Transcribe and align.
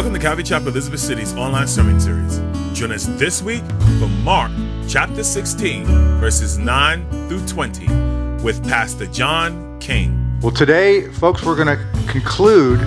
Welcome 0.00 0.14
to 0.14 0.18
Calvary 0.18 0.44
Chapel 0.44 0.68
Elizabeth 0.68 0.98
City's 0.98 1.34
online 1.34 1.68
sermon 1.68 2.00
series. 2.00 2.38
Join 2.72 2.90
us 2.90 3.04
this 3.18 3.42
week 3.42 3.62
for 3.98 4.08
Mark 4.24 4.50
chapter 4.88 5.22
16, 5.22 5.84
verses 6.18 6.56
9 6.56 7.28
through 7.28 7.46
20, 7.46 7.86
with 8.42 8.66
Pastor 8.66 9.04
John 9.04 9.78
King. 9.78 10.40
Well, 10.40 10.52
today, 10.52 11.06
folks, 11.08 11.44
we're 11.44 11.54
going 11.54 11.76
to 11.76 12.10
conclude 12.10 12.80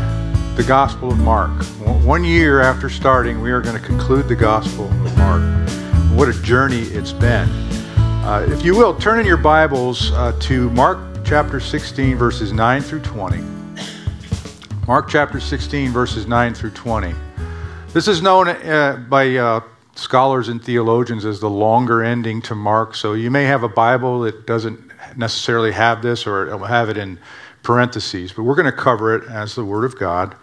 the 0.55 0.65
Gospel 0.67 1.11
of 1.11 1.19
Mark. 1.19 1.51
One 2.03 2.23
year 2.23 2.61
after 2.61 2.89
starting, 2.89 3.41
we 3.41 3.51
are 3.51 3.61
going 3.61 3.79
to 3.79 3.87
conclude 3.87 4.27
the 4.27 4.35
Gospel 4.35 4.85
of 4.85 5.15
Mark. 5.19 5.43
What 6.17 6.29
a 6.29 6.41
journey 6.41 6.81
it's 6.81 7.13
been. 7.13 7.47
Uh, 8.25 8.43
if 8.49 8.65
you 8.65 8.75
will, 8.75 8.95
turn 8.95 9.19
in 9.19 9.27
your 9.27 9.37
Bibles 9.37 10.11
uh, 10.13 10.35
to 10.39 10.71
Mark 10.71 10.97
chapter 11.23 11.59
16, 11.59 12.17
verses 12.17 12.51
9 12.51 12.81
through 12.81 13.01
20. 13.01 13.52
Mark 14.85 15.07
chapter 15.07 15.39
16, 15.39 15.91
verses 15.91 16.27
9 16.27 16.53
through 16.53 16.71
20. 16.71 17.15
This 17.93 18.09
is 18.09 18.21
known 18.21 18.49
uh, 18.49 19.01
by 19.07 19.33
uh, 19.37 19.61
scholars 19.95 20.49
and 20.49 20.61
theologians 20.61 21.23
as 21.23 21.39
the 21.39 21.49
longer 21.49 22.03
ending 22.03 22.41
to 22.41 22.53
Mark. 22.53 22.93
So 22.93 23.13
you 23.13 23.31
may 23.31 23.45
have 23.45 23.63
a 23.63 23.69
Bible 23.69 24.19
that 24.23 24.45
doesn't 24.45 24.77
necessarily 25.15 25.71
have 25.71 26.01
this 26.01 26.27
or 26.27 26.57
have 26.67 26.89
it 26.89 26.97
in 26.97 27.17
parentheses, 27.61 28.33
but 28.33 28.43
we're 28.43 28.55
going 28.55 28.65
to 28.65 28.73
cover 28.73 29.15
it 29.15 29.23
as 29.29 29.55
the 29.55 29.63
Word 29.63 29.85
of 29.85 29.97
God 29.97 30.35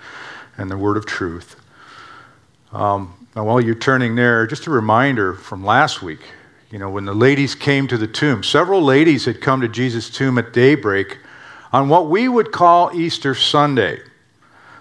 and 0.56 0.70
the 0.70 0.78
Word 0.78 0.96
of 0.96 1.04
truth. 1.04 1.56
Um, 2.72 3.28
now, 3.36 3.44
while 3.44 3.60
you're 3.60 3.74
turning 3.74 4.14
there, 4.14 4.46
just 4.46 4.66
a 4.66 4.70
reminder 4.70 5.34
from 5.34 5.66
last 5.66 6.00
week. 6.02 6.20
You 6.70 6.78
know, 6.78 6.88
when 6.88 7.04
the 7.04 7.14
ladies 7.14 7.54
came 7.54 7.86
to 7.88 7.98
the 7.98 8.08
tomb, 8.08 8.42
several 8.42 8.80
ladies 8.80 9.26
had 9.26 9.42
come 9.42 9.60
to 9.60 9.68
Jesus' 9.68 10.08
tomb 10.08 10.38
at 10.38 10.54
daybreak 10.54 11.18
on 11.74 11.90
what 11.90 12.08
we 12.08 12.26
would 12.26 12.52
call 12.52 12.90
Easter 12.94 13.34
Sunday. 13.34 14.00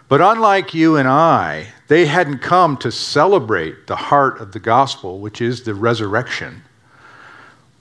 But 0.10 0.22
unlike 0.22 0.74
you 0.74 0.98
and 0.98 1.08
I, 1.08 1.68
they 1.88 2.08
hadn't 2.08 2.40
come 2.40 2.78
to 2.78 2.92
celebrate 2.92 3.86
the 3.86 3.96
heart 3.96 4.42
of 4.42 4.52
the 4.52 4.60
gospel, 4.60 5.20
which 5.20 5.40
is 5.40 5.64
the 5.64 5.76
resurrection. 5.76 6.64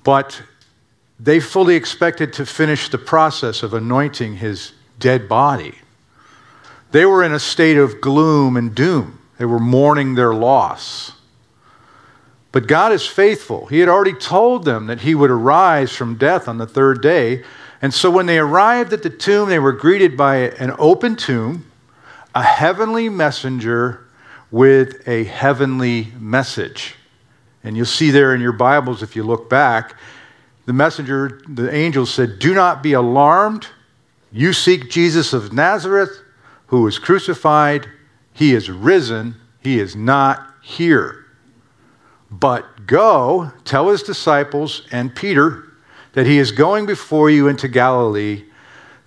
But 0.04 0.42
they 1.18 1.40
fully 1.40 1.74
expected 1.74 2.34
to 2.34 2.44
finish 2.44 2.90
the 2.90 2.98
process 2.98 3.62
of 3.62 3.72
anointing 3.72 4.36
his 4.36 4.72
dead 4.98 5.26
body. 5.26 5.74
They 6.90 7.06
were 7.06 7.24
in 7.24 7.32
a 7.32 7.40
state 7.40 7.78
of 7.78 8.00
gloom 8.02 8.58
and 8.58 8.74
doom. 8.74 9.18
They 9.38 9.46
were 9.46 9.58
mourning 9.58 10.14
their 10.14 10.34
loss. 10.34 11.12
But 12.52 12.66
God 12.66 12.92
is 12.92 13.06
faithful. 13.06 13.66
He 13.66 13.78
had 13.78 13.88
already 13.88 14.14
told 14.14 14.66
them 14.66 14.86
that 14.86 15.00
he 15.00 15.14
would 15.14 15.30
arise 15.30 15.92
from 15.92 16.18
death 16.18 16.46
on 16.46 16.58
the 16.58 16.66
third 16.66 17.00
day. 17.00 17.42
And 17.80 17.92
so 17.94 18.10
when 18.10 18.26
they 18.26 18.38
arrived 18.38 18.92
at 18.92 19.02
the 19.02 19.10
tomb, 19.10 19.48
they 19.48 19.58
were 19.58 19.72
greeted 19.72 20.14
by 20.16 20.36
an 20.36 20.74
open 20.78 21.16
tomb 21.16 21.67
a 22.34 22.42
heavenly 22.42 23.08
messenger 23.08 24.06
with 24.50 25.06
a 25.08 25.24
heavenly 25.24 26.12
message. 26.18 26.94
And 27.64 27.76
you'll 27.76 27.86
see 27.86 28.10
there 28.10 28.34
in 28.34 28.40
your 28.40 28.52
Bibles, 28.52 29.02
if 29.02 29.16
you 29.16 29.22
look 29.22 29.50
back, 29.50 29.94
the 30.66 30.72
messenger, 30.72 31.40
the 31.48 31.74
angel 31.74 32.06
said, 32.06 32.38
Do 32.38 32.54
not 32.54 32.82
be 32.82 32.92
alarmed. 32.92 33.66
You 34.30 34.52
seek 34.52 34.90
Jesus 34.90 35.32
of 35.32 35.52
Nazareth, 35.52 36.20
who 36.66 36.82
was 36.82 36.98
crucified. 36.98 37.88
He 38.32 38.54
is 38.54 38.70
risen. 38.70 39.34
He 39.62 39.80
is 39.80 39.96
not 39.96 40.54
here. 40.62 41.24
But 42.30 42.86
go, 42.86 43.52
tell 43.64 43.88
his 43.88 44.02
disciples 44.02 44.86
and 44.92 45.14
Peter 45.14 45.64
that 46.12 46.26
he 46.26 46.38
is 46.38 46.52
going 46.52 46.86
before 46.86 47.30
you 47.30 47.48
into 47.48 47.68
Galilee. 47.68 48.44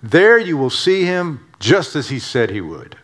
There 0.02 0.38
you 0.38 0.56
will 0.56 0.70
see 0.70 1.04
him 1.04 1.48
just 1.60 1.94
as 1.94 2.08
he 2.08 2.18
said 2.18 2.50
he 2.50 2.60
would. 2.60 2.96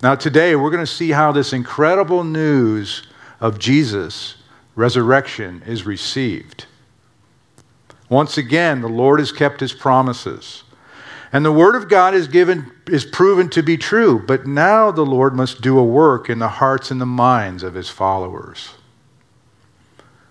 Now, 0.00 0.14
today 0.14 0.54
we're 0.54 0.70
going 0.70 0.84
to 0.84 0.86
see 0.86 1.10
how 1.10 1.32
this 1.32 1.52
incredible 1.52 2.22
news 2.22 3.02
of 3.40 3.58
Jesus' 3.58 4.36
resurrection 4.76 5.62
is 5.66 5.86
received. 5.86 6.66
Once 8.08 8.38
again, 8.38 8.80
the 8.80 8.88
Lord 8.88 9.18
has 9.18 9.32
kept 9.32 9.58
his 9.58 9.72
promises. 9.72 10.62
And 11.32 11.44
the 11.44 11.52
word 11.52 11.74
of 11.74 11.88
God 11.88 12.14
is 12.14 12.28
given 12.28 12.72
is 12.86 13.04
proven 13.04 13.50
to 13.50 13.62
be 13.62 13.76
true, 13.76 14.24
but 14.24 14.46
now 14.46 14.90
the 14.90 15.04
Lord 15.04 15.34
must 15.34 15.60
do 15.60 15.78
a 15.78 15.84
work 15.84 16.30
in 16.30 16.38
the 16.38 16.48
hearts 16.48 16.90
and 16.90 17.00
the 17.00 17.06
minds 17.06 17.62
of 17.62 17.74
his 17.74 17.90
followers. 17.90 18.70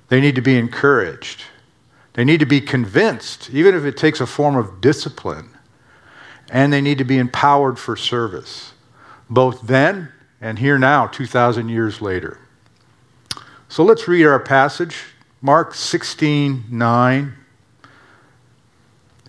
They 0.07 0.22
need 0.22 0.35
to 0.35 0.41
be 0.41 0.57
encouraged. 0.57 1.44
They 2.13 2.23
need 2.23 2.39
to 2.39 2.47
be 2.47 2.61
convinced, 2.61 3.50
even 3.51 3.75
if 3.75 3.83
it 3.83 3.97
takes 3.97 4.22
a 4.22 4.25
form 4.25 4.56
of 4.56 4.81
discipline. 4.81 5.50
And 6.50 6.72
they 6.72 6.81
need 6.81 6.97
to 6.97 7.03
be 7.03 7.19
empowered 7.19 7.77
for 7.77 7.95
service 7.95 8.72
both 9.29 9.61
then 9.61 10.11
and 10.39 10.59
here 10.59 10.77
now, 10.77 11.07
2,000 11.07 11.69
years 11.69 12.01
later. 12.01 12.39
So 13.69 13.83
let's 13.83 14.07
read 14.07 14.25
our 14.25 14.39
passage, 14.39 14.97
Mark 15.41 15.73
16 15.73 16.65
9. 16.69 17.33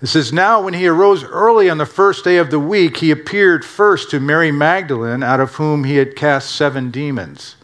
It 0.01 0.07
says, 0.07 0.33
Now 0.33 0.63
when 0.63 0.75
he 0.75 0.87
arose 0.87 1.25
early 1.25 1.69
on 1.69 1.79
the 1.79 1.87
first 1.87 2.25
day 2.25 2.37
of 2.37 2.51
the 2.51 2.61
week, 2.61 2.99
he 2.99 3.11
appeared 3.11 3.65
first 3.65 4.11
to 4.11 4.21
Mary 4.21 4.53
Magdalene, 4.53 5.23
out 5.23 5.41
of 5.41 5.55
whom 5.55 5.85
he 5.85 5.97
had 5.97 6.15
cast 6.15 6.55
seven 6.55 6.91
demons. 6.91 7.57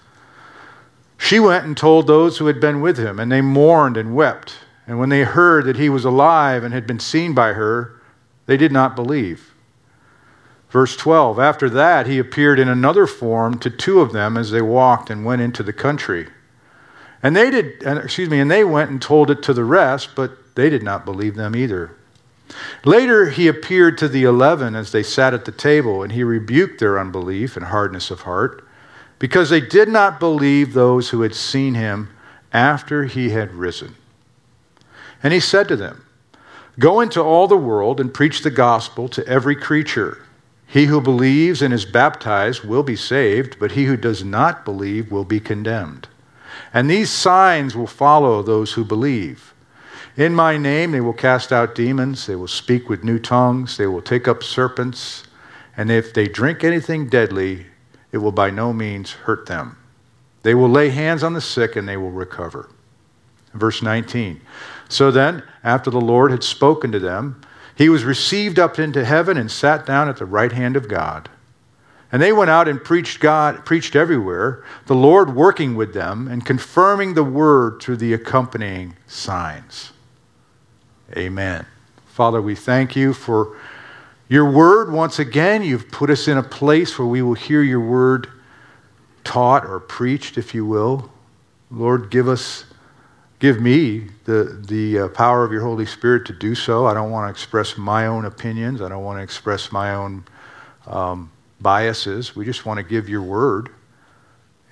She 1.17 1.39
went 1.39 1.65
and 1.65 1.77
told 1.77 2.07
those 2.07 2.39
who 2.39 2.47
had 2.47 2.61
been 2.61 2.81
with 2.81 2.99
him, 2.99 3.21
and 3.21 3.31
they 3.31 3.41
mourned 3.41 3.97
and 3.97 4.17
wept. 4.17 4.57
And 4.87 4.99
when 4.99 5.11
they 5.11 5.23
heard 5.23 5.65
that 5.67 5.77
he 5.77 5.89
was 5.89 6.05
alive 6.05 6.65
and 6.65 6.75
had 6.75 6.87
been 6.87 6.99
seen 6.99 7.35
by 7.35 7.53
her, 7.53 8.01
they 8.47 8.57
did 8.57 8.73
not 8.73 8.97
believe. 8.97 9.54
Verse 10.75 10.97
12 10.97 11.39
After 11.39 11.71
that, 11.71 12.09
he 12.09 12.19
appeared 12.19 12.59
in 12.59 12.69
another 12.69 13.07
form 13.07 13.61
to 13.61 13.71
two 13.71 14.01
of 14.01 14.13
them 14.13 14.37
as 14.37 14.51
they 14.51 14.61
walked 14.61 15.09
and 15.09 15.25
went 15.25 15.41
into 15.41 15.63
the 15.63 15.73
country. 15.73 16.27
And 17.23 17.37
they 17.37 17.49
did, 17.49 17.81
excuse 17.85 18.29
me, 18.29 18.41
and 18.41 18.51
they 18.51 18.65
went 18.65 18.91
and 18.91 19.01
told 19.01 19.31
it 19.31 19.41
to 19.45 19.55
the 19.55 19.63
rest, 19.63 20.17
but 20.17 20.57
they 20.57 20.69
did 20.69 20.83
not 20.83 21.05
believe 21.05 21.37
them 21.37 21.55
either. 21.55 21.93
Later, 22.85 23.31
he 23.31 23.47
appeared 23.47 23.97
to 23.99 24.09
the 24.09 24.25
eleven 24.25 24.75
as 24.75 24.91
they 24.91 25.05
sat 25.05 25.33
at 25.33 25.45
the 25.45 25.53
table, 25.53 26.03
and 26.03 26.11
he 26.11 26.25
rebuked 26.25 26.81
their 26.81 26.99
unbelief 26.99 27.57
and 27.57 27.67
hardness 27.67 28.11
of 28.11 28.23
heart, 28.23 28.67
because 29.21 29.51
they 29.51 29.61
did 29.61 29.89
not 29.89 30.19
believe 30.19 30.73
those 30.73 31.11
who 31.11 31.23
had 31.23 31.37
seen 31.37 31.75
him 31.75 32.11
after 32.53 33.05
he 33.05 33.31
had 33.31 33.55
risen. 33.55 33.95
And 35.23 35.33
he 35.33 35.39
said 35.39 35.69
to 35.69 35.77
them, 35.77 36.05
Go 36.81 37.01
into 37.01 37.23
all 37.23 37.47
the 37.47 37.57
world 37.57 38.01
and 38.01 38.13
preach 38.13 38.43
the 38.43 38.51
gospel 38.51 39.09
to 39.11 39.25
every 39.29 39.55
creature. 39.55 40.19
He 40.75 40.87
who 40.87 41.01
believes 41.01 41.63
and 41.63 41.73
is 41.73 41.85
baptized 41.85 42.65
will 42.65 42.83
be 42.83 42.97
saved, 42.97 43.61
but 43.61 43.71
he 43.71 43.85
who 43.85 43.97
does 43.97 44.25
not 44.25 44.65
believe 44.65 45.09
will 45.09 45.25
be 45.25 45.39
condemned. 45.39 46.09
And 46.73 46.91
these 46.91 47.11
signs 47.11 47.77
will 47.77 47.87
follow 47.87 48.43
those 48.43 48.73
who 48.73 48.85
believe. 48.85 49.55
In 50.17 50.35
my 50.35 50.59
name 50.59 50.91
they 50.91 51.01
will 51.01 51.13
cast 51.13 51.53
out 51.53 51.77
demons, 51.77 52.27
they 52.27 52.35
will 52.35 52.49
speak 52.49 52.89
with 52.89 53.05
new 53.05 53.21
tongues, 53.21 53.77
they 53.77 53.87
will 53.87 54.03
take 54.03 54.27
up 54.27 54.43
serpents, 54.43 55.23
and 55.77 55.93
if 55.93 56.13
they 56.13 56.27
drink 56.27 56.65
anything 56.65 57.09
deadly, 57.09 57.67
it 58.11 58.19
will 58.19 58.33
by 58.33 58.51
no 58.51 58.73
means 58.73 59.13
hurt 59.13 59.47
them. 59.47 59.77
They 60.43 60.57
will 60.57 60.69
lay 60.69 60.89
hands 60.89 61.23
on 61.23 61.35
the 61.35 61.41
sick 61.41 61.77
and 61.77 61.89
they 61.89 61.97
will 61.97 62.11
recover. 62.11 62.69
Verse 63.53 63.81
19. 63.81 64.41
So 64.89 65.13
then, 65.13 65.45
after 65.63 65.93
the 65.93 66.01
Lord 66.01 66.33
had 66.33 66.43
spoken 66.43 66.91
to 66.91 66.99
them, 66.99 67.41
he 67.77 67.89
was 67.89 68.05
received 68.05 68.59
up 68.59 68.79
into 68.79 69.05
heaven 69.05 69.37
and 69.37 69.51
sat 69.51 69.85
down 69.87 70.09
at 70.09 70.17
the 70.17 70.27
right 70.27 70.53
hand 70.53 70.77
of 70.77 70.89
God. 70.89 71.29
And 72.13 72.23
they 72.23 72.33
went 72.33 72.51
out 72.51 72.69
and 72.69 72.83
preached 72.83 73.19
God, 73.19 73.65
preached 73.65 73.97
everywhere, 73.97 74.65
the 74.87 74.95
Lord 74.95 75.35
working 75.35 75.75
with 75.75 75.95
them 75.95 76.29
and 76.29 76.47
confirming 76.47 77.15
the 77.15 77.25
word 77.25 77.83
through 77.83 77.97
the 77.97 78.15
accompanying 78.15 78.95
signs. 79.09 79.93
Amen. 81.17 81.67
Father, 82.07 82.41
we 82.41 82.55
thank 82.55 82.95
you 82.95 83.13
for 83.13 83.57
your 84.29 84.49
word. 84.49 84.93
Once 84.93 85.19
again, 85.19 85.65
you've 85.65 85.91
put 85.91 86.11
us 86.11 86.29
in 86.29 86.39
a 86.39 86.43
place 86.43 86.97
where 86.99 87.09
we 87.09 87.23
will 87.23 87.35
hear 87.35 87.63
your 87.63 87.81
word 87.81 88.29
taught 89.25 89.67
or 89.67 89.81
preached, 89.81 90.39
if 90.39 90.55
you 90.55 90.65
will. 90.65 91.11
Lord, 91.71 92.11
give 92.11 92.29
us 92.29 92.65
give 93.39 93.61
me 93.61 94.09
the, 94.25 94.61
the 94.67 95.01
uh, 95.01 95.09
power 95.09 95.45
of 95.45 95.53
your 95.53 95.63
Holy 95.63 95.87
Spirit 95.87 96.27
to 96.27 96.33
do 96.33 96.55
so. 96.55 96.87
I 96.87 96.95
don't 96.95 97.11
want 97.11 97.27
to 97.27 97.31
express 97.31 97.77
my 97.77 98.07
own 98.07 98.25
opinions, 98.25 98.81
I 98.81 98.89
don't 98.89 99.05
want 99.05 99.19
to 99.19 99.23
express 99.23 99.73
my 99.73 99.95
own 99.95 100.25
um, 100.87 101.31
biases. 101.61 102.37
We 102.37 102.45
just 102.45 102.67
want 102.67 102.79
to 102.79 102.85
give 102.85 103.09
your 103.09 103.23
word 103.23 103.71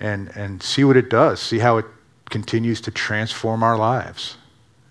and, 0.00 0.28
and 0.36 0.62
see 0.62 0.84
what 0.84 0.96
it 0.96 1.08
does, 1.08 1.40
see 1.40 1.58
how 1.58 1.78
it 1.78 1.86
continues 2.30 2.80
to 2.82 2.90
transform 2.90 3.62
our 3.62 3.76
lives. 3.76 4.36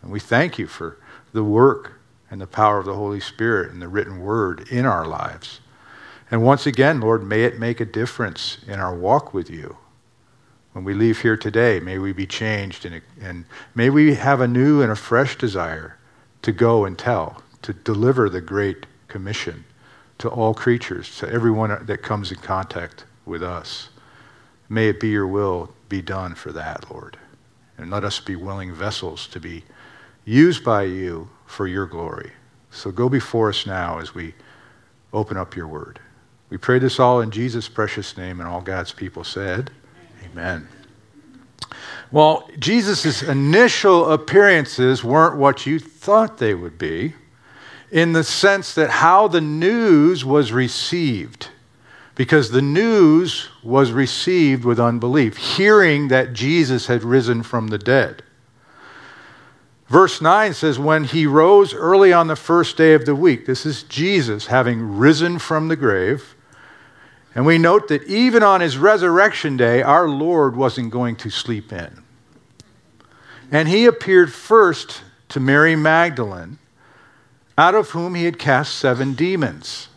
And 0.01 0.11
we 0.11 0.19
thank 0.19 0.57
you 0.57 0.67
for 0.67 0.97
the 1.33 1.43
work 1.43 1.99
and 2.29 2.39
the 2.39 2.47
power 2.47 2.79
of 2.79 2.85
the 2.85 2.95
Holy 2.95 3.19
Spirit 3.19 3.71
and 3.71 3.81
the 3.81 3.87
written 3.87 4.21
word 4.21 4.67
in 4.69 4.85
our 4.85 5.05
lives. 5.05 5.59
And 6.31 6.43
once 6.43 6.65
again, 6.65 7.01
Lord, 7.01 7.23
may 7.23 7.43
it 7.43 7.59
make 7.59 7.81
a 7.81 7.85
difference 7.85 8.57
in 8.65 8.79
our 8.79 8.95
walk 8.95 9.33
with 9.33 9.49
you. 9.49 9.77
When 10.73 10.85
we 10.85 10.93
leave 10.93 11.21
here 11.21 11.35
today, 11.35 11.79
may 11.79 11.97
we 11.97 12.13
be 12.13 12.25
changed 12.25 12.85
and, 12.85 13.01
and 13.21 13.45
may 13.75 13.89
we 13.89 14.15
have 14.15 14.39
a 14.39 14.47
new 14.47 14.81
and 14.81 14.91
a 14.91 14.95
fresh 14.95 15.37
desire 15.37 15.97
to 16.43 16.51
go 16.51 16.85
and 16.85 16.97
tell, 16.97 17.43
to 17.61 17.73
deliver 17.73 18.29
the 18.29 18.41
Great 18.41 18.85
Commission 19.07 19.65
to 20.17 20.29
all 20.29 20.53
creatures, 20.53 21.17
to 21.17 21.29
everyone 21.29 21.85
that 21.85 22.01
comes 22.01 22.31
in 22.31 22.37
contact 22.37 23.05
with 23.25 23.43
us. 23.43 23.89
May 24.69 24.87
it 24.87 24.99
be 24.99 25.09
your 25.09 25.27
will 25.27 25.73
be 25.89 26.01
done 26.01 26.35
for 26.35 26.51
that, 26.53 26.89
Lord. 26.89 27.17
And 27.77 27.91
let 27.91 28.05
us 28.05 28.19
be 28.19 28.35
willing 28.35 28.73
vessels 28.73 29.27
to 29.27 29.39
be 29.39 29.63
used 30.23 30.63
by 30.63 30.83
you 30.83 31.29
for 31.45 31.67
your 31.67 31.85
glory. 31.85 32.31
So 32.69 32.91
go 32.91 33.09
before 33.09 33.49
us 33.49 33.65
now 33.65 33.99
as 33.99 34.15
we 34.15 34.33
open 35.11 35.35
up 35.35 35.55
your 35.55 35.67
word. 35.67 35.99
We 36.49 36.57
pray 36.57 36.79
this 36.79 36.99
all 36.99 37.19
in 37.21 37.31
Jesus' 37.31 37.67
precious 37.67 38.15
name, 38.15 38.39
and 38.39 38.47
all 38.47 38.61
God's 38.61 38.93
people 38.93 39.23
said, 39.23 39.71
Amen. 40.23 40.67
Well, 42.11 42.49
Jesus' 42.59 43.23
initial 43.23 44.11
appearances 44.11 45.03
weren't 45.03 45.37
what 45.37 45.65
you 45.65 45.79
thought 45.79 46.37
they 46.37 46.53
would 46.53 46.77
be, 46.77 47.13
in 47.89 48.13
the 48.13 48.23
sense 48.23 48.73
that 48.75 48.89
how 48.89 49.27
the 49.27 49.41
news 49.41 50.25
was 50.25 50.51
received. 50.51 51.49
Because 52.15 52.51
the 52.51 52.61
news 52.61 53.47
was 53.63 53.91
received 53.91 54.65
with 54.65 54.79
unbelief, 54.79 55.37
hearing 55.37 56.09
that 56.09 56.33
Jesus 56.33 56.87
had 56.87 57.03
risen 57.03 57.41
from 57.41 57.69
the 57.69 57.77
dead. 57.77 58.23
Verse 59.87 60.21
9 60.21 60.53
says, 60.53 60.77
When 60.77 61.05
he 61.05 61.25
rose 61.25 61.73
early 61.73 62.13
on 62.13 62.27
the 62.27 62.35
first 62.35 62.77
day 62.77 62.93
of 62.93 63.05
the 63.05 63.15
week, 63.15 63.45
this 63.45 63.65
is 63.65 63.83
Jesus 63.83 64.47
having 64.47 64.97
risen 64.97 65.39
from 65.39 65.67
the 65.67 65.75
grave. 65.75 66.35
And 67.33 67.45
we 67.45 67.57
note 67.57 67.87
that 67.87 68.03
even 68.03 68.43
on 68.43 68.61
his 68.61 68.77
resurrection 68.77 69.55
day, 69.55 69.81
our 69.81 70.09
Lord 70.09 70.55
wasn't 70.55 70.91
going 70.91 71.15
to 71.17 71.29
sleep 71.29 71.71
in. 71.71 72.03
And 73.51 73.69
he 73.69 73.85
appeared 73.85 74.33
first 74.33 75.01
to 75.29 75.39
Mary 75.39 75.75
Magdalene, 75.75 76.57
out 77.57 77.75
of 77.75 77.91
whom 77.91 78.15
he 78.15 78.25
had 78.25 78.37
cast 78.37 78.75
seven 78.75 79.13
demons. 79.13 79.87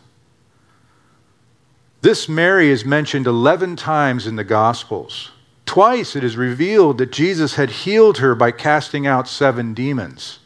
This 2.01 2.29
Mary 2.29 2.69
is 2.69 2.85
mentioned 2.85 3.27
11 3.27 3.75
times 3.75 4.27
in 4.27 4.35
the 4.35 4.43
Gospels. 4.43 5.31
Twice 5.65 6.15
it 6.15 6.23
is 6.23 6.37
revealed 6.37 6.99
that 6.99 7.11
Jesus 7.11 7.55
had 7.55 7.69
healed 7.69 8.19
her 8.19 8.35
by 8.35 8.51
casting 8.51 9.07
out 9.07 9.27
seven 9.27 9.73
demons. 9.73 10.39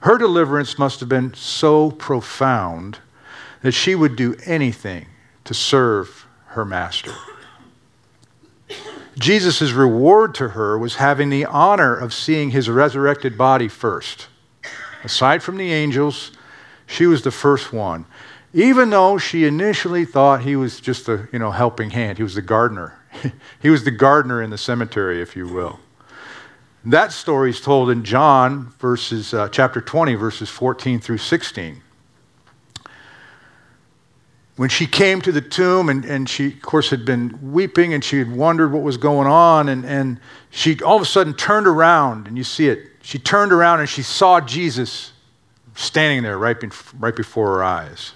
Her 0.00 0.16
deliverance 0.16 0.78
must 0.78 1.00
have 1.00 1.08
been 1.08 1.34
so 1.34 1.90
profound 1.90 2.98
that 3.62 3.72
she 3.72 3.94
would 3.94 4.16
do 4.16 4.36
anything 4.44 5.06
to 5.44 5.54
serve 5.54 6.26
her 6.46 6.64
master. 6.64 7.12
Jesus' 9.18 9.72
reward 9.72 10.34
to 10.36 10.48
her 10.48 10.78
was 10.78 10.96
having 10.96 11.30
the 11.30 11.44
honor 11.44 11.94
of 11.94 12.14
seeing 12.14 12.50
his 12.50 12.68
resurrected 12.68 13.36
body 13.36 13.68
first. 13.68 14.28
Aside 15.04 15.42
from 15.42 15.56
the 15.56 15.72
angels, 15.72 16.32
she 16.86 17.06
was 17.06 17.22
the 17.22 17.30
first 17.30 17.72
one. 17.72 18.06
Even 18.54 18.90
though 18.90 19.18
she 19.18 19.44
initially 19.44 20.04
thought 20.04 20.42
he 20.42 20.56
was 20.56 20.80
just 20.80 21.08
a 21.08 21.28
you 21.32 21.38
know, 21.38 21.50
helping 21.50 21.90
hand, 21.90 22.18
he 22.18 22.22
was 22.22 22.34
the 22.34 22.42
gardener. 22.42 22.98
he 23.62 23.70
was 23.70 23.84
the 23.84 23.90
gardener 23.90 24.42
in 24.42 24.50
the 24.50 24.58
cemetery, 24.58 25.20
if 25.20 25.36
you 25.36 25.46
will. 25.46 25.80
That 26.84 27.12
story 27.12 27.50
is 27.50 27.60
told 27.60 27.90
in 27.90 28.04
John, 28.04 28.72
verses, 28.78 29.32
uh, 29.32 29.48
chapter 29.48 29.80
20, 29.80 30.14
verses 30.16 30.50
14 30.50 31.00
through 31.00 31.18
16. 31.18 31.80
When 34.62 34.70
she 34.70 34.86
came 34.86 35.20
to 35.22 35.32
the 35.32 35.40
tomb, 35.40 35.88
and, 35.88 36.04
and 36.04 36.28
she, 36.28 36.46
of 36.46 36.62
course, 36.62 36.90
had 36.90 37.04
been 37.04 37.50
weeping 37.52 37.94
and 37.94 38.04
she 38.04 38.18
had 38.18 38.30
wondered 38.30 38.70
what 38.70 38.84
was 38.84 38.96
going 38.96 39.26
on, 39.26 39.68
and, 39.68 39.84
and 39.84 40.20
she 40.50 40.80
all 40.82 40.94
of 40.94 41.02
a 41.02 41.04
sudden 41.04 41.34
turned 41.34 41.66
around, 41.66 42.28
and 42.28 42.38
you 42.38 42.44
see 42.44 42.68
it. 42.68 42.78
She 43.02 43.18
turned 43.18 43.52
around 43.52 43.80
and 43.80 43.88
she 43.88 44.02
saw 44.02 44.40
Jesus 44.40 45.14
standing 45.74 46.22
there 46.22 46.38
right, 46.38 46.56
right 46.96 47.16
before 47.16 47.56
her 47.56 47.64
eyes. 47.64 48.12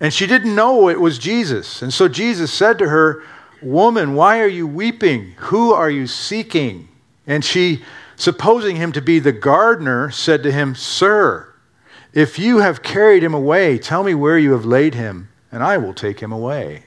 And 0.00 0.12
she 0.12 0.26
didn't 0.26 0.56
know 0.56 0.88
it 0.88 1.00
was 1.00 1.20
Jesus. 1.20 1.82
And 1.82 1.94
so 1.94 2.08
Jesus 2.08 2.52
said 2.52 2.76
to 2.78 2.88
her, 2.88 3.22
Woman, 3.62 4.16
why 4.16 4.40
are 4.40 4.48
you 4.48 4.66
weeping? 4.66 5.34
Who 5.36 5.72
are 5.72 5.88
you 5.88 6.08
seeking? 6.08 6.88
And 7.28 7.44
she, 7.44 7.84
supposing 8.16 8.74
him 8.74 8.90
to 8.90 9.00
be 9.00 9.20
the 9.20 9.30
gardener, 9.30 10.10
said 10.10 10.42
to 10.42 10.50
him, 10.50 10.74
Sir, 10.74 11.54
if 12.16 12.38
you 12.38 12.58
have 12.58 12.82
carried 12.82 13.22
him 13.22 13.34
away, 13.34 13.76
tell 13.76 14.02
me 14.02 14.14
where 14.14 14.38
you 14.38 14.52
have 14.52 14.64
laid 14.64 14.94
him, 14.94 15.28
and 15.52 15.62
I 15.62 15.76
will 15.76 15.92
take 15.92 16.18
him 16.18 16.32
away. 16.32 16.84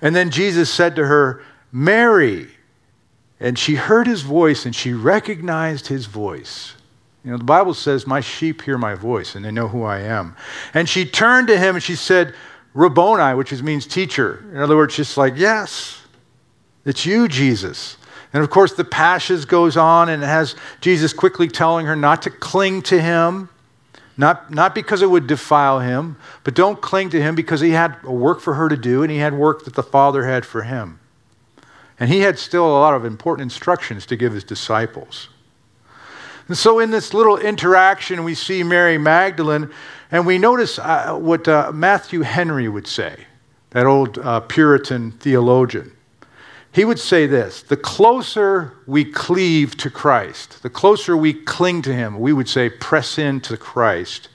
And 0.00 0.14
then 0.14 0.30
Jesus 0.30 0.72
said 0.72 0.94
to 0.94 1.06
her, 1.06 1.42
Mary. 1.72 2.46
And 3.40 3.58
she 3.58 3.74
heard 3.74 4.06
his 4.06 4.22
voice 4.22 4.64
and 4.64 4.74
she 4.74 4.92
recognized 4.92 5.88
his 5.88 6.06
voice. 6.06 6.74
You 7.24 7.32
know, 7.32 7.38
the 7.38 7.44
Bible 7.44 7.74
says, 7.74 8.06
My 8.06 8.20
sheep 8.20 8.62
hear 8.62 8.78
my 8.78 8.94
voice 8.94 9.34
and 9.34 9.44
they 9.44 9.50
know 9.50 9.68
who 9.68 9.82
I 9.82 10.00
am. 10.00 10.36
And 10.72 10.88
she 10.88 11.04
turned 11.04 11.48
to 11.48 11.58
him 11.58 11.74
and 11.74 11.82
she 11.82 11.96
said, 11.96 12.34
Rabboni, 12.74 13.36
which 13.36 13.52
means 13.60 13.86
teacher. 13.86 14.44
In 14.52 14.58
other 14.58 14.76
words, 14.76 14.94
she's 14.94 15.16
like, 15.16 15.34
yes, 15.36 16.00
it's 16.84 17.04
you, 17.04 17.26
Jesus. 17.26 17.96
And 18.32 18.42
of 18.42 18.50
course, 18.50 18.74
the 18.74 18.84
passage 18.84 19.48
goes 19.48 19.76
on 19.76 20.08
and 20.08 20.22
it 20.22 20.26
has 20.26 20.54
Jesus 20.80 21.12
quickly 21.12 21.48
telling 21.48 21.86
her 21.86 21.96
not 21.96 22.22
to 22.22 22.30
cling 22.30 22.82
to 22.82 23.00
him, 23.00 23.48
not, 24.18 24.50
not 24.50 24.74
because 24.74 25.00
it 25.00 25.08
would 25.08 25.28
defile 25.28 25.78
him, 25.78 26.16
but 26.42 26.54
don't 26.54 26.80
cling 26.80 27.08
to 27.10 27.22
him 27.22 27.36
because 27.36 27.60
he 27.60 27.70
had 27.70 28.02
work 28.02 28.40
for 28.40 28.54
her 28.54 28.68
to 28.68 28.76
do 28.76 29.04
and 29.04 29.12
he 29.12 29.18
had 29.18 29.32
work 29.32 29.64
that 29.64 29.74
the 29.74 29.82
Father 29.82 30.26
had 30.26 30.44
for 30.44 30.62
him. 30.62 30.98
And 32.00 32.10
he 32.10 32.20
had 32.20 32.36
still 32.36 32.66
a 32.66 32.78
lot 32.78 32.94
of 32.94 33.04
important 33.04 33.44
instructions 33.44 34.06
to 34.06 34.16
give 34.16 34.32
his 34.32 34.42
disciples. 34.42 35.28
And 36.48 36.56
so, 36.56 36.78
in 36.78 36.90
this 36.90 37.12
little 37.12 37.36
interaction, 37.36 38.24
we 38.24 38.34
see 38.34 38.62
Mary 38.62 38.96
Magdalene, 38.96 39.70
and 40.10 40.26
we 40.26 40.38
notice 40.38 40.78
uh, 40.78 41.14
what 41.14 41.46
uh, 41.46 41.70
Matthew 41.74 42.22
Henry 42.22 42.68
would 42.68 42.86
say, 42.86 43.26
that 43.70 43.84
old 43.84 44.18
uh, 44.18 44.40
Puritan 44.40 45.12
theologian. 45.12 45.92
He 46.72 46.84
would 46.84 46.98
say 46.98 47.26
this 47.26 47.62
the 47.62 47.76
closer 47.76 48.74
we 48.86 49.04
cleave 49.04 49.76
to 49.78 49.90
Christ, 49.90 50.62
the 50.62 50.70
closer 50.70 51.16
we 51.16 51.32
cling 51.32 51.82
to 51.82 51.94
Him, 51.94 52.20
we 52.20 52.32
would 52.32 52.48
say 52.48 52.68
press 52.68 53.18
into 53.18 53.56
Christ, 53.56 54.28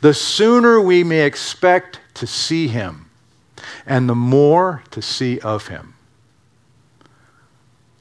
the 0.00 0.14
sooner 0.14 0.80
we 0.80 1.04
may 1.04 1.26
expect 1.26 2.00
to 2.14 2.26
see 2.26 2.68
Him, 2.68 3.10
and 3.86 4.08
the 4.08 4.14
more 4.14 4.82
to 4.90 5.02
see 5.02 5.40
of 5.40 5.68
Him. 5.68 5.94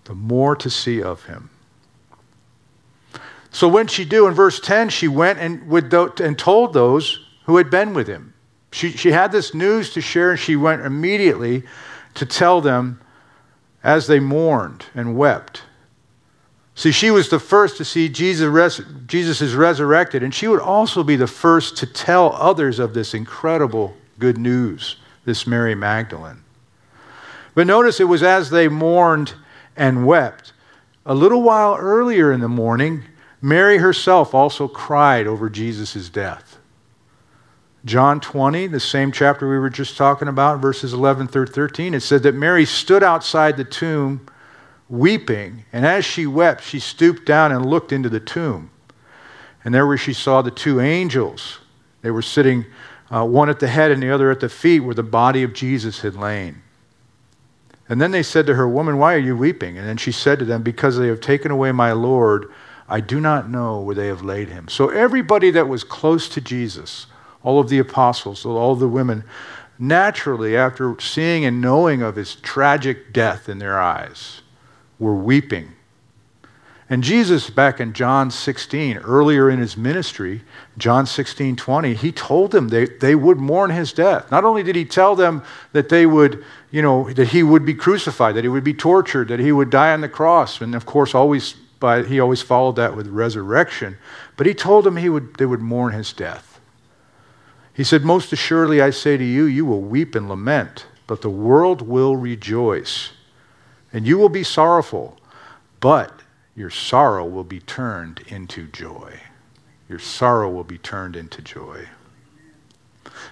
The 0.05 0.15
more 0.15 0.55
to 0.55 0.69
see 0.69 1.01
of 1.01 1.25
Him. 1.25 1.49
So 3.51 3.67
when 3.67 3.87
she 3.87 4.05
do 4.05 4.27
in 4.27 4.33
verse 4.33 4.59
10, 4.59 4.89
she 4.89 5.07
went 5.07 5.39
and, 5.39 5.67
would 5.67 5.91
and 6.21 6.37
told 6.37 6.73
those 6.73 7.25
who 7.45 7.57
had 7.57 7.69
been 7.69 7.93
with 7.93 8.07
him. 8.07 8.33
She, 8.71 8.91
she 8.91 9.11
had 9.11 9.31
this 9.31 9.55
news 9.55 9.91
to 9.93 10.01
share, 10.01 10.31
and 10.31 10.39
she 10.39 10.55
went 10.55 10.83
immediately 10.83 11.63
to 12.13 12.25
tell 12.25 12.61
them 12.61 13.01
as 13.83 14.07
they 14.07 14.19
mourned 14.19 14.85
and 14.93 15.17
wept. 15.17 15.63
See, 16.75 16.91
she 16.91 17.11
was 17.11 17.29
the 17.29 17.39
first 17.39 17.75
to 17.77 17.85
see 17.85 18.07
Jesus, 18.07 18.47
res- 18.47 18.81
Jesus 19.05 19.41
is 19.41 19.53
resurrected, 19.53 20.23
and 20.23 20.33
she 20.33 20.47
would 20.47 20.61
also 20.61 21.03
be 21.03 21.17
the 21.17 21.27
first 21.27 21.75
to 21.77 21.85
tell 21.85 22.33
others 22.33 22.79
of 22.79 22.93
this 22.93 23.13
incredible 23.13 23.97
good 24.17 24.37
news, 24.37 24.95
this 25.25 25.45
Mary 25.45 25.75
Magdalene. 25.75 26.41
But 27.53 27.67
notice 27.67 27.99
it 27.99 28.05
was 28.05 28.23
as 28.23 28.49
they 28.49 28.69
mourned 28.69 29.33
and 29.75 30.05
wept. 30.05 30.53
A 31.05 31.13
little 31.13 31.41
while 31.41 31.75
earlier 31.75 32.31
in 32.31 32.39
the 32.39 32.47
morning, 32.47 33.03
Mary 33.41 33.77
herself 33.77 34.33
also 34.33 34.67
cried 34.67 35.27
over 35.27 35.49
Jesus' 35.49 36.07
death. 36.07 36.48
John 37.85 38.19
20, 38.19 38.67
the 38.67 38.79
same 38.79 39.11
chapter 39.11 39.49
we 39.49 39.57
were 39.57 39.69
just 39.69 39.95
talking 39.95 40.27
about, 40.27 40.59
verses 40.59 40.93
11 40.93 41.27
through 41.27 41.47
13, 41.47 41.93
it 41.93 42.01
said 42.01 42.23
that 42.23 42.35
Mary 42.35 42.65
stood 42.65 43.03
outside 43.03 43.55
the 43.55 43.63
tomb 43.63 44.27
weeping, 44.89 45.63
and 45.71 45.85
as 45.85 46.03
she 46.03 46.27
wept, 46.27 46.63
she 46.63 46.79
stooped 46.79 47.25
down 47.25 47.51
and 47.51 47.65
looked 47.65 47.91
into 47.91 48.09
the 48.09 48.19
tomb. 48.19 48.69
And 49.63 49.73
there 49.73 49.87
where 49.87 49.97
she 49.97 50.13
saw 50.13 50.41
the 50.41 50.51
two 50.51 50.79
angels. 50.79 51.59
They 52.01 52.11
were 52.11 52.21
sitting, 52.21 52.65
uh, 53.11 53.25
one 53.25 53.49
at 53.49 53.59
the 53.59 53.67
head 53.67 53.91
and 53.91 54.01
the 54.01 54.11
other 54.11 54.31
at 54.31 54.39
the 54.39 54.49
feet, 54.49 54.81
where 54.81 54.95
the 54.95 55.03
body 55.03 55.43
of 55.43 55.53
Jesus 55.53 56.01
had 56.01 56.15
lain. 56.15 56.61
And 57.87 58.01
then 58.01 58.11
they 58.11 58.23
said 58.23 58.45
to 58.47 58.55
her, 58.55 58.67
Woman, 58.67 58.97
why 58.97 59.15
are 59.15 59.19
you 59.19 59.35
weeping? 59.35 59.77
And 59.77 59.87
then 59.87 59.97
she 59.97 60.11
said 60.11 60.39
to 60.39 60.45
them, 60.45 60.63
Because 60.63 60.97
they 60.97 61.07
have 61.07 61.21
taken 61.21 61.51
away 61.51 61.71
my 61.71 61.91
Lord 61.91 62.51
I 62.89 63.01
do 63.01 63.21
not 63.21 63.49
know 63.49 63.79
where 63.79 63.95
they 63.95 64.07
have 64.07 64.23
laid 64.23 64.49
him. 64.49 64.67
So 64.67 64.89
everybody 64.89 65.51
that 65.51 65.67
was 65.67 65.83
close 65.83 66.27
to 66.29 66.41
Jesus, 66.41 67.05
all 67.43 67.59
of 67.59 67.69
the 67.69 67.79
apostles, 67.79 68.45
all 68.45 68.73
of 68.73 68.79
the 68.79 68.87
women, 68.87 69.23
naturally, 69.77 70.57
after 70.57 70.99
seeing 70.99 71.45
and 71.45 71.61
knowing 71.61 72.01
of 72.01 72.15
his 72.15 72.35
tragic 72.35 73.13
death 73.13 73.47
in 73.47 73.59
their 73.59 73.79
eyes, 73.79 74.41
were 74.97 75.15
weeping. 75.15 75.73
And 76.91 77.03
Jesus, 77.03 77.51
back 77.51 77.79
in 77.79 77.93
John 77.93 78.31
16, 78.31 78.97
earlier 78.97 79.47
in 79.47 79.59
his 79.59 79.77
ministry, 79.77 80.41
John 80.77 81.05
16, 81.05 81.55
20, 81.55 81.93
he 81.93 82.11
told 82.11 82.51
them 82.51 82.69
they, 82.69 82.85
they 82.85 83.13
would 83.13 83.37
mourn 83.37 83.69
his 83.69 83.93
death. 83.93 84.31
Not 84.31 84.43
only 84.43 84.63
did 84.63 84.75
he 84.75 84.85
tell 84.85 85.15
them 85.15 85.43
that 85.71 85.89
they 85.89 86.07
would, 86.07 86.43
you 86.71 86.81
know, 86.81 87.13
that 87.13 87.27
he 87.27 87.43
would 87.43 87.63
be 87.63 87.75
crucified, 87.75 88.35
that 88.35 88.43
he 88.43 88.49
would 88.49 88.63
be 88.63 88.73
tortured, 88.73 89.27
that 89.27 89.39
he 89.39 89.51
would 89.51 89.69
die 89.69 89.93
on 89.93 90.01
the 90.01 90.09
cross, 90.09 90.59
and 90.61 90.73
of 90.73 90.87
course, 90.87 91.13
always 91.13 91.55
but 91.79 92.07
he 92.07 92.19
always 92.19 92.41
followed 92.41 92.75
that 92.75 92.95
with 92.95 93.07
resurrection. 93.07 93.97
But 94.35 94.47
he 94.47 94.53
told 94.53 94.83
them 94.83 94.97
he 94.97 95.09
would, 95.09 95.35
they 95.35 95.45
would 95.45 95.61
mourn 95.61 95.93
his 95.93 96.11
death. 96.11 96.48
He 97.79 97.85
said, 97.85 98.03
Most 98.03 98.33
assuredly 98.33 98.81
I 98.81 98.89
say 98.89 99.15
to 99.15 99.23
you, 99.23 99.45
you 99.45 99.65
will 99.65 99.79
weep 99.79 100.13
and 100.13 100.27
lament, 100.27 100.85
but 101.07 101.21
the 101.21 101.29
world 101.29 101.81
will 101.81 102.17
rejoice. 102.17 103.11
And 103.93 104.05
you 104.05 104.17
will 104.17 104.27
be 104.27 104.43
sorrowful, 104.43 105.17
but 105.79 106.19
your 106.57 106.69
sorrow 106.69 107.25
will 107.25 107.45
be 107.45 107.61
turned 107.61 108.19
into 108.27 108.67
joy. 108.67 109.21
Your 109.87 109.97
sorrow 109.97 110.49
will 110.49 110.65
be 110.65 110.77
turned 110.77 111.15
into 111.15 111.41
joy. 111.41 111.87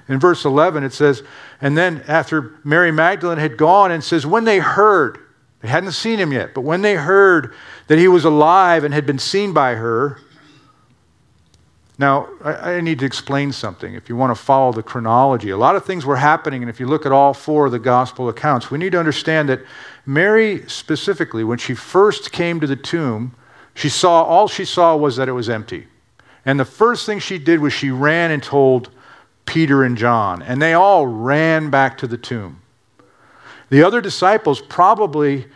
In 0.07 0.17
verse 0.17 0.45
11, 0.45 0.81
it 0.85 0.93
says, 0.93 1.23
And 1.59 1.77
then 1.77 2.05
after 2.07 2.57
Mary 2.63 2.93
Magdalene 2.93 3.39
had 3.39 3.57
gone, 3.57 3.91
and 3.91 4.01
says, 4.01 4.25
When 4.25 4.45
they 4.45 4.59
heard, 4.59 5.19
they 5.59 5.67
hadn't 5.67 5.91
seen 5.91 6.19
him 6.19 6.31
yet, 6.31 6.53
but 6.53 6.61
when 6.61 6.83
they 6.83 6.95
heard 6.95 7.53
that 7.87 7.99
he 7.99 8.07
was 8.07 8.23
alive 8.23 8.85
and 8.85 8.93
had 8.93 9.05
been 9.05 9.19
seen 9.19 9.51
by 9.51 9.75
her, 9.75 10.21
now, 11.99 12.29
I, 12.43 12.75
I, 12.75 12.81
need 12.81 12.99
to 12.99 13.05
explain 13.05 13.51
something 13.51 13.95
if 13.95 14.07
you 14.07 14.15
want 14.15 14.35
to 14.35 14.41
follow 14.41 14.71
the 14.71 14.83
chronology. 14.83 15.49
A 15.49 15.57
lot 15.57 15.75
of 15.75 15.83
things 15.83 16.05
were 16.05 16.15
happening, 16.15 16.61
and 16.61 16.69
if 16.69 16.79
you 16.79 16.85
look 16.85 17.07
at 17.07 17.11
all 17.11 17.33
four 17.33 17.65
of 17.65 17.71
the 17.71 17.79
gospel 17.79 18.29
accounts, 18.29 18.69
we 18.69 18.77
need 18.77 18.91
to 18.91 18.99
understand 18.99 19.49
that 19.49 19.61
Mary, 20.05 20.63
specifically, 20.67 21.43
when 21.43 21.57
she 21.57 21.73
first 21.73 22.31
came 22.31 22.59
to 22.59 22.67
the 22.67 22.75
tomb, 22.75 23.35
she 23.73 23.89
saw 23.89 24.23
all 24.23 24.47
she 24.47 24.63
saw 24.63 24.95
was 24.95 25.15
that 25.15 25.27
it 25.27 25.33
was 25.33 25.49
empty. 25.49 25.87
And 26.45 26.59
the 26.59 26.65
first 26.65 27.05
thing 27.05 27.19
she 27.19 27.39
did 27.39 27.59
was 27.59 27.73
she 27.73 27.89
ran 27.89 28.31
and 28.31 28.43
told 28.43 28.89
Peter 29.45 29.83
and 29.83 29.97
John, 29.97 30.43
and 30.43 30.61
they 30.61 30.73
all 30.73 31.07
ran 31.07 31.69
back 31.71 31.97
to 31.99 32.07
the 32.07 32.17
tomb. 32.17 32.61
The 33.69 33.83
other 33.83 34.01
disciples 34.01 34.61
probably, 34.61 35.47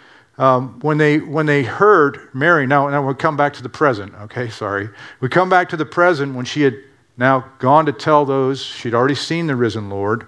um, 0.42 0.80
when, 0.80 0.98
they, 0.98 1.20
when 1.20 1.46
they 1.46 1.62
heard 1.62 2.30
Mary, 2.34 2.66
now, 2.66 2.90
now 2.90 3.06
we'll 3.06 3.14
come 3.14 3.38
back 3.38 3.54
to 3.54 3.62
the 3.62 3.70
present, 3.70 4.12
okay, 4.22 4.50
sorry. 4.50 4.90
We 5.20 5.30
come 5.30 5.50
back 5.50 5.70
to 5.70 5.78
the 5.78 5.86
present 5.86 6.34
when 6.34 6.46
she 6.46 6.64
had 6.64 6.78
now 7.16 7.46
gone 7.60 7.86
to 7.86 7.92
tell 7.92 8.26
those, 8.26 8.60
she'd 8.60 8.96
already 8.96 9.14
seen 9.14 9.46
the 9.46 9.56
risen 9.56 9.92
Lord, 9.92 10.26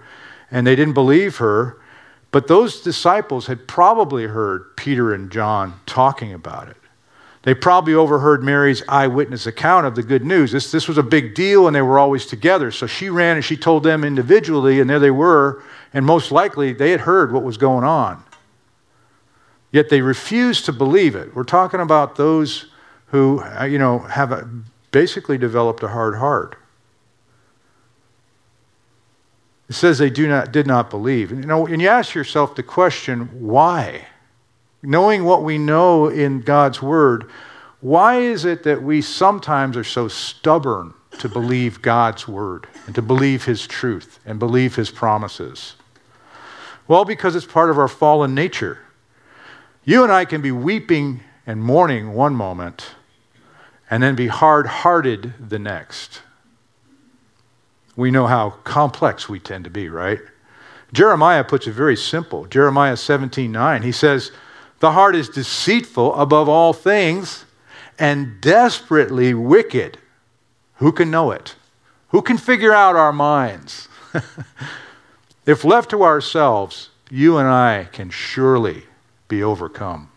and 0.51 0.67
they 0.67 0.75
didn't 0.75 0.93
believe 0.93 1.37
her. 1.37 1.81
But 2.29 2.45
those 2.45 2.81
disciples 2.81 3.47
had 3.47 3.67
probably 3.67 4.27
heard 4.27 4.77
Peter 4.77 5.15
and 5.15 5.31
John 5.31 5.79
talking 5.87 6.31
about 6.31 6.69
it. 6.69 6.77
They 7.41 7.55
probably 7.55 7.95
overheard 7.95 8.43
Mary's 8.43 8.83
eyewitness 8.87 9.47
account 9.47 9.87
of 9.87 9.95
the 9.95 10.03
good 10.03 10.23
news. 10.23 10.51
This, 10.51 10.71
this 10.71 10.87
was 10.87 10.99
a 10.99 11.03
big 11.03 11.33
deal, 11.33 11.65
and 11.65 11.75
they 11.75 11.81
were 11.81 11.97
always 11.97 12.27
together. 12.27 12.69
So 12.69 12.85
she 12.85 13.09
ran 13.09 13.37
and 13.37 13.43
she 13.43 13.57
told 13.57 13.81
them 13.81 14.03
individually, 14.03 14.79
and 14.79 14.87
there 14.87 14.99
they 14.99 15.09
were, 15.09 15.63
and 15.91 16.05
most 16.05 16.31
likely 16.31 16.71
they 16.71 16.91
had 16.91 16.99
heard 16.99 17.33
what 17.33 17.41
was 17.41 17.57
going 17.57 17.83
on. 17.83 18.23
Yet 19.73 19.89
they 19.89 20.01
refuse 20.01 20.61
to 20.61 20.71
believe 20.71 21.15
it. 21.15 21.35
We're 21.35 21.43
talking 21.43 21.81
about 21.81 22.15
those 22.15 22.67
who, 23.07 23.41
uh, 23.41 23.65
you 23.65 23.77
know, 23.77 23.99
have 23.99 24.31
a, 24.31 24.47
basically 24.91 25.37
developed 25.37 25.83
a 25.83 25.89
hard 25.89 26.15
heart. 26.15 26.57
It 29.67 29.73
says 29.73 29.97
they 29.97 30.09
do 30.09 30.29
not, 30.29 30.53
did 30.53 30.67
not 30.67 30.89
believe. 30.89 31.33
And, 31.33 31.41
you 31.41 31.47
know, 31.47 31.67
and 31.67 31.81
you 31.81 31.89
ask 31.89 32.15
yourself 32.15 32.55
the 32.55 32.63
question, 32.63 33.27
why? 33.33 34.05
knowing 34.83 35.23
what 35.23 35.43
we 35.43 35.57
know 35.57 36.07
in 36.09 36.41
God's 36.41 36.81
Word, 36.81 37.29
why 37.79 38.19
is 38.19 38.45
it 38.45 38.63
that 38.63 38.83
we 38.83 39.01
sometimes 39.01 39.75
are 39.77 39.83
so 39.83 40.07
stubborn 40.07 40.93
to 41.19 41.29
believe 41.29 41.81
God's 41.81 42.27
Word 42.27 42.67
and 42.85 42.93
to 42.95 43.01
believe 43.01 43.45
His 43.45 43.65
truth 43.65 44.19
and 44.25 44.37
believe 44.37 44.75
His 44.75 44.91
promises? 44.91 45.75
Well, 46.87 47.05
because 47.05 47.35
it's 47.35 47.45
part 47.45 47.69
of 47.69 47.79
our 47.79 47.87
fallen 47.87 48.35
nature. 48.35 48.79
You 49.85 50.03
and 50.03 50.11
I 50.11 50.25
can 50.25 50.41
be 50.41 50.51
weeping 50.51 51.21
and 51.45 51.61
mourning 51.61 52.13
one 52.13 52.35
moment 52.35 52.91
and 53.89 54.01
then 54.01 54.15
be 54.15 54.27
hard 54.27 54.65
hearted 54.65 55.33
the 55.39 55.59
next. 55.59 56.21
We 57.95 58.09
know 58.09 58.27
how 58.27 58.51
complex 58.63 59.27
we 59.27 59.39
tend 59.39 59.65
to 59.65 59.69
be, 59.69 59.89
right? 59.89 60.19
Jeremiah 60.93 61.43
puts 61.43 61.67
it 61.67 61.73
very 61.73 61.97
simple. 61.97 62.45
Jeremiah 62.45 62.95
17 62.95 63.51
9, 63.51 63.81
he 63.81 63.91
says, 63.91 64.31
the 64.79 64.91
heart 64.91 65.15
is 65.15 65.29
deceitful 65.29 66.15
above 66.15 66.49
all 66.49 66.73
things 66.73 67.45
and 67.99 68.39
desperately 68.41 69.33
wicked. 69.33 69.97
Who 70.75 70.91
can 70.91 71.11
know 71.11 71.31
it? 71.31 71.55
Who 72.09 72.21
can 72.21 72.37
figure 72.37 72.73
out 72.73 72.95
our 72.95 73.13
minds? 73.13 73.87
if 75.45 75.63
left 75.63 75.89
to 75.91 76.03
ourselves, 76.03 76.89
you 77.09 77.37
and 77.37 77.47
I 77.47 77.89
can 77.91 78.09
surely 78.09 78.83
be 79.33 79.43
overcome. 79.43 80.09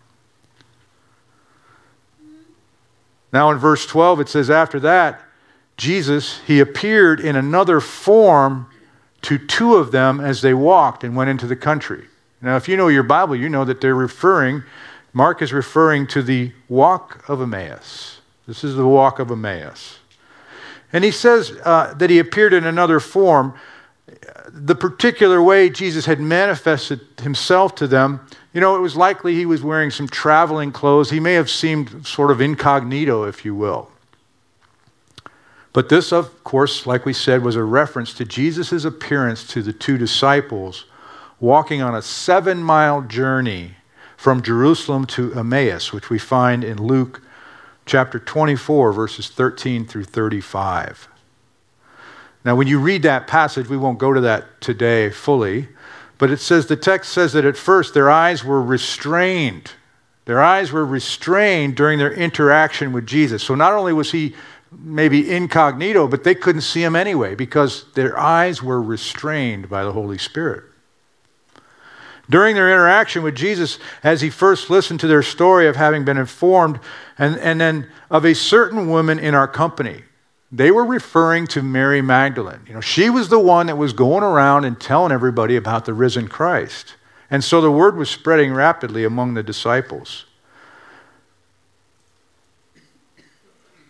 Now, 3.33 3.51
in 3.51 3.59
verse 3.59 3.87
12, 3.87 4.21
it 4.21 4.29
says, 4.29 4.51
After 4.51 4.79
that, 4.81 5.21
Jesus, 5.77 6.41
he 6.47 6.61
appeared 6.61 7.21
in 7.21 7.37
another 7.37 7.81
form 7.81 8.67
to 9.23 9.39
two 9.39 9.77
of 9.77 9.91
them 9.91 10.21
as 10.21 10.41
they 10.43 10.55
walked 10.55 11.03
and 11.03 11.17
went 11.17 11.31
into 11.31 11.47
the 11.47 11.57
country. 11.57 12.07
Now, 12.41 12.57
if 12.57 12.69
you 12.69 12.77
know 12.77 12.89
your 12.89 13.03
Bible, 13.03 13.37
you 13.37 13.49
know 13.49 13.65
that 13.65 13.81
they're 13.81 13.95
referring, 13.95 14.63
Mark 15.13 15.43
is 15.43 15.53
referring 15.53 16.07
to 16.09 16.23
the 16.23 16.53
walk 16.69 17.29
of 17.29 17.41
Emmaus. 17.41 18.21
This 18.47 18.63
is 18.63 18.77
the 18.77 18.87
walk 18.87 19.19
of 19.19 19.31
Emmaus. 19.31 19.99
And 20.93 21.03
he 21.03 21.11
says 21.11 21.53
uh, 21.65 21.95
that 21.95 22.11
he 22.11 22.19
appeared 22.19 22.53
in 22.53 22.65
another 22.65 23.01
form. 23.01 23.55
The 24.49 24.75
particular 24.75 25.43
way 25.43 25.69
Jesus 25.69 26.07
had 26.07 26.21
manifested 26.21 27.01
himself 27.21 27.75
to 27.77 27.87
them, 27.87 28.27
you 28.57 28.61
know, 28.63 28.75
it 28.75 28.81
was 28.81 28.97
likely 28.97 29.35
he 29.35 29.45
was 29.45 29.63
wearing 29.63 29.91
some 29.91 30.09
traveling 30.09 30.73
clothes. 30.73 31.11
He 31.11 31.21
may 31.21 31.35
have 31.35 31.51
seemed 31.51 32.07
sort 32.07 32.31
of 32.31 32.41
incognito, 32.41 33.25
if 33.25 33.45
you 33.45 33.55
will. 33.55 33.91
But 35.75 35.91
this, 35.91 36.11
of 36.11 36.43
course, 36.43 36.87
like 36.87 37.05
we 37.05 37.13
said, 37.13 37.43
was 37.43 37.55
a 37.55 37.63
reference 37.63 38.15
to 38.15 38.25
Jesus' 38.25 38.87
appearance 38.87 39.47
to 39.49 39.63
the 39.63 39.75
two 39.75 39.99
disciples 39.99 40.87
walking 41.39 41.83
on 41.83 41.95
a 41.95 42.01
seven 42.01 42.63
mile 42.63 43.03
journey 43.03 43.73
from 44.17 44.41
Jerusalem 44.41 45.05
to 45.09 45.35
Emmaus, 45.35 45.93
which 45.93 46.09
we 46.09 46.19
find 46.19 46.65
in 46.65 46.83
Luke 46.83 47.21
chapter 47.85 48.19
24, 48.19 48.91
verses 48.91 49.29
13 49.29 49.85
through 49.85 50.05
35. 50.05 51.09
Now, 52.43 52.57
when 52.57 52.69
you 52.69 52.81
read 52.81 53.03
that 53.03 53.27
passage, 53.27 53.69
we 53.69 53.77
won't 53.77 53.99
go 53.99 54.15
to 54.15 54.21
that 54.23 54.63
today 54.63 55.11
fully, 55.11 55.69
but 56.19 56.31
it 56.31 56.41
says 56.41 56.67
the 56.67 56.77
text 56.77 57.13
says 57.13 57.33
that 57.35 57.45
at 57.45 57.57
first 57.57 57.95
their 57.95 58.11
eyes 58.11 58.45
were 58.45 58.63
restrained. 58.63 59.73
Their 60.25 60.43
eyes 60.43 60.73
were 60.73 60.85
restrained 60.85 61.77
during 61.77 61.99
their 61.99 62.13
interaction 62.13 62.93
with 62.93 63.07
Jesus. 63.07 63.43
So 63.43 63.55
not 63.55 63.73
only 63.73 63.93
was 63.93 64.11
he 64.11 64.35
maybe 64.73 65.31
incognito, 65.31 66.09
but 66.09 66.25
they 66.25 66.35
couldn't 66.35 66.63
see 66.63 66.83
him 66.83 66.97
anyway 66.97 67.35
because 67.35 67.91
their 67.93 68.19
eyes 68.19 68.63
were 68.63 68.83
restrained 68.83 69.69
by 69.69 69.85
the 69.85 69.93
Holy 69.93 70.19
Spirit. 70.19 70.65
During 72.29 72.57
their 72.57 72.73
interaction 72.73 73.23
with 73.23 73.37
Jesus, 73.37 73.79
as 74.03 74.21
he 74.21 74.31
first 74.31 74.69
listened 74.69 74.99
to 75.01 75.07
their 75.07 75.23
story 75.23 75.69
of 75.69 75.77
having 75.77 76.05
been 76.05 76.19
informed, 76.19 76.81
and, 77.19 77.39
and 77.39 77.61
then 77.61 77.89
of 78.11 78.25
a 78.25 78.35
certain 78.35 78.89
woman 78.89 79.21
in 79.21 79.35
our 79.35 79.47
company, 79.47 80.03
they 80.53 80.71
were 80.71 80.85
referring 80.85 81.47
to 81.49 81.63
Mary 81.63 82.01
Magdalene. 82.01 82.61
You 82.67 82.75
know, 82.75 82.81
she 82.81 83.11
was 83.11 83.29
the 83.29 83.39
one 83.39 83.67
that 83.67 83.77
was 83.77 83.93
going 83.93 84.23
around 84.23 84.65
and 84.65 84.81
telling 84.81 85.13
everybody 85.13 85.57
about 85.57 85.85
the 85.85 85.93
risen 85.93 86.29
Christ. 86.29 86.95
And 87.31 87.43
so 87.43 87.61
the 87.61 87.71
word 87.71 87.97
was 87.97 88.09
spreading 88.09 88.53
rapidly 88.53 89.05
among 89.05 89.35
the 89.35 89.43
disciples. 89.43 90.27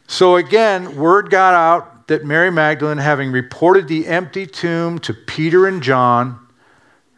So 0.07 0.37
again, 0.37 0.97
word 0.97 1.31
got 1.31 1.53
out 1.53 2.07
that 2.07 2.25
Mary 2.25 2.51
Magdalene, 2.51 2.99
having 2.99 3.33
reported 3.33 3.89
the 3.89 4.07
empty 4.07 4.47
tomb 4.47 4.99
to 5.01 5.13
Peter 5.13 5.67
and 5.67 5.83
John, 5.83 6.39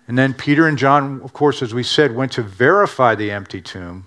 and 0.08 0.16
then 0.16 0.32
Peter 0.32 0.66
and 0.66 0.78
John, 0.78 1.20
of 1.22 1.34
course, 1.34 1.62
as 1.62 1.74
we 1.74 1.82
said, 1.82 2.16
went 2.16 2.32
to 2.32 2.42
verify 2.42 3.14
the 3.14 3.30
empty 3.30 3.60
tomb. 3.60 4.06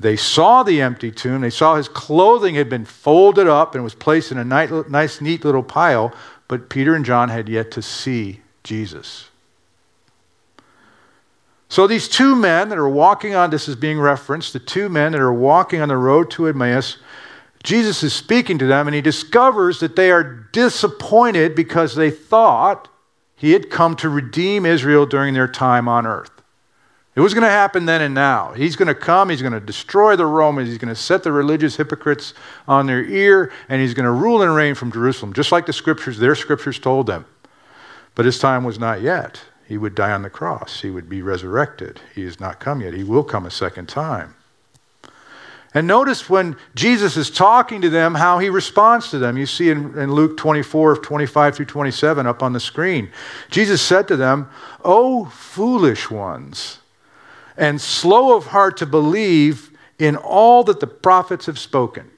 They 0.00 0.16
saw 0.16 0.62
the 0.62 0.80
empty 0.80 1.12
tomb. 1.12 1.42
They 1.42 1.50
saw 1.50 1.76
his 1.76 1.88
clothing 1.88 2.54
had 2.54 2.70
been 2.70 2.86
folded 2.86 3.46
up 3.46 3.74
and 3.74 3.84
was 3.84 3.94
placed 3.94 4.32
in 4.32 4.38
a 4.38 4.44
nice, 4.44 5.20
neat 5.20 5.44
little 5.44 5.62
pile, 5.62 6.14
but 6.48 6.70
Peter 6.70 6.94
and 6.94 7.04
John 7.04 7.28
had 7.28 7.50
yet 7.50 7.70
to 7.72 7.82
see 7.82 8.40
Jesus. 8.64 9.28
So 11.68 11.86
these 11.86 12.08
two 12.08 12.34
men 12.34 12.70
that 12.70 12.78
are 12.78 12.88
walking 12.88 13.34
on, 13.34 13.50
this 13.50 13.68
is 13.68 13.76
being 13.76 14.00
referenced, 14.00 14.54
the 14.54 14.58
two 14.58 14.88
men 14.88 15.12
that 15.12 15.20
are 15.20 15.32
walking 15.32 15.82
on 15.82 15.88
the 15.88 15.98
road 15.98 16.30
to 16.32 16.46
Emmaus, 16.46 16.96
Jesus 17.62 18.02
is 18.02 18.14
speaking 18.14 18.56
to 18.56 18.66
them 18.66 18.88
and 18.88 18.94
he 18.94 19.02
discovers 19.02 19.80
that 19.80 19.96
they 19.96 20.10
are 20.10 20.24
disappointed 20.24 21.54
because 21.54 21.94
they 21.94 22.10
thought 22.10 22.88
he 23.36 23.52
had 23.52 23.68
come 23.68 23.96
to 23.96 24.08
redeem 24.08 24.64
Israel 24.64 25.04
during 25.04 25.34
their 25.34 25.46
time 25.46 25.88
on 25.88 26.06
earth. 26.06 26.39
It 27.16 27.20
was 27.20 27.34
going 27.34 27.42
to 27.42 27.50
happen 27.50 27.86
then 27.86 28.02
and 28.02 28.14
now. 28.14 28.52
He's 28.52 28.76
going 28.76 28.88
to 28.88 28.94
come, 28.94 29.30
he's 29.30 29.42
going 29.42 29.52
to 29.52 29.60
destroy 29.60 30.14
the 30.14 30.26
Romans, 30.26 30.68
he's 30.68 30.78
going 30.78 30.94
to 30.94 31.00
set 31.00 31.24
the 31.24 31.32
religious 31.32 31.76
hypocrites 31.76 32.34
on 32.68 32.86
their 32.86 33.04
ear, 33.04 33.52
and 33.68 33.80
he's 33.80 33.94
going 33.94 34.04
to 34.04 34.12
rule 34.12 34.42
and 34.42 34.54
reign 34.54 34.74
from 34.74 34.92
Jerusalem, 34.92 35.32
just 35.32 35.50
like 35.50 35.66
the 35.66 35.72
scriptures, 35.72 36.18
their 36.18 36.36
scriptures 36.36 36.78
told 36.78 37.06
them. 37.06 37.26
But 38.14 38.26
his 38.26 38.38
time 38.38 38.64
was 38.64 38.78
not 38.78 39.02
yet. 39.02 39.40
He 39.66 39.78
would 39.78 39.94
die 39.94 40.12
on 40.12 40.22
the 40.22 40.30
cross, 40.30 40.82
he 40.82 40.90
would 40.90 41.08
be 41.08 41.22
resurrected. 41.22 42.00
He 42.14 42.24
has 42.24 42.40
not 42.40 42.58
come 42.58 42.80
yet. 42.80 42.92
He 42.92 43.04
will 43.04 43.22
come 43.22 43.46
a 43.46 43.50
second 43.50 43.88
time. 43.88 44.34
And 45.72 45.86
notice 45.86 46.28
when 46.28 46.56
Jesus 46.74 47.16
is 47.16 47.30
talking 47.30 47.80
to 47.82 47.88
them, 47.88 48.16
how 48.16 48.40
he 48.40 48.50
responds 48.50 49.10
to 49.10 49.18
them. 49.18 49.38
You 49.38 49.46
see 49.46 49.70
in, 49.70 49.96
in, 49.96 50.12
Luke 50.12 50.36
24, 50.36 50.96
25 50.96 51.54
through 51.54 51.66
27 51.66 52.26
up 52.26 52.42
on 52.42 52.52
the 52.52 52.58
screen. 52.58 53.10
Jesus 53.50 53.80
said 53.80 54.08
to 54.08 54.16
them, 54.16 54.50
O 54.84 55.26
foolish 55.26 56.10
ones, 56.10 56.79
and 57.60 57.78
slow 57.78 58.34
of 58.34 58.46
heart 58.46 58.78
to 58.78 58.86
believe 58.86 59.70
in 59.98 60.16
all 60.16 60.64
that 60.64 60.80
the 60.80 60.86
prophets 60.86 61.44
have 61.44 61.58
spoken. 61.58 62.10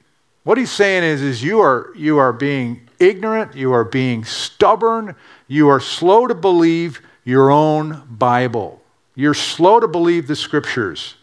What 0.43 0.57
he's 0.57 0.71
saying 0.71 1.03
is, 1.03 1.21
is 1.21 1.43
you, 1.43 1.59
are, 1.59 1.91
you 1.95 2.17
are 2.17 2.31
being 2.31 2.89
ignorant, 2.97 3.53
you 3.53 3.73
are 3.73 3.83
being 3.83 4.23
stubborn, 4.23 5.15
you 5.49 5.67
are 5.67 5.81
slow 5.81 6.27
to 6.27 6.33
believe 6.33 7.01
your 7.25 7.51
own 7.51 8.03
Bible. 8.09 8.81
You're 9.15 9.33
slow 9.33 9.81
to 9.81 9.87
believe 9.87 10.27
the 10.27 10.35
scriptures. 10.35 11.15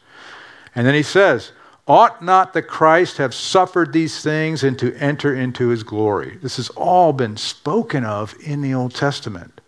And 0.75 0.87
then 0.87 0.95
he 0.95 1.03
says, 1.03 1.53
Ought 1.89 2.23
not 2.23 2.53
the 2.53 2.63
Christ 2.63 3.17
have 3.17 3.35
suffered 3.35 3.93
these 3.93 4.23
things 4.23 4.63
and 4.63 4.79
to 4.79 4.95
enter 4.97 5.35
into 5.35 5.69
his 5.69 5.83
glory? 5.83 6.39
This 6.43 6.59
has 6.59 6.69
all 6.71 7.15
been 7.15 7.39
spoken 7.39 8.05
of 8.05 8.35
in 8.45 8.61
the 8.61 8.75
Old 8.75 8.95
Testament. 8.95 9.60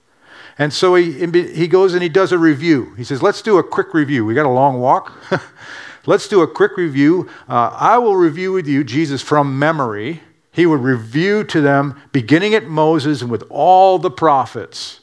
And 0.63 0.73
so 0.73 0.95
he, 0.95 1.11
he 1.11 1.67
goes 1.67 1.93
and 1.93 2.05
he 2.05 2.09
does 2.09 2.31
a 2.31 2.39
review. 2.39 2.95
He 2.97 3.03
says, 3.03 3.21
Let's 3.21 3.43
do 3.43 3.59
a 3.59 3.65
quick 3.65 3.93
review. 3.93 4.25
We 4.25 4.33
got 4.33 4.47
a 4.47 4.49
long 4.49 4.79
walk. 4.79 5.13
Let's 6.07 6.29
do 6.29 6.41
a 6.41 6.47
quick 6.47 6.77
review. 6.77 7.29
Uh, 7.49 7.77
I 7.77 7.99
will 7.99 8.15
review 8.15 8.53
with 8.53 8.69
you 8.69 8.85
Jesus 8.85 9.23
from 9.23 9.59
memory. 9.59 10.23
He 10.53 10.65
would 10.65 10.79
review 10.79 11.43
to 11.43 11.61
them, 11.61 12.01
beginning 12.13 12.55
at 12.55 12.69
Moses 12.69 13.23
and 13.23 13.29
with 13.29 13.43
all 13.51 13.99
the 13.99 14.11
prophets. 14.11 15.01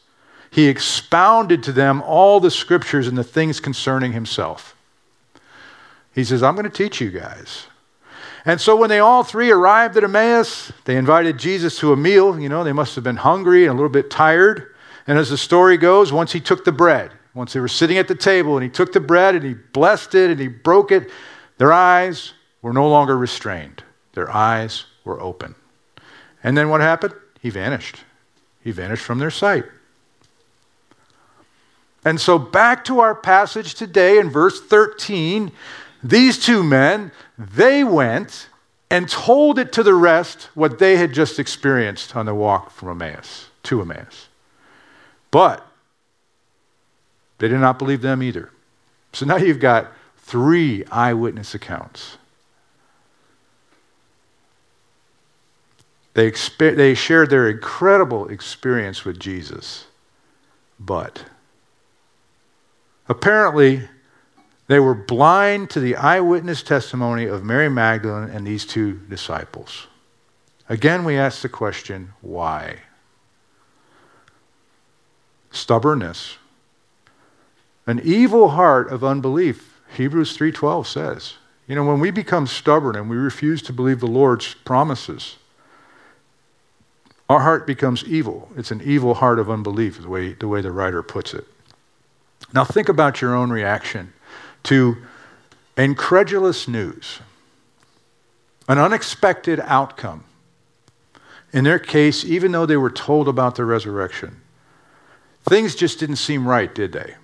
He 0.50 0.70
expounded 0.70 1.62
to 1.64 1.74
them 1.74 2.02
all 2.04 2.40
the 2.40 2.52
scriptures 2.52 3.10
and 3.10 3.18
the 3.18 3.24
things 3.26 3.60
concerning 3.60 4.14
himself. 4.14 4.78
He 6.16 6.24
says, 6.24 6.42
I'm 6.42 6.56
going 6.56 6.72
to 6.72 6.78
teach 6.84 7.02
you 7.02 7.12
guys. 7.12 7.66
And 8.46 8.62
so 8.62 8.78
when 8.78 8.90
they 8.90 9.00
all 9.00 9.26
three 9.26 9.52
arrived 9.52 9.98
at 9.98 10.06
Emmaus, 10.06 10.72
they 10.86 10.96
invited 10.96 11.38
Jesus 11.38 11.78
to 11.80 11.92
a 11.92 11.98
meal. 11.98 12.40
You 12.40 12.48
know, 12.48 12.64
they 12.64 12.72
must 12.72 12.96
have 12.96 13.04
been 13.04 13.18
hungry 13.18 13.66
and 13.66 13.72
a 13.72 13.74
little 13.74 13.90
bit 13.90 14.10
tired. 14.10 14.74
And 15.10 15.18
as 15.18 15.32
the 15.32 15.40
story 15.40 15.78
goes, 15.78 16.14
once 16.14 16.34
he 16.34 16.40
took 16.40 16.66
the 16.66 16.72
bread, 16.72 17.12
once 17.34 17.54
they 17.54 17.60
were 17.60 17.68
sitting 17.68 17.98
at 17.98 18.08
the 18.08 18.14
table 18.14 18.56
and 18.56 18.64
he 18.64 18.70
took 18.70 18.94
the 18.94 19.00
bread 19.00 19.34
and 19.34 19.44
he 19.44 19.56
blessed 19.56 20.14
it 20.14 20.30
and 20.30 20.40
he 20.40 20.48
broke 20.48 20.92
it, 20.92 21.10
their 21.58 21.74
eyes 21.74 22.34
were 22.62 22.74
no 22.74 22.88
longer 22.88 23.18
restrained. 23.18 23.82
Their 24.14 24.30
eyes 24.30 24.86
were 25.04 25.20
open. 25.20 25.56
And 26.44 26.56
then 26.56 26.70
what 26.70 26.82
happened? 26.82 27.16
He 27.42 27.50
vanished. 27.50 27.96
He 28.64 28.70
vanished 28.70 29.02
from 29.02 29.18
their 29.18 29.32
sight. 29.32 29.66
And 32.06 32.22
so, 32.22 32.38
back 32.38 32.86
to 32.86 33.00
our 33.00 33.16
passage 33.16 33.74
today 33.74 34.20
in 34.20 34.30
verse 34.30 34.62
13, 34.62 35.52
these 36.04 36.38
two 36.38 36.64
men, 36.64 37.12
they 37.36 37.84
went 37.84 38.48
and 38.92 39.10
told 39.10 39.58
it 39.58 39.74
to 39.74 39.82
the 39.82 39.96
rest 39.96 40.50
what 40.54 40.78
they 40.78 40.98
had 40.98 41.14
just 41.14 41.40
experienced 41.40 42.16
on 42.16 42.28
the 42.28 42.36
walk 42.36 42.70
from 42.70 43.02
Emmaus 43.02 43.48
to 43.64 43.82
Emmaus. 43.82 44.30
But 45.32 45.66
they 47.38 47.48
did 47.48 47.60
not 47.60 47.80
believe 47.80 48.02
them 48.02 48.22
either. 48.22 48.50
So 49.14 49.26
now 49.26 49.38
you've 49.38 49.60
got 49.60 49.92
three 50.18 50.86
eyewitness 50.86 51.56
accounts. 51.56 52.18
They, 56.14 56.32
they 56.60 56.96
shared 56.96 57.30
their 57.30 57.50
incredible 57.50 58.28
experience 58.28 59.06
with 59.06 59.20
Jesus, 59.20 59.86
but 60.80 61.24
apparently 63.08 63.88
they 64.68 64.80
were 64.80 64.96
blind 64.96 65.70
to 65.72 65.80
the 65.80 65.96
eyewitness 65.96 66.62
testimony 66.62 67.26
of 67.26 67.44
Mary 67.44 67.70
Magdalene 67.70 68.30
and 68.30 68.46
these 68.46 68.66
two 68.66 69.00
disciples. 69.10 69.88
Again, 70.68 71.04
we 71.06 71.18
ask 71.18 71.42
the 71.42 71.50
question 71.50 72.14
why? 72.22 72.80
Stubbornness 75.52 76.38
an 77.90 78.00
evil 78.04 78.50
heart 78.50 78.92
of 78.92 79.04
unbelief, 79.04 79.82
Hebrews 79.98 80.38
3:12 80.38 80.86
says. 80.86 81.34
You 81.68 81.74
know, 81.74 81.84
when 81.84 82.00
we 82.00 82.12
become 82.12 82.46
stubborn 82.46 82.96
and 82.96 83.10
we 83.10 83.16
refuse 83.16 83.64
to 83.64 83.74
believe 83.74 84.00
the 84.00 84.06
Lord's 84.06 84.54
promises, 84.54 85.38
our 87.28 87.40
heart 87.40 87.66
becomes 87.66 88.04
evil. 88.04 88.52
It's 88.56 88.70
an 88.70 88.82
evil 88.84 89.16
heart 89.16 89.40
of 89.40 89.50
unbelief, 89.50 90.00
the 90.00 90.08
way, 90.08 90.34
the 90.34 90.48
way 90.48 90.62
the 90.62 90.72
writer 90.72 91.02
puts 91.02 91.34
it. 91.34 91.48
Now, 92.54 92.64
think 92.64 92.90
about 92.90 93.22
your 93.22 93.36
own 93.36 93.50
reaction 93.50 94.14
to 94.64 94.98
incredulous 95.76 96.68
news, 96.68 97.22
an 98.68 98.78
unexpected 98.78 99.60
outcome. 99.62 100.26
In 101.52 101.64
their 101.64 101.80
case, 101.80 102.24
even 102.24 102.52
though 102.52 102.68
they 102.68 102.78
were 102.78 102.92
told 102.92 103.28
about 103.28 103.56
the 103.56 103.66
resurrection, 103.66 104.42
things 105.50 105.76
just 105.76 106.00
didn't 106.00 106.18
seem 106.18 106.48
right, 106.48 106.74
did 106.74 106.92
they? 106.92 107.16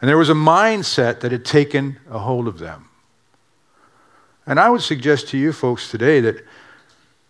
And 0.00 0.08
there 0.08 0.18
was 0.18 0.28
a 0.28 0.34
mindset 0.34 1.20
that 1.20 1.32
had 1.32 1.44
taken 1.44 1.98
a 2.10 2.18
hold 2.18 2.48
of 2.48 2.58
them. 2.58 2.88
And 4.46 4.60
I 4.60 4.70
would 4.70 4.82
suggest 4.82 5.28
to 5.28 5.38
you 5.38 5.52
folks 5.52 5.90
today 5.90 6.20
that 6.20 6.44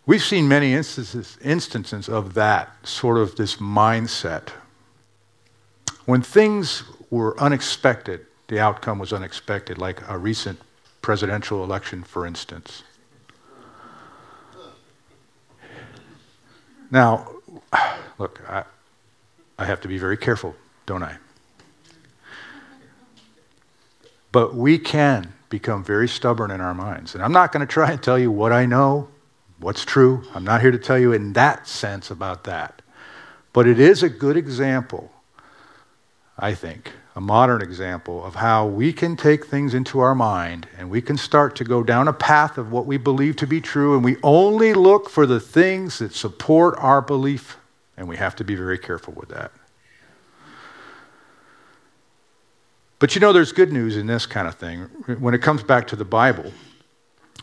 we've 0.04 0.22
seen 0.22 0.48
many 0.48 0.74
instances, 0.74 1.38
instances 1.42 2.08
of 2.08 2.34
that 2.34 2.86
sort 2.86 3.18
of 3.18 3.36
this 3.36 3.56
mindset. 3.56 4.48
When 6.04 6.22
things 6.22 6.82
were 7.10 7.38
unexpected, 7.40 8.26
the 8.48 8.60
outcome 8.60 8.98
was 8.98 9.12
unexpected, 9.12 9.78
like 9.78 10.06
a 10.08 10.18
recent 10.18 10.60
presidential 11.00 11.64
election, 11.64 12.02
for 12.02 12.26
instance. 12.26 12.82
Now, 16.90 17.28
look, 18.18 18.40
I, 18.48 18.64
I 19.58 19.64
have 19.64 19.80
to 19.82 19.88
be 19.88 19.98
very 19.98 20.16
careful, 20.16 20.54
don't 20.84 21.02
I? 21.02 21.16
But 24.32 24.54
we 24.54 24.78
can 24.78 25.32
become 25.48 25.82
very 25.82 26.08
stubborn 26.08 26.50
in 26.50 26.60
our 26.60 26.74
minds. 26.74 27.14
And 27.14 27.24
I'm 27.24 27.32
not 27.32 27.52
going 27.52 27.66
to 27.66 27.72
try 27.72 27.92
and 27.92 28.02
tell 28.02 28.18
you 28.18 28.30
what 28.30 28.52
I 28.52 28.66
know, 28.66 29.08
what's 29.60 29.84
true. 29.84 30.24
I'm 30.34 30.44
not 30.44 30.60
here 30.60 30.70
to 30.70 30.78
tell 30.78 30.98
you 30.98 31.12
in 31.12 31.32
that 31.34 31.66
sense 31.66 32.10
about 32.10 32.44
that. 32.44 32.82
But 33.52 33.66
it 33.66 33.80
is 33.80 34.02
a 34.02 34.10
good 34.10 34.36
example, 34.36 35.10
I 36.38 36.52
think, 36.52 36.92
a 37.14 37.20
modern 37.22 37.62
example 37.62 38.22
of 38.22 38.34
how 38.34 38.66
we 38.66 38.92
can 38.92 39.16
take 39.16 39.46
things 39.46 39.72
into 39.72 40.00
our 40.00 40.14
mind 40.14 40.68
and 40.76 40.90
we 40.90 41.00
can 41.00 41.16
start 41.16 41.56
to 41.56 41.64
go 41.64 41.82
down 41.82 42.08
a 42.08 42.12
path 42.12 42.58
of 42.58 42.70
what 42.70 42.84
we 42.84 42.98
believe 42.98 43.36
to 43.36 43.46
be 43.46 43.62
true, 43.62 43.94
and 43.94 44.04
we 44.04 44.18
only 44.22 44.74
look 44.74 45.08
for 45.08 45.24
the 45.24 45.40
things 45.40 46.00
that 46.00 46.12
support 46.12 46.74
our 46.76 47.00
belief. 47.00 47.56
And 47.96 48.08
we 48.08 48.16
have 48.16 48.36
to 48.36 48.44
be 48.44 48.54
very 48.54 48.78
careful 48.78 49.14
with 49.14 49.30
that. 49.30 49.52
But 52.98 53.14
you 53.14 53.20
know, 53.20 53.32
there's 53.32 53.52
good 53.52 53.72
news 53.72 53.96
in 53.96 54.06
this 54.06 54.26
kind 54.26 54.48
of 54.48 54.54
thing 54.54 54.82
when 55.18 55.34
it 55.34 55.42
comes 55.42 55.62
back 55.62 55.86
to 55.88 55.96
the 55.96 56.04
Bible. 56.04 56.52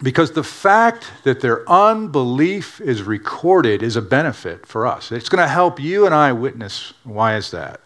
Because 0.01 0.31
the 0.31 0.43
fact 0.43 1.11
that 1.23 1.41
their 1.41 1.69
unbelief 1.69 2.81
is 2.81 3.03
recorded 3.03 3.83
is 3.83 3.95
a 3.95 4.01
benefit 4.01 4.65
for 4.65 4.87
us. 4.87 5.11
It's 5.11 5.29
going 5.29 5.43
to 5.43 5.47
help 5.47 5.79
you 5.79 6.05
and 6.05 6.15
I 6.15 6.31
witness. 6.33 6.93
Why 7.03 7.35
is 7.35 7.51
that? 7.51 7.79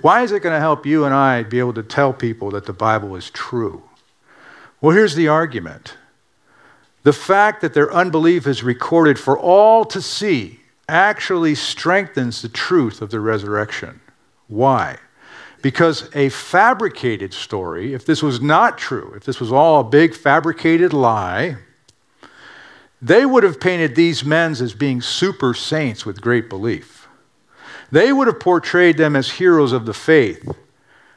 Why 0.00 0.22
is 0.22 0.32
it 0.32 0.40
going 0.40 0.54
to 0.54 0.60
help 0.60 0.86
you 0.86 1.04
and 1.04 1.14
I 1.14 1.42
be 1.42 1.58
able 1.58 1.74
to 1.74 1.82
tell 1.82 2.14
people 2.14 2.50
that 2.52 2.64
the 2.64 2.72
Bible 2.72 3.14
is 3.16 3.28
true? 3.30 3.82
Well, 4.80 4.96
here's 4.96 5.14
the 5.14 5.28
argument 5.28 5.96
the 7.02 7.12
fact 7.12 7.60
that 7.60 7.74
their 7.74 7.92
unbelief 7.92 8.46
is 8.46 8.62
recorded 8.62 9.18
for 9.18 9.38
all 9.38 9.84
to 9.84 10.00
see 10.00 10.60
actually 10.88 11.54
strengthens 11.54 12.42
the 12.42 12.48
truth 12.48 13.00
of 13.00 13.10
the 13.10 13.20
resurrection. 13.20 14.00
Why? 14.48 14.98
Because 15.62 16.10
a 16.14 16.28
fabricated 16.28 17.32
story, 17.32 17.94
if 17.94 18.04
this 18.04 18.22
was 18.22 18.40
not 18.40 18.76
true, 18.76 19.12
if 19.16 19.24
this 19.24 19.40
was 19.40 19.50
all 19.50 19.80
a 19.80 19.84
big 19.84 20.14
fabricated 20.14 20.92
lie, 20.92 21.56
they 23.00 23.24
would 23.26 23.44
have 23.44 23.60
painted 23.60 23.94
these 23.94 24.24
men 24.24 24.52
as 24.52 24.74
being 24.74 25.00
super 25.00 25.54
saints 25.54 26.06
with 26.06 26.20
great 26.20 26.48
belief. 26.48 27.08
They 27.90 28.12
would 28.12 28.26
have 28.26 28.40
portrayed 28.40 28.96
them 28.96 29.14
as 29.14 29.32
heroes 29.32 29.72
of 29.72 29.86
the 29.86 29.94
faith. 29.94 30.48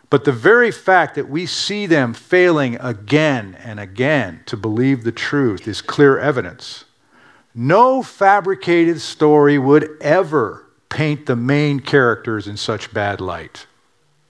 But 0.10 0.24
the 0.24 0.32
very 0.32 0.72
fact 0.72 1.16
that 1.16 1.30
we 1.30 1.46
see 1.46 1.86
them 1.86 2.14
failing 2.14 2.78
again 2.80 3.58
and 3.62 3.80
again 3.80 4.42
to 4.46 4.56
believe 4.56 5.04
the 5.04 5.12
truth 5.12 5.68
is 5.68 5.82
clear 5.82 6.18
evidence. 6.18 6.86
No 7.60 8.04
fabricated 8.04 9.02
story 9.02 9.58
would 9.58 9.98
ever 10.00 10.64
paint 10.90 11.26
the 11.26 11.36
main 11.36 11.80
characters 11.80 12.46
in 12.46 12.56
such 12.56 12.94
bad 12.94 13.20
light. 13.20 13.66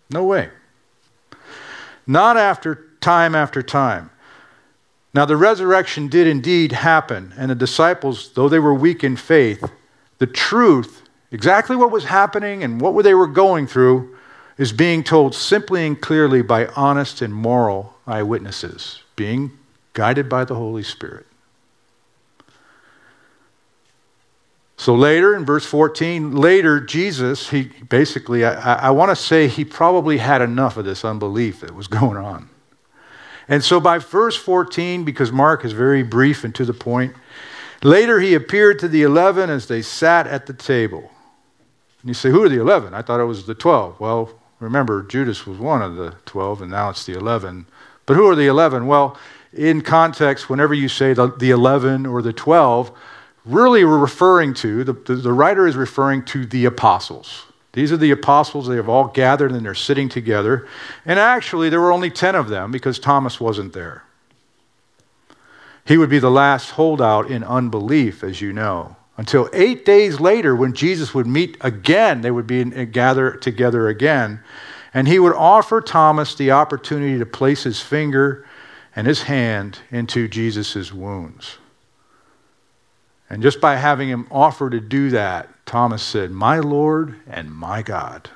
No 0.10 0.24
way. 0.24 0.50
Not 2.08 2.38
after 2.38 2.88
time 3.02 3.36
after 3.36 3.62
time. 3.62 4.12
Now, 5.13 5.26
the 5.26 5.36
resurrection 5.36 6.08
did 6.08 6.26
indeed 6.26 6.72
happen, 6.72 7.34
and 7.38 7.52
the 7.52 7.56
disciples, 7.56 8.32
though 8.34 8.48
they 8.48 8.60
were 8.60 8.74
weak 8.74 9.04
in 9.04 9.18
faith, 9.18 9.70
the 10.20 10.28
truth, 10.28 11.02
exactly 11.30 11.76
what 11.76 11.92
was 11.92 12.06
happening 12.06 12.63
and 12.63 12.80
what 12.80 13.04
they 13.04 13.13
were 13.13 13.28
going 13.28 13.68
through, 13.68 14.16
is 14.58 14.72
being 14.72 15.04
told 15.04 15.36
simply 15.36 15.86
and 15.86 16.00
clearly 16.00 16.42
by 16.42 16.68
honest 16.78 17.22
and 17.22 17.34
moral 17.34 17.94
eyewitnesses, 18.08 19.02
being 19.18 19.52
guided 19.92 20.30
by 20.30 20.46
the 20.46 20.56
Holy 20.56 20.84
Spirit. 20.84 21.27
So 24.78 24.94
later 24.94 25.36
in 25.36 25.44
verse 25.44 25.66
14, 25.66 26.36
later 26.36 26.80
Jesus, 26.80 27.50
he 27.50 27.63
basically, 27.90 28.46
I, 28.46 28.88
I 28.88 28.90
want 28.92 29.10
to 29.10 29.16
say 29.16 29.48
he 29.48 29.66
probably 29.66 30.18
had 30.18 30.42
enough 30.42 30.78
of 30.78 30.86
this 30.86 31.04
unbelief 31.04 31.62
that 31.62 31.74
was 31.74 31.88
going 31.88 32.18
on. 32.18 32.50
And 33.50 33.63
so 33.63 33.80
by 33.80 33.98
verse 33.98 34.36
14, 34.36 35.04
because 35.04 35.32
Mark 35.32 35.66
is 35.66 35.72
very 35.72 36.04
brief 36.04 36.44
and 36.44 36.54
to 36.56 36.63
the 36.63 36.74
point, 36.74 37.16
later 37.82 38.20
he 38.20 38.36
appeared 38.36 38.78
to 38.80 38.88
the 38.88 39.04
eleven 39.04 39.50
as 39.50 39.68
they 39.68 39.82
sat 39.82 40.28
at 40.28 40.46
the 40.46 40.54
table. 40.54 41.10
And 42.02 42.10
you 42.10 42.13
say, 42.13 42.30
Who 42.30 42.44
are 42.44 42.50
the 42.50 42.60
eleven? 42.60 42.94
I 42.94 43.02
thought 43.02 43.20
it 43.20 43.26
was 43.26 43.46
the 43.46 43.56
twelve. 43.56 44.00
Well, 44.00 44.32
remember, 44.60 45.02
Judas 45.04 45.48
was 45.48 45.58
one 45.58 45.82
of 45.82 45.96
the 45.96 46.12
twelve, 46.26 46.62
and 46.62 46.70
now 46.70 46.90
it's 46.90 47.06
the 47.06 47.13
eleven. 47.13 47.68
But 48.06 48.18
who 48.18 48.30
are 48.30 48.36
the 48.36 48.48
eleven? 48.48 48.86
Well, 48.86 49.18
in 49.54 49.82
context, 49.82 50.50
whenever 50.50 50.74
you 50.74 50.90
say 50.90 51.13
the, 51.13 51.28
the 51.28 51.52
eleven 51.52 52.06
or 52.06 52.22
the 52.22 52.34
twelve, 52.34 52.92
really 53.48 53.84
referring 53.84 54.54
to, 54.56 54.84
the, 54.84 54.94
the, 54.94 55.34
writer 55.34 55.68
is 55.68 55.76
referring 55.76 56.24
to 56.26 56.46
the 56.46 56.66
apostles. 56.66 57.46
These 57.74 57.92
are 57.92 57.98
the 57.98 58.12
apostles. 58.12 58.68
They 58.68 58.76
have 58.76 58.90
all 58.90 59.08
gathered 59.08 59.52
and 59.52 59.66
they're 59.66 59.76
sitting 59.76 60.10
together. 60.10 60.68
And 61.06 61.20
actually, 61.20 61.70
there 61.70 61.82
were 61.82 61.92
only 61.92 62.10
10 62.10 62.36
of 62.36 62.50
them 62.50 62.72
because 62.72 63.00
Thomas 63.00 63.40
wasn't 63.40 63.74
there. 63.74 64.04
He 65.86 65.98
would 65.98 66.10
be 66.10 66.20
the 66.20 66.32
last 66.32 66.72
holdout 66.72 67.32
in 67.32 67.44
unbelief, 67.44 68.24
as 68.24 68.42
you 68.42 68.52
know. 68.52 68.96
Until 69.16 69.50
eight 69.54 69.86
days 69.86 70.20
later, 70.20 70.56
when 70.56 70.74
Jesus 70.74 71.14
would 71.14 71.28
meet 71.28 71.58
again, 71.62 72.22
they 72.22 72.32
would 72.32 72.46
be 72.46 72.64
gather 72.86 73.32
together 73.32 73.88
again. 73.88 74.42
And 74.94 75.08
he 75.08 75.20
would 75.20 75.34
offer 75.34 75.82
Thomas 75.82 76.36
the 76.36 76.52
opportunity 76.52 77.18
to 77.20 77.26
place 77.26 77.64
his 77.64 77.82
finger 77.82 78.46
and 78.96 79.08
his 79.08 79.24
hand 79.24 79.80
into 79.92 80.28
Jesus' 80.28 80.92
wounds. 80.92 81.58
And 83.30 83.42
just 83.42 83.60
by 83.60 83.76
having 83.76 84.10
him 84.10 84.28
offer 84.32 84.70
to 84.70 84.80
do 84.80 85.10
that, 85.10 85.50
Thomas 85.66 86.02
said, 86.02 86.32
My 86.32 86.60
Lord 86.60 87.16
and 87.28 87.52
my 87.52 87.82
God. 87.82 88.30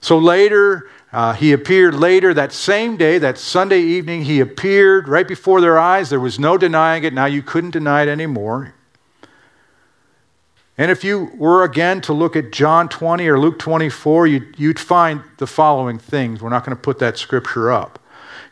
So 0.00 0.18
later, 0.18 0.90
uh, 1.12 1.34
he 1.34 1.52
appeared 1.52 1.94
later 1.94 2.34
that 2.34 2.52
same 2.52 2.96
day, 2.96 3.18
that 3.18 3.38
Sunday 3.38 3.80
evening, 3.80 4.24
he 4.24 4.40
appeared 4.40 5.06
right 5.06 5.26
before 5.26 5.60
their 5.60 5.78
eyes. 5.78 6.10
There 6.10 6.18
was 6.18 6.40
no 6.40 6.58
denying 6.58 7.04
it. 7.04 7.12
Now 7.12 7.26
you 7.26 7.40
couldn't 7.40 7.70
deny 7.70 8.02
it 8.02 8.08
anymore. 8.08 8.74
And 10.76 10.90
if 10.90 11.04
you 11.04 11.30
were 11.36 11.62
again 11.62 12.00
to 12.02 12.12
look 12.12 12.34
at 12.34 12.50
John 12.50 12.88
20 12.88 13.28
or 13.28 13.38
Luke 13.38 13.58
24, 13.60 14.26
you'd, 14.26 14.54
you'd 14.58 14.80
find 14.80 15.22
the 15.38 15.46
following 15.46 15.98
things. 15.98 16.42
We're 16.42 16.48
not 16.48 16.64
going 16.64 16.76
to 16.76 16.82
put 16.82 16.98
that 16.98 17.18
scripture 17.18 17.70
up. 17.70 18.00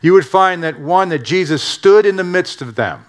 You 0.01 0.13
would 0.13 0.25
find 0.25 0.63
that 0.63 0.79
one, 0.79 1.09
that 1.09 1.23
Jesus 1.23 1.61
stood 1.61 2.05
in 2.05 2.15
the 2.15 2.23
midst 2.23 2.61
of 2.61 2.75
them. 2.75 3.05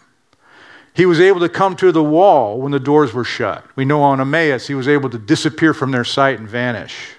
He 0.94 1.06
was 1.06 1.20
able 1.20 1.40
to 1.40 1.48
come 1.48 1.74
to 1.76 1.90
the 1.90 2.02
wall 2.02 2.60
when 2.60 2.72
the 2.72 2.80
doors 2.80 3.14
were 3.14 3.24
shut. 3.24 3.64
We 3.76 3.84
know 3.84 4.02
on 4.02 4.20
Emmaus, 4.20 4.66
he 4.66 4.74
was 4.74 4.88
able 4.88 5.08
to 5.10 5.18
disappear 5.18 5.72
from 5.72 5.90
their 5.90 6.04
sight 6.04 6.38
and 6.38 6.48
vanish. 6.48 7.14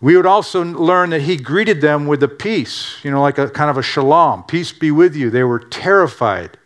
We 0.00 0.14
would 0.14 0.26
also 0.26 0.62
learn 0.62 1.10
that 1.10 1.22
he 1.22 1.38
greeted 1.38 1.80
them 1.80 2.06
with 2.06 2.22
a 2.22 2.28
peace, 2.28 2.98
you 3.02 3.10
know, 3.10 3.22
like 3.22 3.38
a 3.38 3.48
kind 3.48 3.70
of 3.70 3.78
a 3.78 3.82
shalom. 3.82 4.42
Peace 4.44 4.72
be 4.72 4.90
with 4.90 5.16
you. 5.16 5.30
They 5.30 5.42
were 5.42 5.58
terrified. 5.58 6.58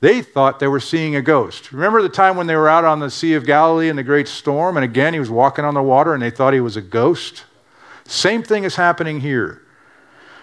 They 0.00 0.22
thought 0.22 0.60
they 0.60 0.68
were 0.68 0.78
seeing 0.78 1.16
a 1.16 1.22
ghost. 1.22 1.72
Remember 1.72 2.00
the 2.00 2.08
time 2.08 2.36
when 2.36 2.46
they 2.46 2.54
were 2.54 2.68
out 2.68 2.84
on 2.84 3.00
the 3.00 3.10
Sea 3.10 3.34
of 3.34 3.44
Galilee 3.44 3.88
in 3.88 3.96
the 3.96 4.04
great 4.04 4.28
storm, 4.28 4.76
and 4.76 4.84
again 4.84 5.14
he 5.14 5.18
was 5.18 5.30
walking 5.30 5.64
on 5.64 5.74
the 5.74 5.82
water 5.82 6.14
and 6.14 6.22
they 6.22 6.30
thought 6.30 6.54
he 6.54 6.60
was 6.60 6.76
a 6.76 6.82
ghost? 6.82 7.44
Same 8.04 8.42
thing 8.42 8.62
is 8.62 8.76
happening 8.76 9.20
here. 9.20 9.62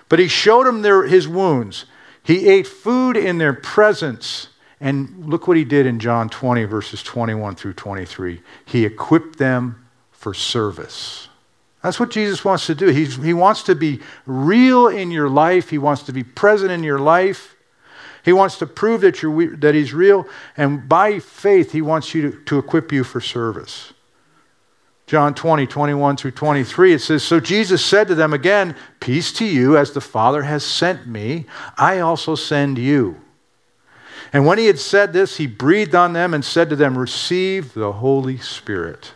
But 0.10 0.20
he 0.20 0.28
showed 0.28 0.66
them 0.66 0.82
their, 0.82 1.04
his 1.04 1.30
wounds. 1.30 1.86
He 2.24 2.48
ate 2.48 2.68
food 2.68 3.18
in 3.18 3.38
their 3.38 3.54
presence. 3.54 4.48
And 4.80 5.28
look 5.28 5.48
what 5.48 5.56
he 5.56 5.64
did 5.64 5.86
in 5.86 6.00
John 6.00 6.30
20, 6.30 6.66
verses 6.66 7.04
21 7.04 7.56
through 7.56 7.74
23. 7.74 8.42
He 8.66 8.86
equipped 8.86 9.38
them 9.38 9.86
for 10.12 10.34
service. 10.34 11.30
That's 11.82 12.00
what 12.00 12.12
Jesus 12.12 12.46
wants 12.46 12.66
to 12.68 12.76
do. 12.76 12.88
He's, 12.88 13.18
he 13.18 13.34
wants 13.34 13.64
to 13.64 13.76
be 13.76 14.00
real 14.26 14.88
in 14.88 15.12
your 15.12 15.30
life, 15.30 15.70
He 15.70 15.78
wants 15.78 16.04
to 16.04 16.14
be 16.14 16.24
present 16.24 16.72
in 16.72 16.84
your 16.84 17.00
life. 17.00 17.56
He 18.24 18.32
wants 18.32 18.58
to 18.60 18.66
prove 18.66 19.02
that, 19.02 19.22
you're, 19.22 19.58
that 19.58 19.76
He's 19.76 19.94
real. 19.94 20.26
And 20.56 20.88
by 20.88 21.20
faith, 21.20 21.74
He 21.74 21.82
wants 21.82 22.16
you 22.16 22.32
to, 22.32 22.40
to 22.46 22.58
equip 22.58 22.92
you 22.94 23.04
for 23.04 23.20
service. 23.20 23.93
John 25.06 25.34
20, 25.34 25.68
21 25.68 26.18
through 26.18 26.32
23, 26.32 26.94
it 26.94 27.00
says, 27.00 27.24
So 27.24 27.40
Jesus 27.40 27.84
said 27.84 28.08
to 28.08 28.16
them 28.16 28.34
again, 28.34 28.76
Peace 29.00 29.34
to 29.34 29.46
you, 29.46 29.78
as 29.78 29.92
the 29.92 30.02
Father 30.02 30.44
has 30.44 30.64
sent 30.64 31.08
me, 31.08 31.46
I 31.78 32.00
also 32.00 32.36
send 32.36 32.78
you. 32.78 33.20
And 34.32 34.46
when 34.46 34.58
he 34.58 34.66
had 34.66 34.80
said 34.80 35.14
this, 35.14 35.38
he 35.38 35.46
breathed 35.46 35.94
on 35.94 36.14
them 36.14 36.34
and 36.34 36.44
said 36.44 36.70
to 36.70 36.76
them, 36.76 36.98
Receive 36.98 37.74
the 37.74 37.92
Holy 37.92 38.38
Spirit. 38.38 39.14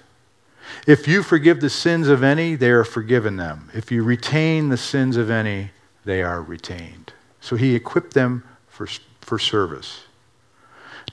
If 0.86 1.08
you 1.08 1.24
forgive 1.24 1.62
the 1.62 1.70
sins 1.70 2.08
of 2.08 2.22
any, 2.22 2.56
they 2.56 2.70
are 2.70 2.84
forgiven 2.84 3.38
them. 3.38 3.72
If 3.74 3.92
you 3.92 4.04
retain 4.04 4.70
the 4.70 4.78
sins 4.78 5.18
of 5.18 5.30
any, 5.30 5.72
they 6.06 6.22
are 6.22 6.42
retained. 6.42 7.14
So 7.42 7.56
he 7.56 7.76
equipped 7.76 8.14
them 8.14 8.44
for, 8.68 8.88
for 9.22 9.40
service. 9.40 10.02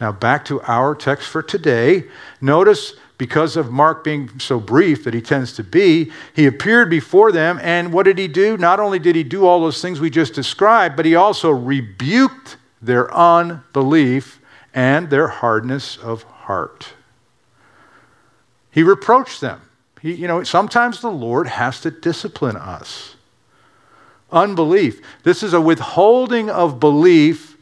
Now, 0.01 0.13
back 0.13 0.45
to 0.47 0.61
our 0.63 0.95
text 0.95 1.29
for 1.29 1.43
today. 1.43 2.05
Notice 2.41 2.95
because 3.25 3.57
of 3.57 3.73
Mark 3.73 4.05
being 4.05 4.39
so 4.39 4.61
brief 4.61 5.03
that 5.05 5.15
he 5.15 5.23
tends 5.23 5.55
to 5.55 5.65
be, 5.65 6.13
he 6.35 6.45
appeared 6.45 6.91
before 6.91 7.33
them. 7.33 7.59
And 7.63 7.91
what 7.91 8.03
did 8.03 8.19
he 8.19 8.29
do? 8.29 8.59
Not 8.59 8.81
only 8.81 8.99
did 8.99 9.17
he 9.17 9.23
do 9.23 9.47
all 9.47 9.63
those 9.63 9.81
things 9.81 9.99
we 9.99 10.11
just 10.11 10.35
described, 10.35 10.95
but 10.95 11.07
he 11.07 11.15
also 11.15 11.51
rebuked 11.51 12.59
their 12.83 13.11
unbelief 13.15 14.43
and 14.75 15.09
their 15.09 15.29
hardness 15.29 15.97
of 15.97 16.25
heart. 16.25 16.89
He 18.71 18.83
reproached 18.83 19.41
them. 19.41 19.63
He, 20.03 20.13
you 20.13 20.29
know, 20.29 20.43
sometimes 20.43 21.01
the 21.01 21.11
Lord 21.11 21.47
has 21.47 21.81
to 21.81 21.91
discipline 21.91 22.57
us. 22.59 23.17
Unbelief. 24.31 25.01
This 25.23 25.43
is 25.43 25.55
a 25.55 25.63
withholding 25.63 26.51
of 26.51 26.79
belief 26.79 27.57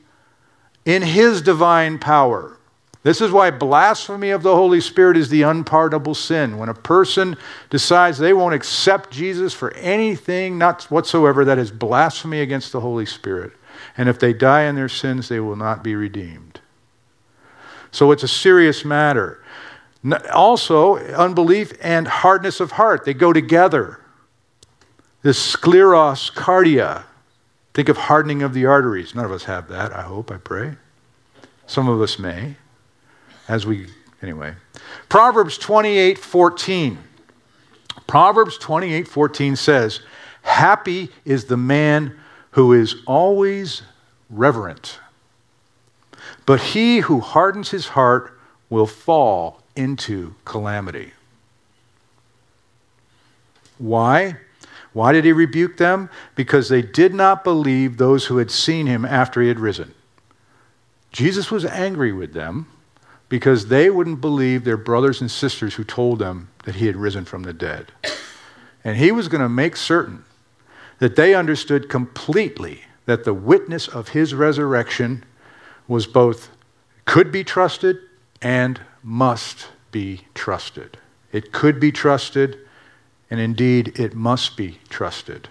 in 0.84 1.02
his 1.02 1.40
divine 1.40 2.00
power. 2.00 2.58
This 3.02 3.20
is 3.20 3.32
why 3.32 3.50
blasphemy 3.50 4.30
of 4.30 4.44
the 4.44 4.54
Holy 4.54 4.80
Spirit 4.80 5.16
is 5.16 5.28
the 5.28 5.42
unpardonable 5.42 6.14
sin. 6.14 6.56
When 6.56 6.68
a 6.68 6.74
person 6.74 7.36
decides 7.68 8.18
they 8.18 8.32
won't 8.32 8.54
accept 8.54 9.10
Jesus 9.10 9.52
for 9.52 9.74
anything, 9.74 10.56
not 10.56 10.84
whatsoever, 10.84 11.44
that 11.44 11.58
is 11.58 11.72
blasphemy 11.72 12.40
against 12.40 12.70
the 12.70 12.80
Holy 12.80 13.06
Spirit. 13.06 13.52
And 13.96 14.08
if 14.08 14.20
they 14.20 14.32
die 14.32 14.62
in 14.62 14.76
their 14.76 14.88
sins, 14.88 15.28
they 15.28 15.40
will 15.40 15.56
not 15.56 15.82
be 15.82 15.96
redeemed. 15.96 16.60
So 17.90 18.12
it's 18.12 18.22
a 18.22 18.28
serious 18.28 18.84
matter. 18.84 19.42
Also, 20.32 20.96
unbelief 20.98 21.72
and 21.80 22.06
hardness 22.06 22.60
of 22.60 22.72
heart, 22.72 23.04
they 23.04 23.14
go 23.14 23.32
together. 23.32 24.00
This 25.22 25.54
scleros 25.54 26.32
cardia. 26.32 27.04
Think 27.74 27.88
of 27.88 27.96
hardening 27.96 28.42
of 28.42 28.54
the 28.54 28.66
arteries. 28.66 29.14
None 29.14 29.24
of 29.24 29.32
us 29.32 29.44
have 29.44 29.68
that, 29.68 29.92
I 29.92 30.02
hope, 30.02 30.30
I 30.30 30.36
pray. 30.36 30.76
Some 31.66 31.88
of 31.88 32.00
us 32.00 32.18
may 32.18 32.56
as 33.48 33.66
we, 33.66 33.86
anyway. 34.22 34.54
Proverbs 35.08 35.58
28 35.58 36.18
14. 36.18 36.98
Proverbs 38.06 38.58
28 38.58 39.08
14 39.08 39.56
says, 39.56 40.00
Happy 40.42 41.10
is 41.24 41.44
the 41.44 41.56
man 41.56 42.18
who 42.52 42.72
is 42.72 42.96
always 43.06 43.82
reverent, 44.28 44.98
but 46.46 46.60
he 46.60 47.00
who 47.00 47.20
hardens 47.20 47.70
his 47.70 47.88
heart 47.88 48.38
will 48.68 48.86
fall 48.86 49.60
into 49.76 50.34
calamity. 50.44 51.12
Why? 53.78 54.36
Why 54.92 55.12
did 55.12 55.24
he 55.24 55.32
rebuke 55.32 55.78
them? 55.78 56.10
Because 56.34 56.68
they 56.68 56.82
did 56.82 57.14
not 57.14 57.44
believe 57.44 57.96
those 57.96 58.26
who 58.26 58.36
had 58.38 58.50
seen 58.50 58.86
him 58.86 59.04
after 59.04 59.40
he 59.40 59.48
had 59.48 59.58
risen. 59.58 59.94
Jesus 61.12 61.50
was 61.50 61.64
angry 61.64 62.12
with 62.12 62.32
them 62.32 62.66
because 63.32 63.68
they 63.68 63.88
wouldn't 63.88 64.20
believe 64.20 64.62
their 64.62 64.76
brothers 64.76 65.22
and 65.22 65.30
sisters 65.30 65.76
who 65.76 65.84
told 65.84 66.18
them 66.18 66.50
that 66.66 66.74
he 66.74 66.84
had 66.84 66.96
risen 66.96 67.24
from 67.24 67.44
the 67.44 67.52
dead. 67.54 67.90
And 68.84 68.98
he 68.98 69.10
was 69.10 69.28
going 69.28 69.40
to 69.40 69.48
make 69.48 69.74
certain 69.74 70.26
that 70.98 71.16
they 71.16 71.34
understood 71.34 71.88
completely 71.88 72.82
that 73.06 73.24
the 73.24 73.32
witness 73.32 73.88
of 73.88 74.08
his 74.08 74.34
resurrection 74.34 75.24
was 75.88 76.06
both 76.06 76.50
could 77.06 77.32
be 77.32 77.42
trusted 77.42 77.96
and 78.42 78.78
must 79.02 79.68
be 79.92 80.26
trusted. 80.34 80.98
It 81.32 81.52
could 81.52 81.80
be 81.80 81.90
trusted, 81.90 82.58
and 83.30 83.40
indeed 83.40 83.98
it 83.98 84.12
must 84.12 84.58
be 84.58 84.78
trusted. 84.90 85.48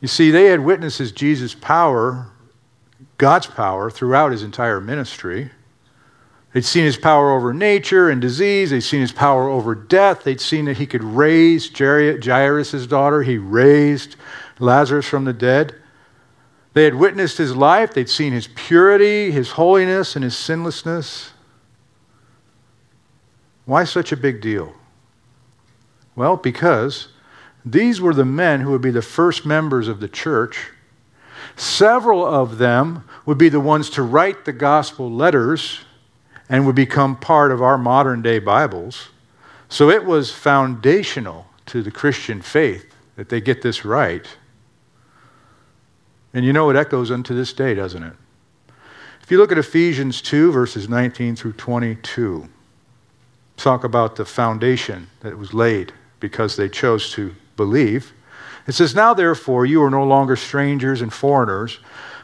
You 0.00 0.08
see, 0.08 0.30
they 0.30 0.46
had 0.46 0.60
witnessed 0.60 1.14
Jesus' 1.14 1.54
power 1.54 2.30
God's 3.18 3.46
power 3.46 3.90
throughout 3.90 4.32
his 4.32 4.42
entire 4.42 4.80
ministry. 4.80 5.50
They'd 6.52 6.64
seen 6.64 6.84
his 6.84 6.96
power 6.96 7.32
over 7.32 7.52
nature 7.52 8.10
and 8.10 8.20
disease. 8.20 8.70
They'd 8.70 8.80
seen 8.80 9.00
his 9.00 9.12
power 9.12 9.48
over 9.48 9.74
death. 9.74 10.22
They'd 10.22 10.40
seen 10.40 10.66
that 10.66 10.78
he 10.78 10.86
could 10.86 11.02
raise 11.02 11.68
Jairus' 11.76 12.86
daughter. 12.86 13.22
He 13.22 13.38
raised 13.38 14.16
Lazarus 14.60 15.06
from 15.06 15.24
the 15.24 15.32
dead. 15.32 15.74
They 16.72 16.84
had 16.84 16.94
witnessed 16.94 17.38
his 17.38 17.56
life. 17.56 17.94
They'd 17.94 18.08
seen 18.08 18.32
his 18.32 18.48
purity, 18.54 19.30
his 19.30 19.50
holiness, 19.52 20.14
and 20.14 20.24
his 20.24 20.36
sinlessness. 20.36 21.32
Why 23.64 23.84
such 23.84 24.12
a 24.12 24.16
big 24.16 24.40
deal? 24.40 24.74
Well, 26.16 26.36
because 26.36 27.08
these 27.64 28.00
were 28.00 28.14
the 28.14 28.24
men 28.24 28.60
who 28.60 28.70
would 28.70 28.82
be 28.82 28.90
the 28.90 29.02
first 29.02 29.46
members 29.46 29.88
of 29.88 30.00
the 30.00 30.08
church. 30.08 30.70
Several 31.56 32.24
of 32.24 32.58
them 32.58 33.04
would 33.26 33.38
be 33.38 33.48
the 33.48 33.60
ones 33.60 33.90
to 33.90 34.02
write 34.02 34.44
the 34.44 34.52
gospel 34.52 35.10
letters 35.10 35.80
and 36.48 36.66
would 36.66 36.74
become 36.74 37.16
part 37.16 37.52
of 37.52 37.62
our 37.62 37.78
modern 37.78 38.22
day 38.22 38.38
Bibles. 38.38 39.08
So 39.68 39.88
it 39.90 40.04
was 40.04 40.30
foundational 40.30 41.46
to 41.66 41.82
the 41.82 41.90
Christian 41.90 42.42
faith 42.42 42.94
that 43.16 43.28
they 43.28 43.40
get 43.40 43.62
this 43.62 43.84
right. 43.84 44.26
And 46.32 46.44
you 46.44 46.52
know 46.52 46.68
it 46.70 46.76
echoes 46.76 47.10
unto 47.10 47.34
this 47.34 47.52
day, 47.52 47.74
doesn't 47.74 48.02
it? 48.02 48.14
If 49.22 49.30
you 49.30 49.38
look 49.38 49.52
at 49.52 49.58
Ephesians 49.58 50.20
2, 50.20 50.52
verses 50.52 50.88
19 50.88 51.36
through 51.36 51.54
22, 51.54 52.46
talk 53.56 53.84
about 53.84 54.16
the 54.16 54.24
foundation 54.24 55.08
that 55.20 55.38
was 55.38 55.54
laid 55.54 55.92
because 56.20 56.56
they 56.56 56.68
chose 56.68 57.12
to 57.12 57.34
believe. 57.56 58.12
It 58.66 58.72
says, 58.72 58.94
Now 58.94 59.14
therefore 59.14 59.66
you 59.66 59.82
are 59.82 59.90
no 59.90 60.04
longer 60.04 60.36
strangers 60.36 61.02
and 61.02 61.12
foreigners, 61.12 61.78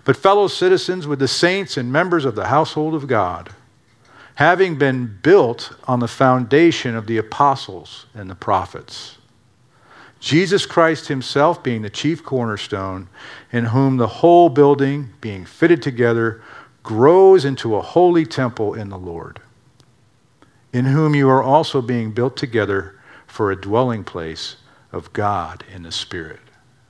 but 0.05 0.16
fellow 0.16 0.48
citizens 0.48 1.07
with 1.07 1.18
the 1.18 1.29
saints 1.29 1.76
and 1.76 1.92
members 1.92 2.24
of 2.24 2.35
the 2.35 2.46
household 2.46 2.94
of 2.94 3.07
God 3.07 3.50
having 4.40 4.76
been 4.76 5.18
built 5.22 5.70
on 5.85 6.00
the 6.00 6.09
foundation 6.09 6.96
of 6.96 7.07
the 7.07 7.18
apostles 7.18 8.07
and 8.14 8.31
the 8.31 8.35
prophets. 8.35 9.18
Jesus 10.18 10.64
Christ 10.64 11.09
Himself 11.09 11.62
being 11.62 11.83
the 11.83 11.90
chief 11.90 12.24
cornerstone, 12.24 13.09
in 13.53 13.66
whom 13.66 13.98
the 13.98 14.07
whole 14.07 14.48
building, 14.48 15.11
being 15.20 15.44
fitted 15.44 15.83
together, 15.83 16.42
grows 16.83 17.44
into 17.44 17.76
a 17.76 17.83
holy 17.83 18.24
temple 18.24 18.72
in 18.72 18.88
the 18.88 18.96
Lord, 18.96 19.42
in 20.72 20.87
whom 20.87 21.14
you 21.14 21.29
are 21.29 21.42
also 21.42 21.83
being 21.83 22.11
built 22.11 22.35
together 22.38 22.98
for 23.26 23.50
a 23.50 23.61
dwelling 23.61 24.05
place 24.05 24.57
of 24.92 25.12
God 25.12 25.64
in 25.72 25.83
the 25.83 25.92
Spirit. 25.92 26.40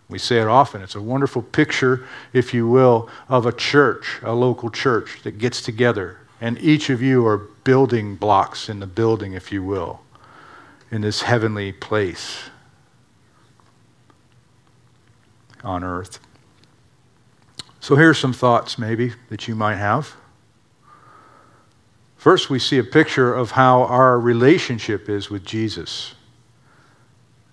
We 0.08 0.18
say 0.18 0.40
it 0.40 0.48
often. 0.48 0.82
It's 0.82 0.94
a 0.94 1.02
wonderful 1.02 1.42
picture, 1.42 2.06
if 2.32 2.52
you 2.52 2.68
will, 2.68 3.08
of 3.28 3.46
a 3.46 3.52
church, 3.52 4.18
a 4.22 4.32
local 4.34 4.70
church 4.70 5.22
that 5.22 5.38
gets 5.38 5.62
together 5.62 6.20
and 6.40 6.58
each 6.58 6.88
of 6.88 7.02
you 7.02 7.26
are 7.26 7.36
building 7.36 8.16
blocks 8.16 8.68
in 8.68 8.80
the 8.80 8.86
building, 8.86 9.34
if 9.34 9.52
you 9.52 9.62
will, 9.62 10.00
in 10.90 11.02
this 11.02 11.22
heavenly 11.22 11.72
place 11.72 12.48
on 15.62 15.84
earth. 15.84 16.18
So 17.80 17.94
here's 17.94 18.18
some 18.18 18.32
thoughts, 18.32 18.78
maybe, 18.78 19.12
that 19.28 19.48
you 19.48 19.54
might 19.54 19.76
have. 19.76 20.16
First, 22.16 22.48
we 22.48 22.58
see 22.58 22.78
a 22.78 22.84
picture 22.84 23.34
of 23.34 23.52
how 23.52 23.84
our 23.84 24.18
relationship 24.18 25.08
is 25.08 25.30
with 25.30 25.44
Jesus. 25.44 26.14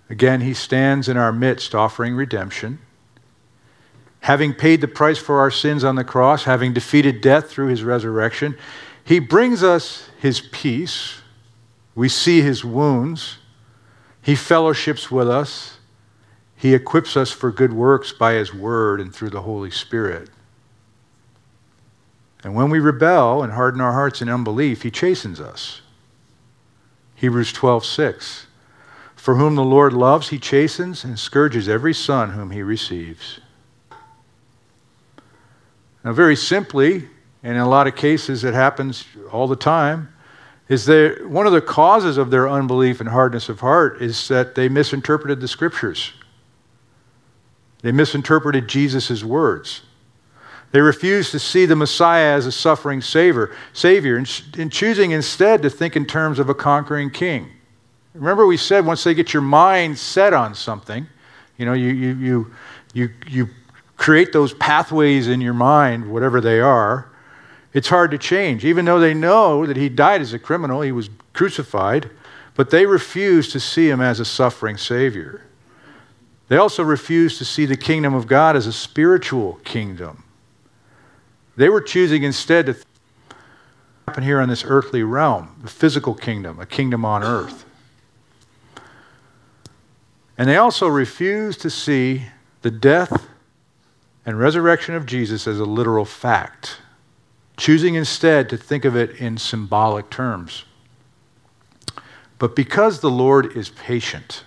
Again, 0.09 0.41
he 0.41 0.53
stands 0.53 1.09
in 1.09 1.17
our 1.17 1.33
midst 1.33 1.75
offering 1.75 2.15
redemption. 2.15 2.79
Having 4.21 4.55
paid 4.55 4.81
the 4.81 4.87
price 4.87 5.17
for 5.17 5.39
our 5.39 5.51
sins 5.51 5.83
on 5.83 5.95
the 5.95 6.03
cross, 6.03 6.45
having 6.45 6.73
defeated 6.73 7.21
death 7.21 7.49
through 7.49 7.67
his 7.67 7.83
resurrection, 7.83 8.57
he 9.03 9.19
brings 9.19 9.63
us 9.63 10.09
his 10.19 10.41
peace. 10.41 11.21
We 11.95 12.09
see 12.09 12.41
his 12.41 12.63
wounds. 12.63 13.37
He 14.21 14.35
fellowships 14.35 15.11
with 15.11 15.29
us. 15.29 15.77
He 16.55 16.73
equips 16.73 17.15
us 17.15 17.31
for 17.31 17.51
good 17.51 17.71
works 17.71 18.11
by 18.11 18.33
his 18.33 18.53
word 18.53 18.99
and 18.99 19.13
through 19.13 19.29
the 19.29 19.43
Holy 19.43 19.71
Spirit. 19.71 20.29
And 22.43 22.55
when 22.55 22.69
we 22.69 22.79
rebel 22.79 23.43
and 23.43 23.53
harden 23.53 23.81
our 23.81 23.93
hearts 23.93 24.21
in 24.21 24.29
unbelief, 24.29 24.83
he 24.83 24.91
chastens 24.91 25.39
us. 25.39 25.81
Hebrews 27.15 27.53
12, 27.53 27.85
6. 27.85 28.46
For 29.27 29.35
whom 29.35 29.55
the 29.55 29.61
Lord 29.61 29.91
loves, 29.91 30.29
he 30.29 30.39
chastens 30.39 31.03
and 31.03 31.19
scourges 31.19 31.67
every 31.67 31.93
son 31.93 32.29
whom 32.29 32.51
he 32.51 32.63
receives. 32.63 33.41
Now, 36.01 36.13
very 36.13 36.37
simply, 36.37 37.09
and 37.43 37.57
in 37.57 37.57
a 37.57 37.67
lot 37.67 37.87
of 37.87 37.97
cases 37.97 38.45
it 38.45 38.53
happens 38.53 39.03
all 39.29 39.49
the 39.49 39.57
time, 39.57 40.13
is 40.69 40.85
that 40.85 41.27
one 41.29 41.45
of 41.45 41.51
the 41.51 41.59
causes 41.59 42.17
of 42.17 42.31
their 42.31 42.47
unbelief 42.47 43.01
and 43.01 43.09
hardness 43.09 43.49
of 43.49 43.59
heart 43.59 44.01
is 44.01 44.29
that 44.29 44.55
they 44.55 44.69
misinterpreted 44.69 45.41
the 45.41 45.47
scriptures. 45.49 46.13
They 47.81 47.91
misinterpreted 47.91 48.69
Jesus' 48.69 49.25
words. 49.25 49.81
They 50.71 50.79
refused 50.79 51.31
to 51.31 51.39
see 51.39 51.65
the 51.65 51.75
Messiah 51.75 52.33
as 52.33 52.45
a 52.45 52.51
suffering 52.53 53.01
savior, 53.01 53.53
savior 53.73 54.17
in 54.17 54.69
choosing 54.69 55.11
instead 55.11 55.63
to 55.63 55.69
think 55.69 55.97
in 55.97 56.05
terms 56.05 56.39
of 56.39 56.47
a 56.47 56.55
conquering 56.55 57.09
king. 57.09 57.51
Remember, 58.17 58.45
we 58.45 58.57
said 58.57 58.85
once 58.85 59.03
they 59.03 59.13
get 59.13 59.33
your 59.33 59.41
mind 59.41 59.97
set 59.97 60.33
on 60.33 60.55
something, 60.55 61.07
you 61.57 61.65
know, 61.65 61.73
you, 61.73 61.89
you, 61.89 62.15
you, 62.15 62.51
you, 62.93 63.09
you 63.27 63.49
create 63.95 64.33
those 64.33 64.53
pathways 64.55 65.27
in 65.27 65.41
your 65.41 65.53
mind, 65.53 66.11
whatever 66.11 66.41
they 66.41 66.59
are, 66.59 67.09
it's 67.73 67.89
hard 67.89 68.11
to 68.11 68.17
change. 68.17 68.65
Even 68.65 68.85
though 68.85 68.99
they 68.99 69.13
know 69.13 69.65
that 69.65 69.77
he 69.77 69.89
died 69.89 70.21
as 70.21 70.33
a 70.33 70.39
criminal, 70.39 70.81
he 70.81 70.91
was 70.91 71.09
crucified, 71.33 72.09
but 72.55 72.69
they 72.71 72.85
refuse 72.85 73.51
to 73.51 73.59
see 73.59 73.89
him 73.89 74.01
as 74.01 74.19
a 74.19 74.25
suffering 74.25 74.77
Savior. 74.77 75.43
They 76.47 76.57
also 76.57 76.83
refuse 76.83 77.37
to 77.37 77.45
see 77.45 77.65
the 77.65 77.77
kingdom 77.77 78.13
of 78.13 78.25
God 78.25 78.55
as 78.55 78.67
a 78.67 78.73
spiritual 78.73 79.59
kingdom. 79.63 80.23
They 81.55 81.69
were 81.69 81.81
choosing 81.81 82.23
instead 82.23 82.67
to 82.67 82.77
happen 84.07 84.23
here 84.23 84.39
on 84.39 84.47
this 84.47 84.63
earthly 84.65 85.03
realm, 85.03 85.55
the 85.61 85.69
physical 85.69 86.13
kingdom, 86.13 86.59
a 86.59 86.65
kingdom 86.65 87.03
on 87.03 87.23
earth. 87.23 87.65
And 90.37 90.47
they 90.47 90.57
also 90.57 90.87
refuse 90.87 91.57
to 91.57 91.69
see 91.69 92.25
the 92.61 92.71
death 92.71 93.27
and 94.25 94.39
resurrection 94.39 94.93
of 94.93 95.05
Jesus 95.05 95.47
as 95.47 95.59
a 95.59 95.65
literal 95.65 96.05
fact, 96.05 96.77
choosing 97.55 97.95
instead 97.95 98.49
to 98.49 98.57
think 98.57 98.85
of 98.85 98.95
it 98.95 99.11
in 99.15 99.37
symbolic 99.37 100.09
terms. 100.09 100.65
But 102.39 102.55
because 102.55 102.99
the 102.99 103.09
Lord 103.09 103.57
is 103.57 103.69
patient, 103.69 104.43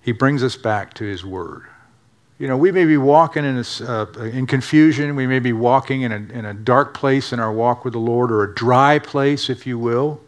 he 0.00 0.12
brings 0.12 0.42
us 0.42 0.56
back 0.56 0.94
to 0.94 1.04
his 1.04 1.24
word. 1.24 1.64
You 2.38 2.46
know, 2.48 2.56
we 2.56 2.70
may 2.70 2.84
be 2.84 2.96
walking 2.96 3.44
in, 3.44 3.58
a, 3.58 3.64
uh, 3.82 4.06
in 4.22 4.46
confusion. 4.46 5.16
We 5.16 5.26
may 5.26 5.38
be 5.38 5.52
walking 5.52 6.02
in 6.02 6.12
a, 6.12 6.16
in 6.16 6.44
a 6.44 6.54
dark 6.54 6.94
place 6.94 7.32
in 7.32 7.40
our 7.40 7.52
walk 7.52 7.84
with 7.84 7.94
the 7.94 7.98
Lord, 7.98 8.30
or 8.30 8.44
a 8.44 8.54
dry 8.54 8.98
place, 8.98 9.50
if 9.50 9.66
you 9.66 9.78
will. 9.78 10.20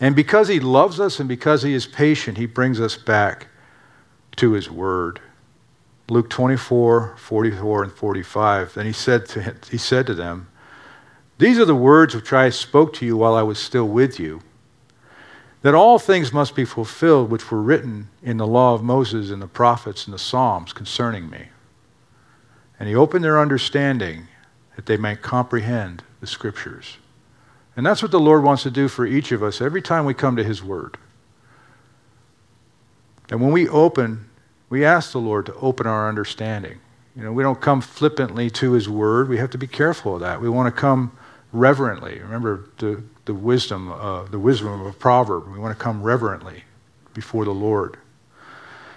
And 0.00 0.16
because 0.16 0.48
he 0.48 0.60
loves 0.60 0.98
us 0.98 1.20
and 1.20 1.28
because 1.28 1.62
he 1.62 1.74
is 1.74 1.86
patient, 1.86 2.38
he 2.38 2.46
brings 2.46 2.80
us 2.80 2.96
back 2.96 3.48
to 4.36 4.52
his 4.52 4.70
word. 4.70 5.20
Luke 6.08 6.30
24, 6.30 7.16
44, 7.18 7.82
and 7.84 7.92
45. 7.92 8.74
Then 8.74 8.86
he 8.86 8.92
said 8.92 9.26
to, 9.26 9.42
him, 9.42 9.56
he 9.70 9.76
said 9.76 10.06
to 10.06 10.14
them, 10.14 10.48
These 11.38 11.58
are 11.58 11.66
the 11.66 11.74
words 11.74 12.14
which 12.14 12.32
I 12.32 12.48
spoke 12.48 12.94
to 12.94 13.06
you 13.06 13.18
while 13.18 13.34
I 13.34 13.42
was 13.42 13.58
still 13.58 13.86
with 13.86 14.18
you, 14.18 14.40
that 15.62 15.74
all 15.74 15.98
things 15.98 16.32
must 16.32 16.56
be 16.56 16.64
fulfilled 16.64 17.30
which 17.30 17.50
were 17.50 17.60
written 17.60 18.08
in 18.22 18.38
the 18.38 18.46
law 18.46 18.74
of 18.74 18.82
Moses 18.82 19.30
and 19.30 19.42
the 19.42 19.46
prophets 19.46 20.06
and 20.06 20.14
the 20.14 20.18
Psalms 20.18 20.72
concerning 20.72 21.28
me. 21.28 21.48
And 22.78 22.88
he 22.88 22.94
opened 22.94 23.22
their 23.22 23.38
understanding 23.38 24.28
that 24.76 24.86
they 24.86 24.96
might 24.96 25.20
comprehend 25.20 26.02
the 26.20 26.26
scriptures. 26.26 26.96
And 27.76 27.86
that's 27.86 28.02
what 28.02 28.10
the 28.10 28.20
Lord 28.20 28.42
wants 28.42 28.62
to 28.64 28.70
do 28.70 28.88
for 28.88 29.06
each 29.06 29.32
of 29.32 29.42
us 29.42 29.60
every 29.60 29.80
time 29.80 30.04
we 30.04 30.14
come 30.14 30.36
to 30.36 30.44
his 30.44 30.62
word. 30.62 30.96
And 33.30 33.40
when 33.40 33.52
we 33.52 33.68
open 33.68 34.30
we 34.70 34.84
ask 34.84 35.10
the 35.10 35.18
Lord 35.18 35.46
to 35.46 35.54
open 35.56 35.86
our 35.88 36.08
understanding. 36.08 36.78
You 37.16 37.24
know, 37.24 37.32
we 37.32 37.42
don't 37.42 37.60
come 37.60 37.80
flippantly 37.80 38.48
to 38.50 38.72
His 38.72 38.88
Word. 38.88 39.28
We 39.28 39.36
have 39.38 39.50
to 39.50 39.58
be 39.58 39.66
careful 39.66 40.14
of 40.14 40.20
that. 40.20 40.40
We 40.40 40.48
want 40.48 40.72
to 40.72 40.80
come 40.80 41.12
reverently. 41.52 42.20
Remember 42.20 42.70
the, 42.78 43.02
the 43.24 43.34
wisdom, 43.34 43.90
uh, 43.90 44.22
the 44.24 44.38
wisdom 44.38 44.80
of 44.80 44.86
a 44.86 44.92
proverb. 44.92 45.52
We 45.52 45.58
want 45.58 45.76
to 45.76 45.82
come 45.82 46.02
reverently 46.04 46.62
before 47.12 47.44
the 47.44 47.50
Lord, 47.50 47.98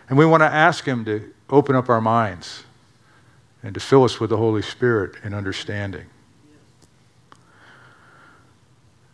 and 0.08 0.18
we 0.18 0.26
want 0.28 0.42
to 0.42 0.48
ask 0.48 0.86
Him 0.86 1.04
to 1.06 1.34
open 1.50 1.76
up 1.76 1.90
our 1.90 2.00
minds 2.00 2.64
and 3.64 3.74
to 3.74 3.80
fill 3.80 4.04
us 4.04 4.20
with 4.20 4.30
the 4.30 4.38
Holy 4.38 4.62
Spirit 4.62 5.16
and 5.24 5.34
understanding. 5.34 6.06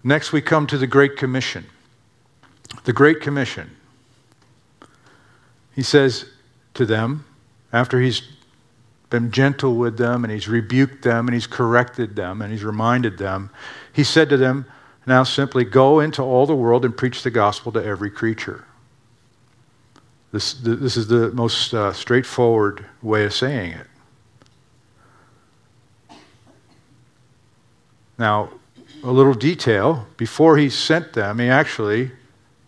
Next, 0.04 0.32
we 0.32 0.42
come 0.42 0.68
to 0.68 0.78
the 0.78 0.88
Great 0.88 1.18
Commission. 1.18 1.66
The 2.86 2.94
Great 2.94 3.22
Commission. 3.22 3.72
He 5.76 5.84
says, 5.84 6.26
to 6.80 6.86
them 6.86 7.26
after 7.74 8.00
he's 8.00 8.22
been 9.10 9.32
gentle 9.32 9.76
with 9.76 9.98
them, 9.98 10.24
and 10.24 10.32
he's 10.32 10.48
rebuked 10.48 11.04
them, 11.04 11.28
and 11.28 11.34
he's 11.34 11.48
corrected 11.48 12.16
them, 12.16 12.42
and 12.42 12.52
he's 12.52 12.64
reminded 12.64 13.18
them. 13.18 13.50
He 13.92 14.04
said 14.04 14.30
to 14.30 14.38
them, 14.38 14.66
Now 15.06 15.24
simply 15.24 15.66
go 15.66 16.00
into 16.00 16.22
all 16.22 16.46
the 16.46 16.56
world 16.56 16.86
and 16.86 16.96
preach 16.96 17.24
the 17.24 17.32
gospel 17.32 17.72
to 17.74 17.84
every 17.84 18.10
creature. 18.10 18.66
This, 20.32 20.54
this 20.54 20.96
is 20.96 21.08
the 21.08 21.32
most 21.32 21.74
uh, 21.74 21.92
straightforward 21.92 22.86
way 23.02 23.26
of 23.26 23.34
saying 23.34 23.72
it. 23.72 23.88
Now, 28.18 28.52
a 29.04 29.12
little 29.12 29.34
detail 29.34 30.08
before 30.18 30.58
he 30.58 30.70
sent 30.70 31.14
them, 31.14 31.40
he 31.40 31.48
actually, 31.48 32.12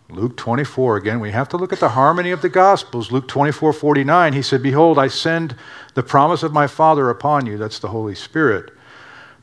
Luke 0.08 0.36
24 0.36 0.96
again, 0.96 1.20
we 1.20 1.30
have 1.30 1.48
to 1.50 1.56
look 1.56 1.72
at 1.72 1.80
the 1.80 1.90
harmony 1.90 2.30
of 2.30 2.42
the 2.42 2.48
Gospels. 2.48 3.12
Luke 3.12 3.28
24 3.28 3.72
49, 3.72 4.32
he 4.32 4.42
said, 4.42 4.62
Behold, 4.62 4.98
I 4.98 5.08
send 5.08 5.56
the 5.94 6.02
promise 6.02 6.42
of 6.42 6.52
my 6.52 6.66
Father 6.66 7.10
upon 7.10 7.46
you. 7.46 7.58
That's 7.58 7.78
the 7.78 7.88
Holy 7.88 8.14
Spirit. 8.14 8.72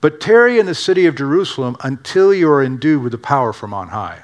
But 0.01 0.21
tarry 0.21 0.59
in 0.59 0.65
the 0.65 0.75
city 0.75 1.05
of 1.05 1.15
Jerusalem 1.15 1.75
until 1.83 2.33
you 2.33 2.49
are 2.49 2.63
endued 2.63 3.03
with 3.03 3.11
the 3.11 3.17
power 3.17 3.51
from 3.51 3.73
on 3.73 3.89
high. 3.89 4.23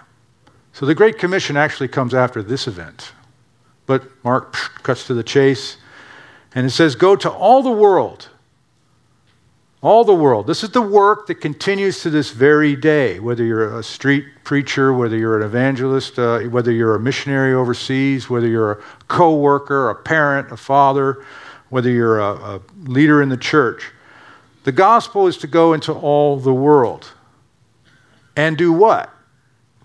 So 0.74 0.86
the 0.86 0.96
Great 0.96 1.18
Commission 1.18 1.58
actually 1.58 1.90
comes 1.90 2.14
after 2.14 2.42
this 2.42 2.68
event. 2.68 3.12
But 3.86 4.04
Mark 4.24 4.54
cuts 4.84 5.06
to 5.08 5.14
the 5.14 5.24
chase, 5.24 5.78
and 6.54 6.66
it 6.66 6.72
says, 6.72 6.96
Go 6.96 7.16
to 7.16 7.30
all 7.30 7.62
the 7.62 7.72
world 7.72 8.30
all 9.86 10.04
the 10.04 10.16
world. 10.16 10.48
This 10.48 10.64
is 10.64 10.72
the 10.72 10.82
work 10.82 11.28
that 11.28 11.36
continues 11.36 12.02
to 12.02 12.10
this 12.10 12.32
very 12.32 12.76
day, 12.76 13.20
whether 13.20 13.44
you're 13.44 13.78
a 13.78 13.84
street 13.84 14.26
preacher, 14.44 14.92
whether 14.92 15.16
you're 15.16 15.38
an 15.38 15.46
evangelist, 15.46 16.18
uh, 16.18 16.40
whether 16.40 16.72
you're 16.72 16.96
a 16.96 17.00
missionary 17.00 17.54
overseas, 17.54 18.28
whether 18.28 18.48
you're 18.48 18.72
a 18.72 18.84
co 19.08 19.36
worker, 19.36 19.92
a 19.92 19.96
parent, 19.96 20.52
a 20.52 20.58
father, 20.58 21.24
whether 21.70 21.92
you're 21.92 22.20
a, 22.20 22.34
a 22.34 22.62
leader 22.86 23.22
in 23.22 23.30
the 23.30 23.38
church. 23.38 23.92
The 24.64 24.72
gospel 24.72 25.28
is 25.28 25.38
to 25.38 25.48
go 25.48 25.74
into 25.74 25.94
all 25.94 26.38
the 26.38 26.54
world 26.54 27.12
and 28.36 28.58
do 28.58 28.74
what? 28.74 29.12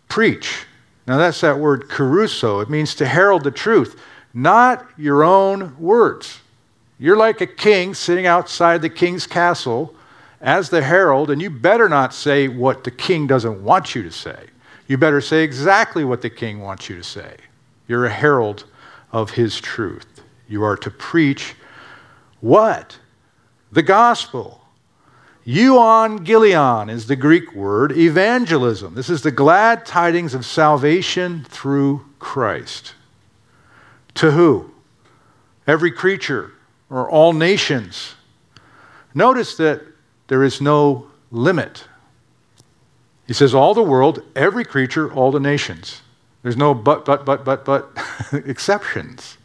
Preach. 0.08 0.64
Now, 1.06 1.18
that's 1.18 1.42
that 1.42 1.58
word 1.58 1.90
kerusso. 1.90 2.62
It 2.62 2.70
means 2.70 2.94
to 2.94 3.06
herald 3.06 3.44
the 3.44 3.50
truth, 3.50 4.00
not 4.32 4.88
your 4.96 5.22
own 5.22 5.78
words. 5.78 6.40
You're 7.00 7.16
like 7.16 7.40
a 7.40 7.46
king 7.46 7.94
sitting 7.94 8.26
outside 8.26 8.82
the 8.82 8.90
king's 8.90 9.26
castle 9.26 9.94
as 10.42 10.68
the 10.68 10.82
herald, 10.82 11.30
and 11.30 11.40
you 11.40 11.48
better 11.48 11.88
not 11.88 12.12
say 12.12 12.46
what 12.46 12.84
the 12.84 12.90
king 12.90 13.26
doesn't 13.26 13.64
want 13.64 13.94
you 13.94 14.02
to 14.02 14.12
say. 14.12 14.38
You 14.86 14.98
better 14.98 15.22
say 15.22 15.42
exactly 15.42 16.04
what 16.04 16.20
the 16.20 16.28
king 16.28 16.60
wants 16.60 16.90
you 16.90 16.96
to 16.96 17.02
say. 17.02 17.36
You're 17.88 18.04
a 18.04 18.10
herald 18.10 18.64
of 19.12 19.30
his 19.30 19.58
truth. 19.58 20.22
You 20.46 20.62
are 20.62 20.76
to 20.76 20.90
preach 20.90 21.54
what? 22.40 22.98
The 23.72 23.82
gospel. 23.82 24.60
Euangelion 25.46 26.90
is 26.90 27.06
the 27.06 27.16
Greek 27.16 27.54
word, 27.54 27.92
evangelism. 27.92 28.94
This 28.94 29.08
is 29.08 29.22
the 29.22 29.30
glad 29.30 29.86
tidings 29.86 30.34
of 30.34 30.44
salvation 30.44 31.46
through 31.48 32.04
Christ. 32.18 32.94
To 34.14 34.32
who? 34.32 34.70
Every 35.66 35.90
creature, 35.90 36.52
or 36.90 37.08
all 37.08 37.32
nations. 37.32 38.14
Notice 39.14 39.56
that 39.56 39.82
there 40.26 40.42
is 40.42 40.60
no 40.60 41.06
limit. 41.30 41.84
He 43.26 43.32
says, 43.32 43.54
all 43.54 43.74
the 43.74 43.82
world, 43.82 44.22
every 44.34 44.64
creature, 44.64 45.12
all 45.12 45.30
the 45.30 45.40
nations. 45.40 46.02
There's 46.42 46.56
no 46.56 46.74
but, 46.74 47.04
but, 47.04 47.24
but, 47.24 47.44
but, 47.44 47.64
but 47.64 47.90
exceptions. 48.32 49.38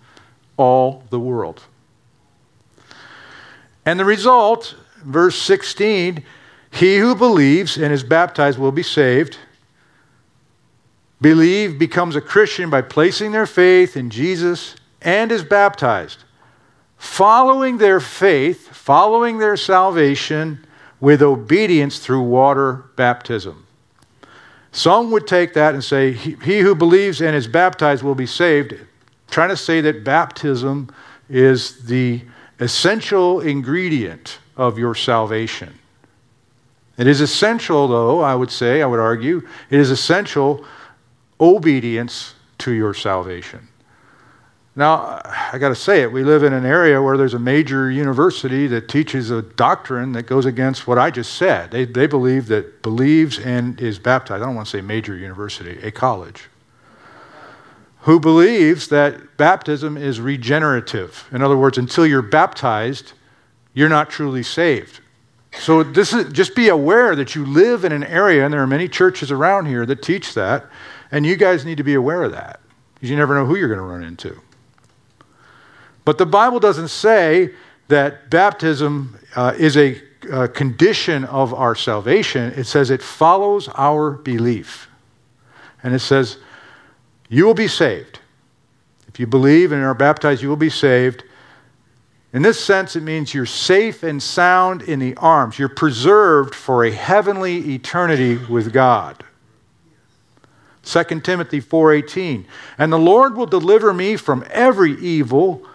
All 0.57 1.03
the 1.09 1.19
world. 1.19 1.63
And 3.85 3.99
the 3.99 4.05
result, 4.05 4.75
verse 5.03 5.35
16, 5.35 6.23
he 6.71 6.97
who 6.97 7.13
believes 7.13 7.77
and 7.77 7.93
is 7.93 8.03
baptized 8.03 8.57
will 8.57 8.71
be 8.71 8.83
saved. 8.83 9.37
Believe 11.21 11.77
becomes 11.77 12.15
a 12.15 12.21
Christian 12.21 12.69
by 12.69 12.81
placing 12.81 13.31
their 13.31 13.45
faith 13.45 13.95
in 13.95 14.09
Jesus 14.09 14.75
and 15.01 15.31
is 15.31 15.43
baptized 15.43 16.23
following 17.05 17.77
their 17.77 17.99
faith, 17.99 18.67
following 18.69 19.37
their 19.37 19.55
salvation 19.55 20.65
with 20.99 21.21
obedience 21.21 21.99
through 21.99 22.21
water 22.21 22.85
baptism. 22.95 23.65
Some 24.71 25.11
would 25.11 25.27
take 25.27 25.53
that 25.53 25.73
and 25.73 25.83
say, 25.83 26.11
He 26.11 26.59
who 26.59 26.75
believes 26.75 27.21
and 27.21 27.35
is 27.35 27.47
baptized 27.47 28.03
will 28.03 28.15
be 28.15 28.25
saved, 28.25 28.75
trying 29.29 29.49
to 29.49 29.55
say 29.55 29.81
that 29.81 30.03
baptism 30.03 30.93
is 31.29 31.85
the 31.85 32.21
essential 32.59 33.39
ingredient 33.39 34.39
of 34.57 34.77
your 34.77 34.95
salvation. 34.95 35.73
It 36.97 37.07
is 37.07 37.21
essential, 37.21 37.87
though, 37.87 38.19
I 38.21 38.35
would 38.35 38.51
say, 38.51 38.81
I 38.81 38.85
would 38.87 38.99
argue, 38.99 39.47
it 39.69 39.79
is 39.79 39.91
essential 39.91 40.65
obedience 41.39 42.33
to 42.59 42.71
your 42.71 42.93
salvation. 42.93 43.67
Now, 44.77 45.21
I 45.23 45.57
got 45.57 45.69
to 45.69 45.75
say 45.75 46.01
it, 46.01 46.11
we 46.11 46.25
live 46.25 46.43
in 46.43 46.51
an 46.51 46.65
area 46.65 47.01
where 47.01 47.15
there's 47.15 47.33
a 47.33 47.39
major 47.39 47.89
university 47.89 48.67
that 48.67 48.89
teaches 48.89 49.31
a 49.31 49.41
doctrine 49.41 50.11
that 50.13 50.23
goes 50.23 50.45
against 50.45 50.85
what 50.85 50.97
I 50.97 51.11
just 51.11 51.33
said. 51.35 51.71
They, 51.71 51.85
they 51.85 52.07
believe 52.07 52.47
that 52.47 52.81
believes 52.81 53.39
and 53.39 53.79
is 53.79 53.99
baptized. 53.99 54.43
I 54.43 54.45
don't 54.45 54.55
want 54.55 54.67
to 54.67 54.77
say 54.77 54.81
major 54.81 55.15
university, 55.15 55.79
a 55.81 55.91
college. 55.91 56.49
Who 58.01 58.19
believes 58.19 58.89
that 58.89 59.37
baptism 59.37 59.95
is 59.95 60.19
regenerative. 60.19 61.25
In 61.31 61.41
other 61.41 61.55
words, 61.55 61.77
until 61.77 62.05
you're 62.05 62.21
baptized, 62.21 63.13
you're 63.73 63.89
not 63.89 64.09
truly 64.09 64.43
saved. 64.43 64.99
So 65.57 65.83
this 65.83 66.11
is 66.11 66.33
just 66.33 66.53
be 66.53 66.67
aware 66.67 67.15
that 67.15 67.33
you 67.33 67.45
live 67.45 67.85
in 67.85 67.93
an 67.93 68.03
area, 68.03 68.43
and 68.43 68.53
there 68.53 68.61
are 68.61 68.67
many 68.67 68.89
churches 68.89 69.31
around 69.31 69.67
here 69.67 69.85
that 69.85 70.01
teach 70.03 70.33
that, 70.33 70.65
and 71.11 71.25
you 71.25 71.37
guys 71.37 71.63
need 71.63 71.77
to 71.77 71.83
be 71.83 71.93
aware 71.93 72.23
of 72.23 72.33
that 72.33 72.59
because 72.95 73.09
you 73.09 73.15
never 73.15 73.33
know 73.35 73.45
who 73.45 73.55
you're 73.55 73.69
going 73.69 73.79
to 73.79 73.85
run 73.85 74.03
into. 74.03 74.41
But 76.05 76.19
the 76.19 76.25
Bible 76.25 76.59
doesn't 76.59 76.89
say 76.89 77.49
that 77.87 78.29
baptism 78.29 79.19
uh, 79.35 79.53
is 79.57 79.75
a, 79.75 80.01
a 80.31 80.47
condition 80.47 81.25
of 81.25 81.53
our 81.53 81.75
salvation. 81.75 82.53
It 82.53 82.65
says 82.65 82.91
it 82.91 83.01
follows 83.01 83.67
our 83.69 84.11
belief. 84.11 84.87
And 85.83 85.93
it 85.93 85.99
says, 85.99 86.37
You 87.27 87.45
will 87.45 87.53
be 87.53 87.67
saved. 87.67 88.19
If 89.07 89.19
you 89.19 89.27
believe 89.27 89.71
and 89.71 89.83
are 89.83 89.93
baptized, 89.93 90.41
you 90.41 90.49
will 90.49 90.55
be 90.55 90.69
saved. 90.69 91.23
In 92.33 92.41
this 92.41 92.59
sense, 92.59 92.97
it 92.97 93.01
means 93.01 93.33
you're 93.33 93.45
safe 93.45 94.03
and 94.03 94.21
sound 94.21 94.81
in 94.81 94.99
the 94.99 95.15
arms. 95.15 95.57
You're 95.57 95.69
preserved 95.69 96.53
for 96.53 96.83
a 96.83 96.91
heavenly 96.91 97.75
eternity 97.75 98.35
with 98.35 98.73
God. 98.73 99.23
2 100.83 101.21
Timothy 101.21 101.61
4:18 101.61 102.45
And 102.77 102.91
the 102.91 102.99
Lord 102.99 103.35
will 103.35 103.45
deliver 103.45 103.93
me 103.93 104.17
from 104.17 104.45
every 104.51 104.99
evil 104.99 105.65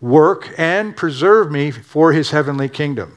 work 0.00 0.52
and 0.56 0.96
preserve 0.96 1.50
me 1.50 1.70
for 1.70 2.12
his 2.12 2.30
heavenly 2.30 2.68
kingdom. 2.68 3.16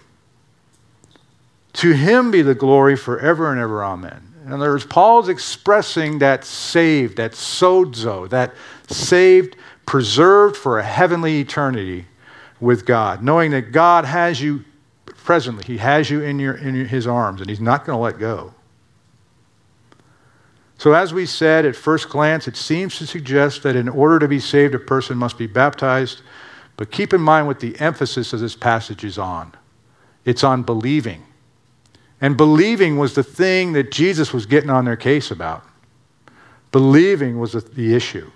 To 1.73 1.93
him 1.93 2.31
be 2.31 2.41
the 2.41 2.55
glory 2.55 2.97
forever 2.97 3.51
and 3.51 3.59
ever. 3.59 3.83
Amen. 3.83 4.33
In 4.45 4.53
other 4.53 4.71
words, 4.71 4.85
Paul's 4.85 5.29
expressing 5.29 6.19
that 6.19 6.43
saved, 6.43 7.17
that 7.17 7.33
sozo, 7.33 8.27
that 8.29 8.53
saved, 8.87 9.55
preserved 9.85 10.57
for 10.57 10.79
a 10.79 10.83
heavenly 10.83 11.39
eternity 11.39 12.05
with 12.59 12.85
God, 12.85 13.23
knowing 13.23 13.51
that 13.51 13.71
God 13.71 14.05
has 14.05 14.41
you 14.41 14.65
presently. 15.05 15.63
He 15.65 15.77
has 15.77 16.09
you 16.09 16.21
in, 16.21 16.39
your, 16.39 16.55
in 16.55 16.85
his 16.85 17.07
arms, 17.07 17.41
and 17.41 17.49
he's 17.49 17.61
not 17.61 17.85
going 17.85 17.97
to 17.97 18.01
let 18.01 18.19
go. 18.19 18.53
So, 20.77 20.93
as 20.93 21.13
we 21.13 21.27
said 21.27 21.65
at 21.65 21.75
first 21.75 22.09
glance, 22.09 22.47
it 22.47 22.57
seems 22.57 22.97
to 22.97 23.05
suggest 23.05 23.61
that 23.61 23.75
in 23.75 23.87
order 23.87 24.17
to 24.17 24.27
be 24.27 24.39
saved, 24.39 24.73
a 24.73 24.79
person 24.79 25.15
must 25.15 25.37
be 25.37 25.45
baptized 25.45 26.23
but 26.81 26.89
keep 26.89 27.13
in 27.13 27.21
mind 27.21 27.45
what 27.45 27.59
the 27.59 27.79
emphasis 27.79 28.33
of 28.33 28.39
this 28.39 28.55
passage 28.55 29.03
is 29.03 29.19
on 29.19 29.53
it's 30.25 30.43
on 30.43 30.63
believing. 30.63 31.23
And 32.19 32.35
believing 32.35 32.97
was 32.97 33.13
the 33.13 33.21
thing 33.21 33.73
that 33.73 33.91
Jesus 33.91 34.33
was 34.33 34.47
getting 34.47 34.71
on 34.71 34.85
their 34.85 34.95
case 34.95 35.29
about. 35.29 35.63
Believing 36.71 37.39
was 37.39 37.51
the 37.53 37.93
issue. 37.93 38.31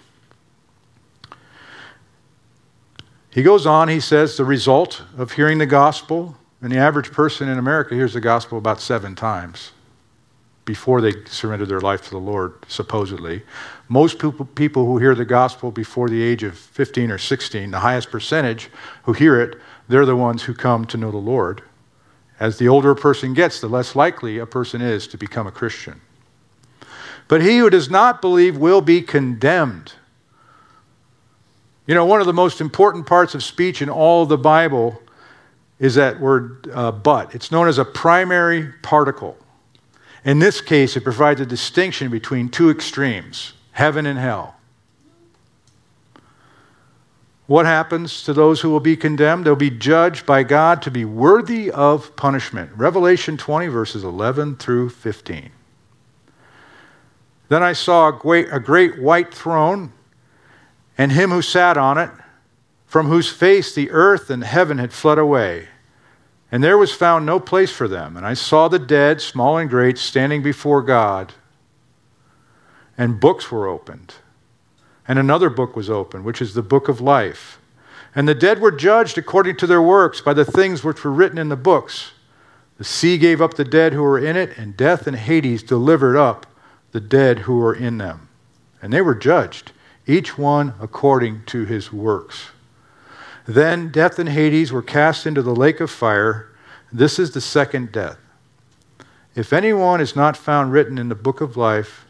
He 3.32 3.42
goes 3.42 3.66
on, 3.66 3.88
he 3.88 4.00
says, 4.00 4.38
the 4.38 4.46
result 4.46 5.02
of 5.18 5.32
hearing 5.32 5.58
the 5.58 5.66
gospel, 5.66 6.38
and 6.62 6.72
the 6.72 6.78
average 6.78 7.12
person 7.12 7.50
in 7.50 7.58
America 7.58 7.96
hears 7.96 8.14
the 8.14 8.22
gospel 8.22 8.60
about 8.60 8.80
seven 8.80 9.16
times 9.16 9.72
before 10.66 11.02
they 11.02 11.14
surrendered 11.26 11.70
their 11.70 11.82
life 11.82 12.04
to 12.04 12.12
the 12.12 12.20
Lord, 12.20 12.54
supposedly. 12.68 13.42
Most 13.88 14.18
people, 14.18 14.46
people 14.46 14.86
who 14.86 14.98
hear 14.98 15.14
the 15.14 15.26
gospel 15.26 15.72
before 15.72 16.10
the 16.10 16.22
age 16.22 16.44
of 16.44 16.58
15 16.58 17.12
or 17.12 17.18
16, 17.18 17.72
the 17.72 17.80
highest 17.80 18.10
percentage 18.10 18.70
who 19.04 19.14
hear 19.14 19.40
it, 19.40 19.58
they're 19.88 20.06
the 20.06 20.16
ones 20.16 20.44
who 20.44 20.54
come 20.54 20.86
to 20.86 20.98
know 20.98 21.12
the 21.12 21.18
Lord. 21.18 21.62
As 22.40 22.58
the 22.58 22.68
older 22.68 22.92
a 22.92 22.96
person 22.96 23.34
gets, 23.34 23.62
the 23.62 23.68
less 23.68 23.96
likely 23.96 24.40
a 24.40 24.46
person 24.46 24.82
is 24.82 25.08
to 25.08 25.18
become 25.18 25.46
a 25.46 25.52
Christian. 25.52 26.02
But 27.28 27.42
he 27.42 27.60
who 27.60 27.70
does 27.70 27.90
not 27.90 28.22
believe 28.22 28.58
will 28.58 28.82
be 28.82 29.02
condemned. 29.02 29.94
You 31.86 31.94
know, 31.94 32.06
one 32.06 32.20
of 32.20 32.28
the 32.28 32.34
most 32.34 32.62
important 32.62 33.06
parts 33.06 33.36
of 33.36 33.44
speech 33.44 33.82
in 33.82 33.90
all 33.90 34.26
the 34.26 34.38
Bible 34.38 35.02
is 35.80 35.96
that 35.96 36.20
word 36.20 36.68
uh, 36.74 36.92
but. 36.92 37.36
It's 37.36 37.52
known 37.52 37.68
as 37.68 37.78
a 37.78 37.86
primary 37.86 38.72
particle. 38.82 39.38
In 40.24 40.40
this 40.40 40.60
case, 40.62 40.98
it 40.98 41.04
provides 41.04 41.40
a 41.40 41.46
distinction 41.46 42.10
between 42.10 42.50
two 42.50 42.72
extremes 42.72 43.54
heaven 43.76 44.06
and 44.06 44.18
hell. 44.18 44.56
What 47.46 47.66
happens 47.66 48.24
to 48.24 48.32
those 48.32 48.62
who 48.62 48.70
will 48.70 48.80
be 48.80 48.96
condemned? 48.96 49.46
They'll 49.46 49.58
be 49.58 49.70
judged 49.70 50.26
by 50.26 50.44
God 50.44 50.82
to 50.84 50.92
be 50.92 51.04
worthy 51.04 51.70
of 51.70 52.16
punishment. 52.16 52.72
Revelation 52.76 53.36
20, 53.36 53.68
verses 53.68 54.06
11 54.06 54.56
through 54.56 54.90
15. 54.92 55.52
Then 57.50 57.62
I 57.62 57.74
saw 57.74 58.08
a 58.08 58.14
great, 58.14 58.48
a 58.50 58.62
great 58.62 59.00
white 59.00 59.34
throne, 59.34 59.92
and 60.98 61.12
him 61.12 61.30
who 61.30 61.42
sat 61.42 61.76
on 61.76 61.98
it, 61.98 62.10
from 62.86 63.08
whose 63.08 63.30
face 63.30 63.76
the 63.76 63.92
earth 63.92 64.30
and 64.30 64.42
heaven 64.42 64.78
had 64.78 64.94
fled 64.94 65.20
away. 65.20 65.68
And 66.50 66.64
there 66.64 66.78
was 66.78 66.94
found 66.94 67.26
no 67.26 67.42
place 67.42 67.74
for 67.74 67.90
them. 67.90 68.16
And 68.16 68.26
I 68.26 68.36
saw 68.36 68.70
the 68.70 68.80
dead, 68.80 69.20
small 69.20 69.58
and 69.58 69.70
great, 69.70 69.98
standing 69.98 70.42
before 70.42 70.82
God. 70.82 71.34
And 72.98 73.20
books 73.20 73.52
were 73.52 73.68
opened. 73.68 74.16
And 75.08 75.20
another 75.20 75.50
book 75.50 75.76
was 75.76 75.90
opened, 75.90 76.24
which 76.24 76.42
is 76.42 76.54
the 76.54 76.62
book 76.62 76.88
of 76.88 77.02
life. 77.02 77.60
And 78.16 78.28
the 78.28 78.36
dead 78.36 78.60
were 78.60 78.72
judged 78.72 79.18
according 79.18 79.58
to 79.58 79.68
their 79.68 79.82
works 79.82 80.22
by 80.22 80.34
the 80.34 80.46
things 80.46 80.84
which 80.84 81.04
were 81.04 81.12
written 81.12 81.38
in 81.38 81.50
the 81.50 81.56
books. 81.56 82.12
The 82.78 82.84
sea 82.84 83.18
gave 83.18 83.42
up 83.42 83.54
the 83.54 83.66
dead 83.66 83.94
who 83.94 84.04
were 84.04 84.20
in 84.20 84.36
it, 84.36 84.58
and 84.58 84.76
death 84.76 85.08
and 85.08 85.16
Hades 85.16 85.64
delivered 85.64 86.18
up 86.18 86.46
the 86.92 87.02
dead 87.02 87.40
who 87.40 87.58
were 87.58 87.76
in 87.76 87.98
them. 87.98 88.30
And 88.82 88.92
they 88.92 89.02
were 89.02 89.16
judged, 89.16 89.74
each 90.08 90.38
one 90.38 90.74
according 90.80 91.44
to 91.48 91.66
his 91.66 91.92
works. 91.92 92.52
Then 93.46 93.90
death 93.90 94.18
and 94.18 94.30
Hades 94.30 94.72
were 94.72 94.82
cast 94.82 95.26
into 95.26 95.42
the 95.42 95.56
lake 95.56 95.80
of 95.80 95.92
fire. 95.92 96.50
This 96.92 97.20
is 97.20 97.32
the 97.32 97.42
second 97.42 97.92
death. 97.92 98.18
If 99.36 99.52
anyone 99.52 100.00
is 100.00 100.16
not 100.16 100.38
found 100.38 100.72
written 100.72 100.98
in 100.98 101.10
the 101.10 101.16
book 101.16 101.42
of 101.42 101.58
life, 101.58 102.06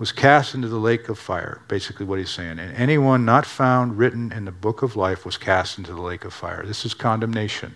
was 0.00 0.12
cast 0.12 0.54
into 0.54 0.66
the 0.66 0.78
lake 0.78 1.10
of 1.10 1.18
fire. 1.18 1.60
Basically, 1.68 2.06
what 2.06 2.18
he's 2.18 2.30
saying. 2.30 2.58
And 2.58 2.74
anyone 2.74 3.26
not 3.26 3.44
found 3.44 3.98
written 3.98 4.32
in 4.32 4.46
the 4.46 4.50
book 4.50 4.82
of 4.82 4.96
life 4.96 5.26
was 5.26 5.36
cast 5.36 5.76
into 5.76 5.92
the 5.92 6.00
lake 6.00 6.24
of 6.24 6.32
fire. 6.32 6.64
This 6.64 6.86
is 6.86 6.94
condemnation. 6.94 7.74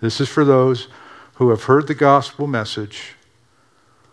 This 0.00 0.20
is 0.20 0.28
for 0.28 0.44
those 0.44 0.86
who 1.34 1.50
have 1.50 1.64
heard 1.64 1.88
the 1.88 1.96
gospel 1.96 2.46
message, 2.46 3.14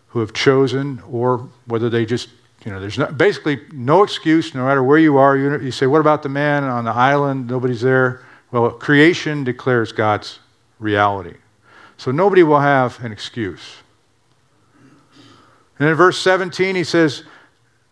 who 0.08 0.22
have 0.22 0.34
chosen, 0.34 1.04
or 1.08 1.48
whether 1.66 1.88
they 1.88 2.04
just, 2.04 2.30
you 2.66 2.72
know, 2.72 2.80
there's 2.80 2.98
no, 2.98 3.06
basically 3.06 3.62
no 3.72 4.02
excuse, 4.02 4.56
no 4.56 4.66
matter 4.66 4.82
where 4.82 4.98
you 4.98 5.18
are. 5.18 5.38
You, 5.38 5.60
you 5.60 5.72
say, 5.72 5.86
what 5.86 6.02
about 6.02 6.24
the 6.24 6.30
man 6.30 6.64
on 6.64 6.84
the 6.84 6.92
island? 6.92 7.48
Nobody's 7.48 7.82
there. 7.82 8.26
Well, 8.52 8.72
creation 8.72 9.44
declares 9.44 9.92
God's 9.92 10.40
reality. 10.80 11.36
So 11.96 12.10
nobody 12.10 12.42
will 12.42 12.62
have 12.62 13.00
an 13.06 13.12
excuse. 13.12 13.76
And 15.80 15.88
in 15.88 15.96
verse 15.96 16.20
17, 16.20 16.76
he 16.76 16.84
says, 16.84 17.24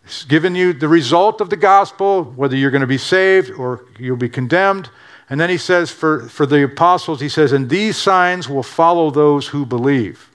He's 0.03 0.23
given 0.23 0.55
you 0.55 0.71
the 0.71 0.87
result 0.87 1.41
of 1.41 1.49
the 1.49 1.57
gospel, 1.57 2.23
whether 2.23 2.55
you're 2.55 2.71
going 2.71 2.81
to 2.81 2.87
be 2.87 2.97
saved 2.97 3.51
or 3.51 3.85
you'll 3.99 4.15
be 4.15 4.29
condemned. 4.29 4.89
And 5.29 5.39
then 5.39 5.49
he 5.49 5.57
says, 5.57 5.91
for, 5.91 6.29
for 6.29 6.45
the 6.45 6.63
apostles, 6.63 7.19
he 7.19 7.27
says, 7.27 7.51
And 7.51 7.69
these 7.69 7.97
signs 7.97 8.47
will 8.47 8.63
follow 8.63 9.11
those 9.11 9.47
who 9.47 9.65
believe. 9.65 10.29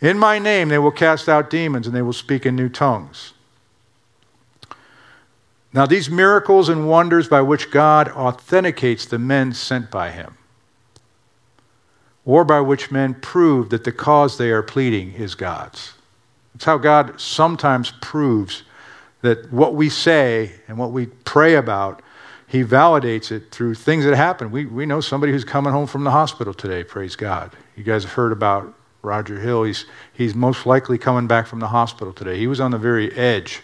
In 0.00 0.18
my 0.18 0.38
name 0.38 0.68
they 0.68 0.78
will 0.78 0.92
cast 0.92 1.28
out 1.28 1.50
demons 1.50 1.86
and 1.86 1.94
they 1.94 2.02
will 2.02 2.12
speak 2.12 2.46
in 2.46 2.54
new 2.54 2.68
tongues. 2.68 3.32
Now, 5.72 5.86
these 5.86 6.10
miracles 6.10 6.68
and 6.68 6.88
wonders 6.88 7.28
by 7.28 7.40
which 7.40 7.70
God 7.70 8.08
authenticates 8.08 9.06
the 9.06 9.18
men 9.18 9.54
sent 9.54 9.90
by 9.90 10.10
him, 10.10 10.36
or 12.26 12.44
by 12.44 12.60
which 12.60 12.90
men 12.90 13.14
prove 13.14 13.70
that 13.70 13.84
the 13.84 13.92
cause 13.92 14.36
they 14.36 14.50
are 14.50 14.62
pleading 14.62 15.14
is 15.14 15.34
God's. 15.34 15.94
It's 16.54 16.64
how 16.64 16.78
God 16.78 17.20
sometimes 17.20 17.92
proves 18.00 18.62
that 19.22 19.52
what 19.52 19.74
we 19.74 19.88
say 19.88 20.52
and 20.68 20.76
what 20.76 20.90
we 20.90 21.06
pray 21.06 21.54
about, 21.54 22.02
He 22.46 22.62
validates 22.62 23.30
it 23.30 23.50
through 23.50 23.74
things 23.74 24.04
that 24.04 24.14
happen. 24.14 24.50
We, 24.50 24.66
we 24.66 24.84
know 24.84 25.00
somebody 25.00 25.32
who's 25.32 25.44
coming 25.44 25.72
home 25.72 25.86
from 25.86 26.04
the 26.04 26.10
hospital 26.10 26.52
today, 26.52 26.84
praise 26.84 27.16
God. 27.16 27.52
You 27.76 27.84
guys 27.84 28.04
have 28.04 28.12
heard 28.12 28.32
about 28.32 28.74
Roger 29.02 29.40
Hill. 29.40 29.64
He's, 29.64 29.86
he's 30.12 30.34
most 30.34 30.66
likely 30.66 30.98
coming 30.98 31.26
back 31.26 31.46
from 31.46 31.60
the 31.60 31.68
hospital 31.68 32.12
today. 32.12 32.38
He 32.38 32.46
was 32.46 32.60
on 32.60 32.70
the 32.70 32.78
very 32.78 33.12
edge 33.12 33.60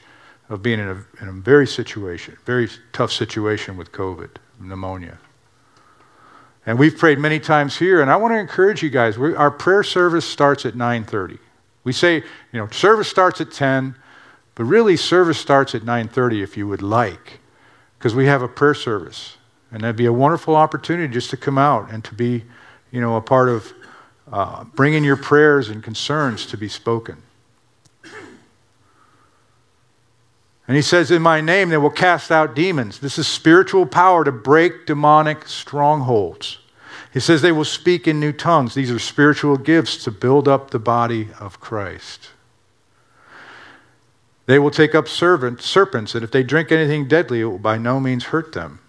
of 0.48 0.62
being 0.62 0.80
in 0.80 0.88
a, 0.88 1.22
in 1.22 1.28
a 1.28 1.32
very 1.32 1.66
situation, 1.66 2.36
very 2.44 2.68
tough 2.92 3.12
situation 3.12 3.76
with 3.76 3.92
COVID, 3.92 4.30
pneumonia. 4.60 5.18
And 6.64 6.78
we've 6.78 6.96
prayed 6.96 7.18
many 7.18 7.38
times 7.40 7.76
here, 7.78 8.00
and 8.00 8.10
I 8.10 8.16
want 8.16 8.32
to 8.32 8.38
encourage 8.38 8.82
you 8.82 8.90
guys. 8.90 9.16
our 9.16 9.50
prayer 9.50 9.82
service 9.82 10.26
starts 10.26 10.66
at 10.66 10.74
9:30. 10.74 11.38
We 11.88 11.94
say, 11.94 12.16
you 12.16 12.60
know, 12.60 12.68
service 12.68 13.08
starts 13.08 13.40
at 13.40 13.50
10, 13.50 13.94
but 14.54 14.64
really 14.64 14.94
service 14.94 15.38
starts 15.38 15.74
at 15.74 15.86
9:30 15.86 16.42
if 16.42 16.54
you 16.54 16.68
would 16.68 16.82
like, 16.82 17.40
because 17.98 18.14
we 18.14 18.26
have 18.26 18.42
a 18.42 18.46
prayer 18.46 18.74
service, 18.74 19.38
and 19.72 19.80
that'd 19.80 19.96
be 19.96 20.04
a 20.04 20.12
wonderful 20.12 20.54
opportunity 20.54 21.10
just 21.10 21.30
to 21.30 21.38
come 21.38 21.56
out 21.56 21.90
and 21.90 22.04
to 22.04 22.14
be, 22.14 22.44
you 22.90 23.00
know, 23.00 23.16
a 23.16 23.22
part 23.22 23.48
of 23.48 23.72
uh, 24.30 24.64
bringing 24.64 25.02
your 25.02 25.16
prayers 25.16 25.70
and 25.70 25.82
concerns 25.82 26.44
to 26.44 26.58
be 26.58 26.68
spoken. 26.68 27.22
And 30.66 30.76
he 30.76 30.82
says, 30.82 31.10
In 31.10 31.22
my 31.22 31.40
name 31.40 31.70
they 31.70 31.78
will 31.78 31.88
cast 31.88 32.30
out 32.30 32.54
demons. 32.54 32.98
This 32.98 33.16
is 33.16 33.26
spiritual 33.26 33.86
power 33.86 34.24
to 34.24 34.32
break 34.32 34.84
demonic 34.84 35.48
strongholds. 35.48 36.58
He 37.12 37.20
says 37.20 37.42
they 37.42 37.52
will 37.52 37.64
speak 37.64 38.06
in 38.06 38.20
new 38.20 38.32
tongues. 38.32 38.74
These 38.74 38.90
are 38.90 38.98
spiritual 38.98 39.56
gifts 39.56 40.02
to 40.04 40.10
build 40.10 40.46
up 40.46 40.70
the 40.70 40.78
body 40.78 41.28
of 41.40 41.60
Christ. 41.60 42.30
They 44.46 44.58
will 44.58 44.70
take 44.70 44.94
up 44.94 45.08
serpents, 45.08 46.14
and 46.14 46.24
if 46.24 46.30
they 46.30 46.42
drink 46.42 46.72
anything 46.72 47.06
deadly, 47.06 47.40
it 47.40 47.44
will 47.44 47.58
by 47.58 47.76
no 47.76 48.00
means 48.00 48.24
hurt 48.24 48.52
them. 48.52 48.80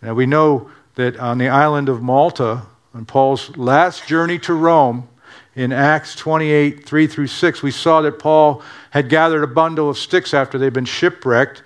Now 0.00 0.14
we 0.14 0.26
know 0.26 0.70
that 0.94 1.18
on 1.18 1.38
the 1.38 1.48
island 1.48 1.88
of 1.88 2.02
Malta, 2.02 2.62
on 2.94 3.04
Paul's 3.04 3.56
last 3.56 4.06
journey 4.06 4.38
to 4.40 4.54
Rome, 4.54 5.08
in 5.54 5.72
Acts 5.72 6.14
28 6.14 6.86
3 6.86 7.06
through 7.06 7.26
6, 7.26 7.62
we 7.62 7.70
saw 7.70 8.00
that 8.02 8.18
Paul 8.18 8.62
had 8.90 9.08
gathered 9.08 9.42
a 9.42 9.48
bundle 9.48 9.90
of 9.90 9.98
sticks 9.98 10.32
after 10.32 10.58
they'd 10.58 10.72
been 10.72 10.84
shipwrecked. 10.84 11.62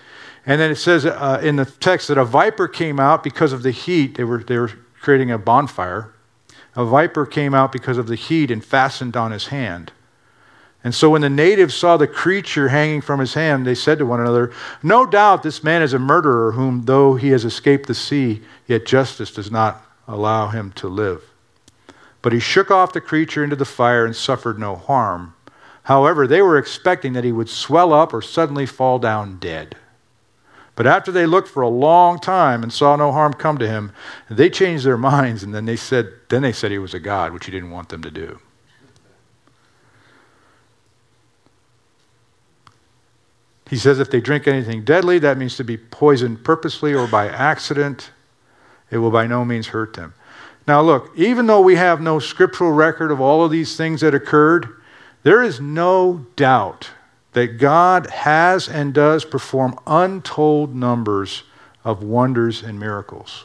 And 0.47 0.61
then 0.61 0.71
it 0.71 0.77
says 0.77 1.07
uh, 1.07 1.41
in 1.43 1.57
the 1.57 1.65
text 1.65 2.09
that 2.09 2.19
a 2.19 2.25
viper 2.25 2.69
came 2.69 2.99
out 2.99 3.23
because 3.23 3.53
of 3.53 3.63
the 3.63 3.71
heat. 3.71 4.17
They 4.17 4.25
were, 4.25 4.43
they 4.43 4.59
were 4.59 4.73
creating 5.05 5.31
a 5.31 5.37
bonfire. 5.37 6.11
A 6.75 6.85
viper 6.85 7.27
came 7.27 7.55
out 7.55 7.71
because 7.71 7.99
of 7.99 8.07
the 8.07 8.15
heat 8.15 8.51
and 8.51 8.65
fastened 8.65 9.17
on 9.17 9.33
his 9.33 9.49
hand. 9.49 9.93
And 10.83 10.95
so 10.95 11.11
when 11.11 11.21
the 11.21 11.29
natives 11.29 11.75
saw 11.75 11.99
the 11.99 12.09
creature 12.09 12.69
hanging 12.69 13.03
from 13.03 13.21
his 13.21 13.35
hand, 13.35 13.67
they 13.67 13.75
said 13.75 13.99
to 13.99 14.07
one 14.07 14.21
another, 14.21 14.51
No 14.83 15.05
doubt 15.05 15.43
this 15.43 15.63
man 15.63 15.83
is 15.83 15.93
a 15.93 15.99
murderer, 15.99 16.53
whom 16.53 16.87
though 16.87 17.17
he 17.17 17.29
has 17.29 17.45
escaped 17.45 17.87
the 17.87 17.95
sea, 17.95 18.43
yet 18.67 18.87
justice 18.87 19.31
does 19.31 19.51
not 19.51 19.85
allow 20.09 20.49
him 20.49 20.73
to 20.73 20.89
live. 20.89 21.23
But 22.23 22.33
he 22.33 22.41
shook 22.41 22.71
off 22.71 22.95
the 22.95 23.01
creature 23.03 23.45
into 23.45 23.57
the 23.57 23.67
fire 23.67 24.07
and 24.07 24.17
suffered 24.17 24.59
no 24.59 24.75
harm. 24.75 25.35
However, 25.83 26.27
they 26.27 26.41
were 26.41 26.57
expecting 26.57 27.13
that 27.13 27.25
he 27.25 27.33
would 27.33 27.51
swell 27.51 27.93
up 27.93 28.15
or 28.15 28.23
suddenly 28.23 28.65
fall 28.65 28.99
down 28.99 29.37
dead. 29.39 29.77
But 30.77 30.87
after 30.87 31.13
they 31.13 31.27
looked 31.27 31.49
for 31.49 31.63
a 31.63 31.69
long 31.69 32.19
time 32.19 32.63
and 32.63 32.73
saw 32.73 32.97
no 32.97 33.13
harm 33.13 33.33
come 33.33 33.59
to 33.59 33.69
him, 33.69 33.93
they 34.29 34.51
changed 34.51 34.85
their 34.85 34.97
minds 35.15 35.43
and 35.43 35.55
then 35.55 35.67
they 35.67 35.77
said 35.77 36.13
then 36.29 36.43
they 36.43 36.53
said 36.53 36.71
he 36.71 36.79
was 36.79 36.95
a 36.95 37.01
god, 37.01 37.33
which 37.33 37.47
he 37.47 37.53
didn't 37.53 37.71
want 37.71 37.89
them 37.89 38.03
to 38.03 38.11
do. 38.11 38.41
He 43.71 43.77
says 43.77 43.99
if 43.99 44.11
they 44.11 44.21
drink 44.21 44.47
anything 44.47 44.85
deadly, 44.85 45.19
that 45.21 45.39
means 45.39 45.57
to 45.57 45.65
be 45.65 45.77
poisoned 45.77 46.45
purposely 46.45 46.93
or 46.93 47.07
by 47.07 47.29
accident, 47.29 48.11
it 48.91 48.99
will 48.99 49.11
by 49.11 49.27
no 49.27 49.45
means 49.45 49.69
hurt 49.69 49.95
them. 49.95 50.15
Now, 50.67 50.81
look, 50.81 51.11
even 51.17 51.47
though 51.47 51.61
we 51.61 51.77
have 51.77 52.01
no 52.01 52.19
scriptural 52.19 52.73
record 52.73 53.11
of 53.11 53.21
all 53.21 53.45
of 53.45 53.51
these 53.51 53.77
things 53.77 54.01
that 54.01 54.15
occurred, 54.15 54.69
there 55.23 55.43
is 55.43 55.61
no 55.61 56.27
doubt 56.37 56.91
that 57.35 57.59
God 57.59 58.09
has 58.11 58.69
and 58.69 58.95
does 58.95 59.25
perform 59.25 59.79
untold 59.87 60.75
numbers 60.75 61.43
of 61.85 62.03
wonders 62.03 62.63
and 62.63 62.81
miracles. 62.81 63.45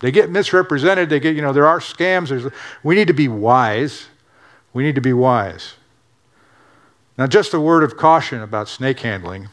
They 0.00 0.10
get 0.10 0.30
misrepresented. 0.30 1.10
They 1.10 1.20
get, 1.20 1.36
you 1.36 1.42
know, 1.42 1.52
there 1.52 1.66
are 1.66 1.78
scams. 1.78 2.28
There's, 2.28 2.52
we 2.82 2.94
need 2.94 3.06
to 3.06 3.14
be 3.14 3.28
wise. 3.28 4.06
We 4.72 4.82
need 4.82 4.94
to 4.94 5.00
be 5.00 5.12
wise. 5.12 5.74
Now, 7.18 7.26
just 7.26 7.52
a 7.52 7.60
word 7.60 7.84
of 7.84 7.96
caution 7.96 8.40
about 8.40 8.68
snake 8.68 9.00
handling. 9.00 9.48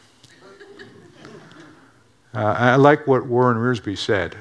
Uh, 2.34 2.54
I 2.58 2.76
like 2.76 3.06
what 3.06 3.26
Warren 3.26 3.58
Wiersbe 3.58 3.96
said. 3.96 4.36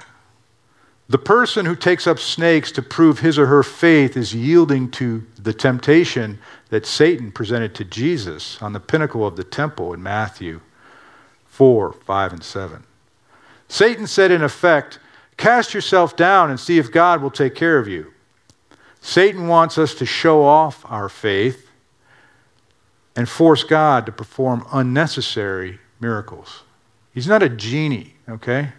The 1.10 1.18
person 1.18 1.66
who 1.66 1.76
takes 1.76 2.06
up 2.06 2.20
snakes 2.20 2.72
to 2.74 2.82
prove 2.82 3.20
his 3.20 3.40
or 3.40 3.46
her 3.46 3.64
faith 3.64 4.18
is 4.18 4.36
yielding 4.36 4.92
to 4.92 5.26
the 5.42 5.54
temptation 5.54 6.40
that 6.70 6.86
Satan 6.86 7.32
presented 7.32 7.74
to 7.76 7.86
Jesus 7.86 8.62
on 8.62 8.74
the 8.74 8.80
pinnacle 8.80 9.26
of 9.26 9.38
the 9.38 9.46
temple 9.46 9.94
in 9.94 10.04
Matthew 10.04 10.60
4, 11.46 11.94
5, 11.94 12.34
and 12.34 12.44
7. 12.44 12.84
Satan 13.70 14.06
said, 14.06 14.32
in 14.32 14.44
effect, 14.44 15.00
Cast 15.38 15.74
yourself 15.74 16.16
down 16.16 16.50
and 16.50 16.60
see 16.60 16.80
if 16.80 16.92
God 16.92 17.22
will 17.22 17.32
take 17.32 17.54
care 17.54 17.78
of 17.78 17.88
you. 17.88 18.12
Satan 19.02 19.48
wants 19.48 19.78
us 19.78 19.94
to 19.96 20.06
show 20.06 20.44
off 20.44 20.84
our 20.90 21.08
faith 21.08 21.70
and 23.16 23.30
force 23.30 23.64
God 23.64 24.06
to 24.08 24.12
perform 24.12 24.66
unnecessary 24.74 25.80
miracles. 26.00 26.64
He's 27.14 27.28
not 27.28 27.44
a 27.44 27.50
genie, 27.50 28.16
okay? 28.28 28.74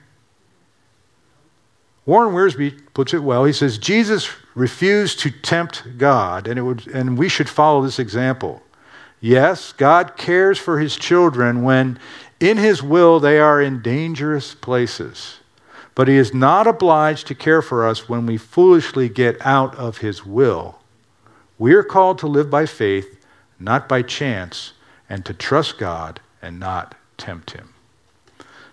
Warren 2.08 2.34
Wiersbe 2.34 2.74
puts 2.94 3.12
it 3.12 3.22
well. 3.22 3.44
He 3.44 3.52
says 3.52 3.76
Jesus 3.76 4.30
refused 4.54 5.20
to 5.20 5.30
tempt 5.30 5.98
God, 5.98 6.48
and, 6.48 6.58
it 6.58 6.62
would, 6.62 6.86
and 6.86 7.18
we 7.18 7.28
should 7.28 7.50
follow 7.50 7.82
this 7.82 7.98
example. 7.98 8.62
Yes, 9.20 9.72
God 9.72 10.16
cares 10.16 10.56
for 10.56 10.78
his 10.78 10.96
children 10.96 11.62
when 11.62 11.98
in 12.40 12.56
his 12.56 12.82
will 12.82 13.20
they 13.20 13.38
are 13.38 13.60
in 13.60 13.82
dangerous 13.82 14.54
places. 14.54 15.40
But 15.94 16.08
he 16.08 16.16
is 16.16 16.32
not 16.32 16.66
obliged 16.66 17.26
to 17.26 17.34
care 17.34 17.60
for 17.60 17.86
us 17.86 18.08
when 18.08 18.24
we 18.24 18.38
foolishly 18.38 19.10
get 19.10 19.36
out 19.44 19.74
of 19.74 19.98
his 19.98 20.24
will. 20.24 20.78
We 21.58 21.74
are 21.74 21.82
called 21.82 22.18
to 22.20 22.26
live 22.26 22.48
by 22.48 22.64
faith, 22.64 23.22
not 23.60 23.86
by 23.86 24.00
chance, 24.00 24.72
and 25.10 25.26
to 25.26 25.34
trust 25.34 25.76
God 25.76 26.20
and 26.40 26.58
not 26.58 26.94
tempt 27.18 27.50
him. 27.50 27.74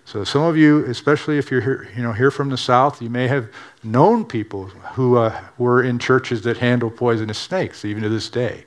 So 0.06 0.22
some 0.22 0.42
of 0.42 0.56
you, 0.56 0.84
especially 0.86 1.36
if 1.36 1.50
you're 1.50 1.60
here, 1.60 1.88
you 1.96 2.02
know, 2.02 2.12
here 2.12 2.30
from 2.30 2.48
the 2.48 2.56
south, 2.56 3.02
you 3.02 3.10
may 3.10 3.26
have 3.26 3.48
known 3.82 4.24
people 4.24 4.66
who 4.94 5.16
uh, 5.16 5.42
were 5.58 5.82
in 5.82 5.98
churches 5.98 6.42
that 6.42 6.58
handle 6.58 6.90
poisonous 6.90 7.38
snakes, 7.38 7.84
even 7.84 8.04
to 8.04 8.08
this 8.08 8.30
day. 8.30 8.66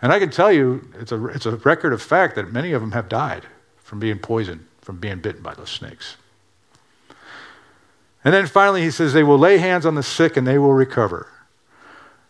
And 0.00 0.10
I 0.10 0.18
can 0.18 0.30
tell 0.30 0.50
you, 0.50 0.90
it's 0.98 1.12
a, 1.12 1.26
it's 1.26 1.44
a 1.44 1.56
record 1.56 1.92
of 1.92 2.00
fact 2.00 2.34
that 2.36 2.50
many 2.50 2.72
of 2.72 2.80
them 2.80 2.92
have 2.92 3.10
died 3.10 3.44
from 3.76 4.00
being 4.00 4.18
poisoned, 4.18 4.66
from 4.80 4.96
being 4.96 5.20
bitten 5.20 5.42
by 5.42 5.52
those 5.52 5.68
snakes. 5.68 6.16
And 8.24 8.32
then 8.32 8.46
finally, 8.46 8.80
he 8.80 8.90
says, 8.90 9.12
they 9.12 9.22
will 9.22 9.38
lay 9.38 9.58
hands 9.58 9.84
on 9.84 9.96
the 9.96 10.02
sick 10.02 10.38
and 10.38 10.46
they 10.46 10.56
will 10.56 10.72
recover. 10.72 11.28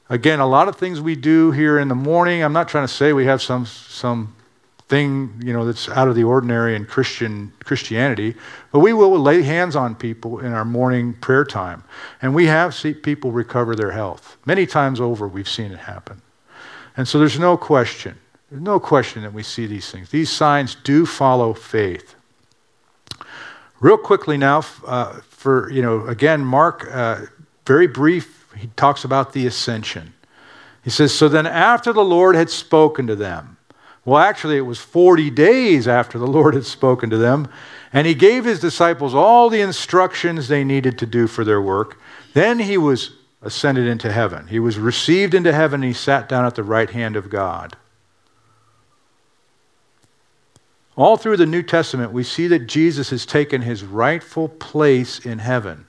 Again, 0.08 0.40
a 0.40 0.46
lot 0.46 0.66
of 0.66 0.74
things 0.74 1.00
we 1.00 1.14
do 1.14 1.52
here 1.52 1.78
in 1.78 1.86
the 1.86 1.94
morning, 1.94 2.42
I'm 2.42 2.52
not 2.52 2.68
trying 2.68 2.84
to 2.84 2.92
say 2.92 3.12
we 3.12 3.26
have 3.26 3.40
some, 3.40 3.64
some 3.64 4.34
thing 4.90 5.40
you 5.42 5.52
know, 5.52 5.64
that's 5.64 5.88
out 5.88 6.08
of 6.08 6.16
the 6.16 6.24
ordinary 6.24 6.74
in 6.74 6.84
Christian 6.84 7.52
Christianity, 7.64 8.34
but 8.72 8.80
we 8.80 8.92
will 8.92 9.18
lay 9.18 9.40
hands 9.42 9.76
on 9.76 9.94
people 9.94 10.40
in 10.40 10.52
our 10.52 10.64
morning 10.64 11.14
prayer 11.14 11.44
time. 11.44 11.84
And 12.20 12.34
we 12.34 12.46
have 12.46 12.74
seen 12.74 12.94
people 12.94 13.30
recover 13.30 13.76
their 13.76 13.92
health. 13.92 14.36
Many 14.44 14.66
times 14.66 15.00
over, 15.00 15.28
we've 15.28 15.48
seen 15.48 15.70
it 15.70 15.78
happen. 15.78 16.20
And 16.96 17.06
so 17.06 17.20
there's 17.20 17.38
no 17.38 17.56
question, 17.56 18.18
there's 18.50 18.62
no 18.62 18.80
question 18.80 19.22
that 19.22 19.32
we 19.32 19.44
see 19.44 19.66
these 19.66 19.90
things. 19.90 20.10
These 20.10 20.30
signs 20.30 20.74
do 20.74 21.06
follow 21.06 21.54
faith. 21.54 22.16
Real 23.78 23.96
quickly 23.96 24.36
now, 24.36 24.64
uh, 24.84 25.20
for, 25.20 25.70
you 25.70 25.82
know, 25.82 26.04
again, 26.06 26.44
Mark, 26.44 26.86
uh, 26.92 27.26
very 27.64 27.86
brief, 27.86 28.52
he 28.56 28.66
talks 28.76 29.04
about 29.04 29.32
the 29.32 29.46
ascension. 29.46 30.12
He 30.82 30.90
says, 30.90 31.14
So 31.14 31.28
then 31.28 31.46
after 31.46 31.92
the 31.92 32.04
Lord 32.04 32.34
had 32.34 32.50
spoken 32.50 33.06
to 33.06 33.14
them, 33.14 33.56
well, 34.04 34.18
actually, 34.18 34.56
it 34.56 34.62
was 34.62 34.78
40 34.78 35.30
days 35.30 35.86
after 35.86 36.18
the 36.18 36.26
Lord 36.26 36.54
had 36.54 36.64
spoken 36.64 37.10
to 37.10 37.18
them, 37.18 37.48
and 37.92 38.06
he 38.06 38.14
gave 38.14 38.44
his 38.44 38.60
disciples 38.60 39.14
all 39.14 39.50
the 39.50 39.60
instructions 39.60 40.48
they 40.48 40.64
needed 40.64 40.98
to 40.98 41.06
do 41.06 41.26
for 41.26 41.44
their 41.44 41.60
work. 41.60 41.98
Then 42.32 42.58
he 42.60 42.78
was 42.78 43.12
ascended 43.42 43.86
into 43.86 44.10
heaven. 44.10 44.46
He 44.46 44.58
was 44.58 44.78
received 44.78 45.34
into 45.34 45.52
heaven, 45.52 45.82
and 45.82 45.88
he 45.88 45.94
sat 45.94 46.28
down 46.28 46.46
at 46.46 46.54
the 46.54 46.62
right 46.62 46.88
hand 46.88 47.16
of 47.16 47.28
God. 47.28 47.76
All 50.96 51.16
through 51.16 51.36
the 51.36 51.46
New 51.46 51.62
Testament, 51.62 52.12
we 52.12 52.22
see 52.22 52.46
that 52.48 52.66
Jesus 52.66 53.10
has 53.10 53.24
taken 53.24 53.62
his 53.62 53.82
rightful 53.82 54.48
place 54.48 55.18
in 55.24 55.38
heaven. 55.38 55.86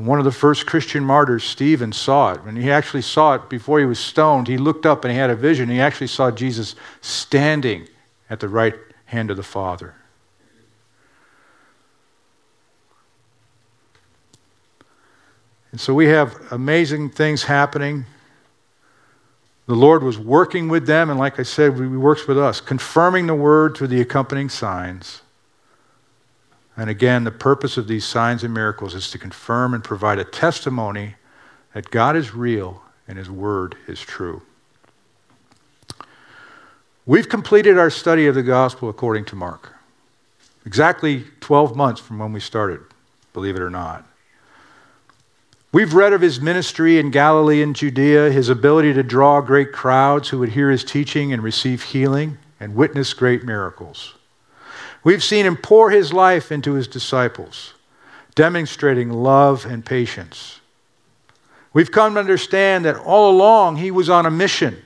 And 0.00 0.06
one 0.06 0.18
of 0.18 0.24
the 0.24 0.32
first 0.32 0.64
Christian 0.64 1.04
martyrs, 1.04 1.44
Stephen, 1.44 1.92
saw 1.92 2.32
it. 2.32 2.42
When 2.42 2.56
he 2.56 2.70
actually 2.70 3.02
saw 3.02 3.34
it 3.34 3.50
before 3.50 3.80
he 3.80 3.84
was 3.84 3.98
stoned, 3.98 4.48
he 4.48 4.56
looked 4.56 4.86
up 4.86 5.04
and 5.04 5.12
he 5.12 5.18
had 5.18 5.28
a 5.28 5.36
vision. 5.36 5.68
He 5.68 5.78
actually 5.78 6.06
saw 6.06 6.30
Jesus 6.30 6.74
standing 7.02 7.86
at 8.30 8.40
the 8.40 8.48
right 8.48 8.74
hand 9.04 9.30
of 9.30 9.36
the 9.36 9.42
Father. 9.42 9.94
And 15.70 15.78
so 15.78 15.92
we 15.92 16.06
have 16.06 16.50
amazing 16.50 17.10
things 17.10 17.42
happening 17.42 18.06
the 19.66 19.74
Lord 19.74 20.02
was 20.02 20.18
working 20.18 20.68
with 20.68 20.86
them, 20.86 21.10
and 21.10 21.18
like 21.18 21.38
I 21.38 21.42
said, 21.42 21.74
He 21.74 21.82
works 21.82 22.26
with 22.26 22.38
us, 22.38 22.62
confirming 22.62 23.26
the 23.26 23.34
word 23.34 23.76
through 23.76 23.88
the 23.88 24.00
accompanying 24.00 24.48
signs. 24.48 25.20
And 26.80 26.88
again, 26.88 27.24
the 27.24 27.30
purpose 27.30 27.76
of 27.76 27.88
these 27.88 28.06
signs 28.06 28.42
and 28.42 28.54
miracles 28.54 28.94
is 28.94 29.10
to 29.10 29.18
confirm 29.18 29.74
and 29.74 29.84
provide 29.84 30.18
a 30.18 30.24
testimony 30.24 31.16
that 31.74 31.90
God 31.90 32.16
is 32.16 32.34
real 32.34 32.82
and 33.06 33.18
His 33.18 33.30
word 33.30 33.76
is 33.86 34.00
true. 34.00 34.40
We've 37.04 37.28
completed 37.28 37.76
our 37.76 37.90
study 37.90 38.26
of 38.28 38.34
the 38.34 38.42
gospel 38.42 38.88
according 38.88 39.26
to 39.26 39.36
Mark. 39.36 39.74
Exactly 40.64 41.24
12 41.40 41.76
months 41.76 42.00
from 42.00 42.18
when 42.18 42.32
we 42.32 42.40
started, 42.40 42.80
believe 43.34 43.56
it 43.56 43.62
or 43.62 43.68
not. 43.68 44.06
We've 45.72 45.92
read 45.92 46.14
of 46.14 46.22
his 46.22 46.40
ministry 46.40 46.98
in 46.98 47.10
Galilee 47.10 47.62
and 47.62 47.76
Judea, 47.76 48.32
his 48.32 48.48
ability 48.48 48.94
to 48.94 49.02
draw 49.02 49.42
great 49.42 49.70
crowds 49.70 50.30
who 50.30 50.38
would 50.38 50.48
hear 50.48 50.70
his 50.70 50.82
teaching 50.82 51.30
and 51.30 51.42
receive 51.42 51.82
healing 51.82 52.38
and 52.58 52.74
witness 52.74 53.12
great 53.12 53.44
miracles. 53.44 54.14
We've 55.02 55.24
seen 55.24 55.46
him 55.46 55.56
pour 55.56 55.90
his 55.90 56.12
life 56.12 56.52
into 56.52 56.74
his 56.74 56.86
disciples, 56.86 57.74
demonstrating 58.34 59.10
love 59.10 59.64
and 59.64 59.84
patience. 59.84 60.60
We've 61.72 61.90
come 61.90 62.14
to 62.14 62.20
understand 62.20 62.84
that 62.84 62.96
all 62.96 63.30
along 63.30 63.76
he 63.76 63.90
was 63.90 64.10
on 64.10 64.26
a 64.26 64.30
mission, 64.30 64.82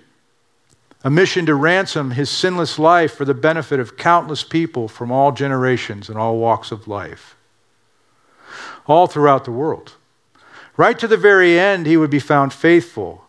a 1.03 1.11
mission 1.11 1.47
to 1.47 1.55
ransom 1.55 2.12
his 2.12 2.31
sinless 2.31 2.79
life 2.79 3.15
for 3.15 3.25
the 3.25 3.35
benefit 3.35 3.81
of 3.81 3.97
countless 3.97 4.45
people 4.45 4.89
from 4.89 5.11
all 5.11 5.33
generations 5.33 6.09
and 6.09 6.19
all 6.19 6.39
walks 6.39 6.71
of 6.71 6.87
life, 6.87 7.37
all 8.87 9.07
throughout 9.07 9.45
the 9.45 9.51
world. 9.51 9.95
Right 10.77 10.99
to 10.99 11.09
the 11.09 11.17
very 11.17 11.59
end, 11.59 11.87
he 11.87 11.97
would 11.97 12.11
be 12.11 12.19
found 12.19 12.53
faithful 12.53 13.25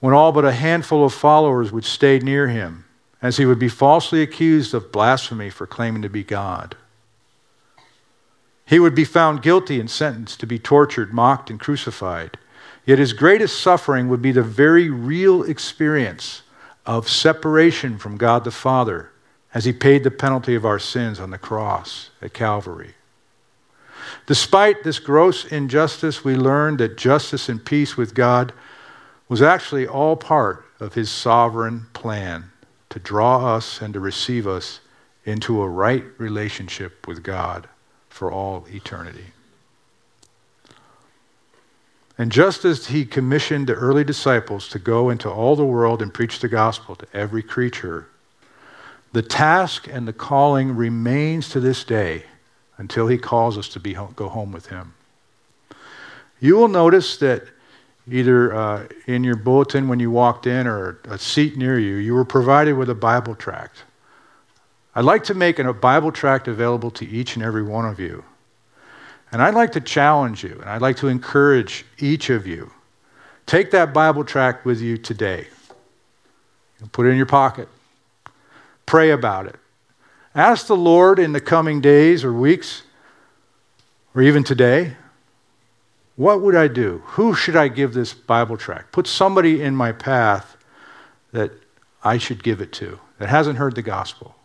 when 0.00 0.12
all 0.12 0.32
but 0.32 0.44
a 0.44 0.52
handful 0.52 1.04
of 1.04 1.14
followers 1.14 1.72
would 1.72 1.84
stay 1.84 2.18
near 2.18 2.48
him, 2.48 2.83
as 3.24 3.38
he 3.38 3.46
would 3.46 3.58
be 3.58 3.70
falsely 3.70 4.20
accused 4.20 4.74
of 4.74 4.92
blasphemy 4.92 5.48
for 5.48 5.66
claiming 5.66 6.02
to 6.02 6.10
be 6.10 6.22
God. 6.22 6.76
He 8.66 8.78
would 8.78 8.94
be 8.94 9.06
found 9.06 9.40
guilty 9.40 9.80
and 9.80 9.90
sentenced 9.90 10.40
to 10.40 10.46
be 10.46 10.58
tortured, 10.58 11.10
mocked, 11.14 11.48
and 11.48 11.58
crucified. 11.58 12.36
Yet 12.84 12.98
his 12.98 13.14
greatest 13.14 13.58
suffering 13.58 14.10
would 14.10 14.20
be 14.20 14.30
the 14.30 14.42
very 14.42 14.90
real 14.90 15.42
experience 15.42 16.42
of 16.84 17.08
separation 17.08 17.96
from 17.96 18.18
God 18.18 18.44
the 18.44 18.50
Father 18.50 19.10
as 19.54 19.64
he 19.64 19.72
paid 19.72 20.04
the 20.04 20.10
penalty 20.10 20.54
of 20.54 20.66
our 20.66 20.78
sins 20.78 21.18
on 21.18 21.30
the 21.30 21.38
cross 21.38 22.10
at 22.20 22.34
Calvary. 22.34 22.92
Despite 24.26 24.84
this 24.84 24.98
gross 24.98 25.46
injustice, 25.46 26.24
we 26.24 26.36
learned 26.36 26.76
that 26.76 26.98
justice 26.98 27.48
and 27.48 27.64
peace 27.64 27.96
with 27.96 28.12
God 28.12 28.52
was 29.30 29.40
actually 29.40 29.86
all 29.86 30.14
part 30.14 30.66
of 30.78 30.92
his 30.92 31.10
sovereign 31.10 31.86
plan 31.94 32.50
to 32.94 33.00
draw 33.00 33.56
us 33.56 33.82
and 33.82 33.92
to 33.92 33.98
receive 33.98 34.46
us 34.46 34.78
into 35.24 35.60
a 35.60 35.68
right 35.68 36.04
relationship 36.16 37.08
with 37.08 37.24
God 37.24 37.66
for 38.08 38.30
all 38.30 38.68
eternity. 38.70 39.26
And 42.16 42.30
just 42.30 42.64
as 42.64 42.86
he 42.86 43.04
commissioned 43.04 43.66
the 43.66 43.74
early 43.74 44.04
disciples 44.04 44.68
to 44.68 44.78
go 44.78 45.10
into 45.10 45.28
all 45.28 45.56
the 45.56 45.64
world 45.64 46.02
and 46.02 46.14
preach 46.14 46.38
the 46.38 46.46
gospel 46.46 46.94
to 46.94 47.06
every 47.12 47.42
creature, 47.42 48.06
the 49.12 49.22
task 49.22 49.88
and 49.90 50.06
the 50.06 50.12
calling 50.12 50.76
remains 50.76 51.48
to 51.48 51.58
this 51.58 51.82
day 51.82 52.22
until 52.78 53.08
he 53.08 53.18
calls 53.18 53.58
us 53.58 53.68
to 53.70 53.80
be 53.80 53.94
go 54.14 54.28
home 54.28 54.52
with 54.52 54.66
him. 54.66 54.94
You 56.38 56.54
will 56.54 56.68
notice 56.68 57.16
that 57.16 57.42
either 58.10 58.54
uh, 58.54 58.86
in 59.06 59.24
your 59.24 59.36
bulletin 59.36 59.88
when 59.88 60.00
you 60.00 60.10
walked 60.10 60.46
in 60.46 60.66
or 60.66 60.98
a 61.04 61.18
seat 61.18 61.56
near 61.56 61.78
you, 61.78 61.96
you 61.96 62.14
were 62.14 62.24
provided 62.24 62.74
with 62.74 62.90
a 62.90 62.94
Bible 62.94 63.34
tract. 63.34 63.84
I'd 64.94 65.04
like 65.04 65.24
to 65.24 65.34
make 65.34 65.58
a 65.58 65.72
Bible 65.72 66.12
tract 66.12 66.46
available 66.46 66.90
to 66.92 67.06
each 67.06 67.36
and 67.36 67.44
every 67.44 67.62
one 67.62 67.84
of 67.84 67.98
you. 67.98 68.24
And 69.32 69.42
I'd 69.42 69.54
like 69.54 69.72
to 69.72 69.80
challenge 69.80 70.44
you, 70.44 70.58
and 70.60 70.70
I'd 70.70 70.82
like 70.82 70.96
to 70.98 71.08
encourage 71.08 71.84
each 71.98 72.30
of 72.30 72.46
you. 72.46 72.70
Take 73.46 73.72
that 73.72 73.92
Bible 73.92 74.24
tract 74.24 74.64
with 74.64 74.80
you 74.80 74.96
today. 74.96 75.48
Put 76.92 77.06
it 77.06 77.10
in 77.10 77.16
your 77.16 77.26
pocket. 77.26 77.68
Pray 78.86 79.10
about 79.10 79.46
it. 79.46 79.56
Ask 80.34 80.66
the 80.66 80.76
Lord 80.76 81.18
in 81.18 81.32
the 81.32 81.40
coming 81.40 81.80
days 81.80 82.24
or 82.24 82.32
weeks, 82.32 82.82
or 84.14 84.22
even 84.22 84.44
today, 84.44 84.96
what 86.16 86.40
would 86.42 86.54
I 86.54 86.68
do? 86.68 87.02
Who 87.06 87.34
should 87.34 87.56
I 87.56 87.68
give 87.68 87.92
this 87.92 88.14
Bible 88.14 88.56
tract? 88.56 88.92
Put 88.92 89.06
somebody 89.06 89.62
in 89.62 89.74
my 89.74 89.92
path 89.92 90.56
that 91.32 91.50
I 92.02 92.18
should 92.18 92.42
give 92.42 92.60
it 92.60 92.72
to 92.74 93.00
that 93.18 93.28
hasn't 93.28 93.58
heard 93.58 93.74
the 93.74 93.82
gospel. 93.82 94.36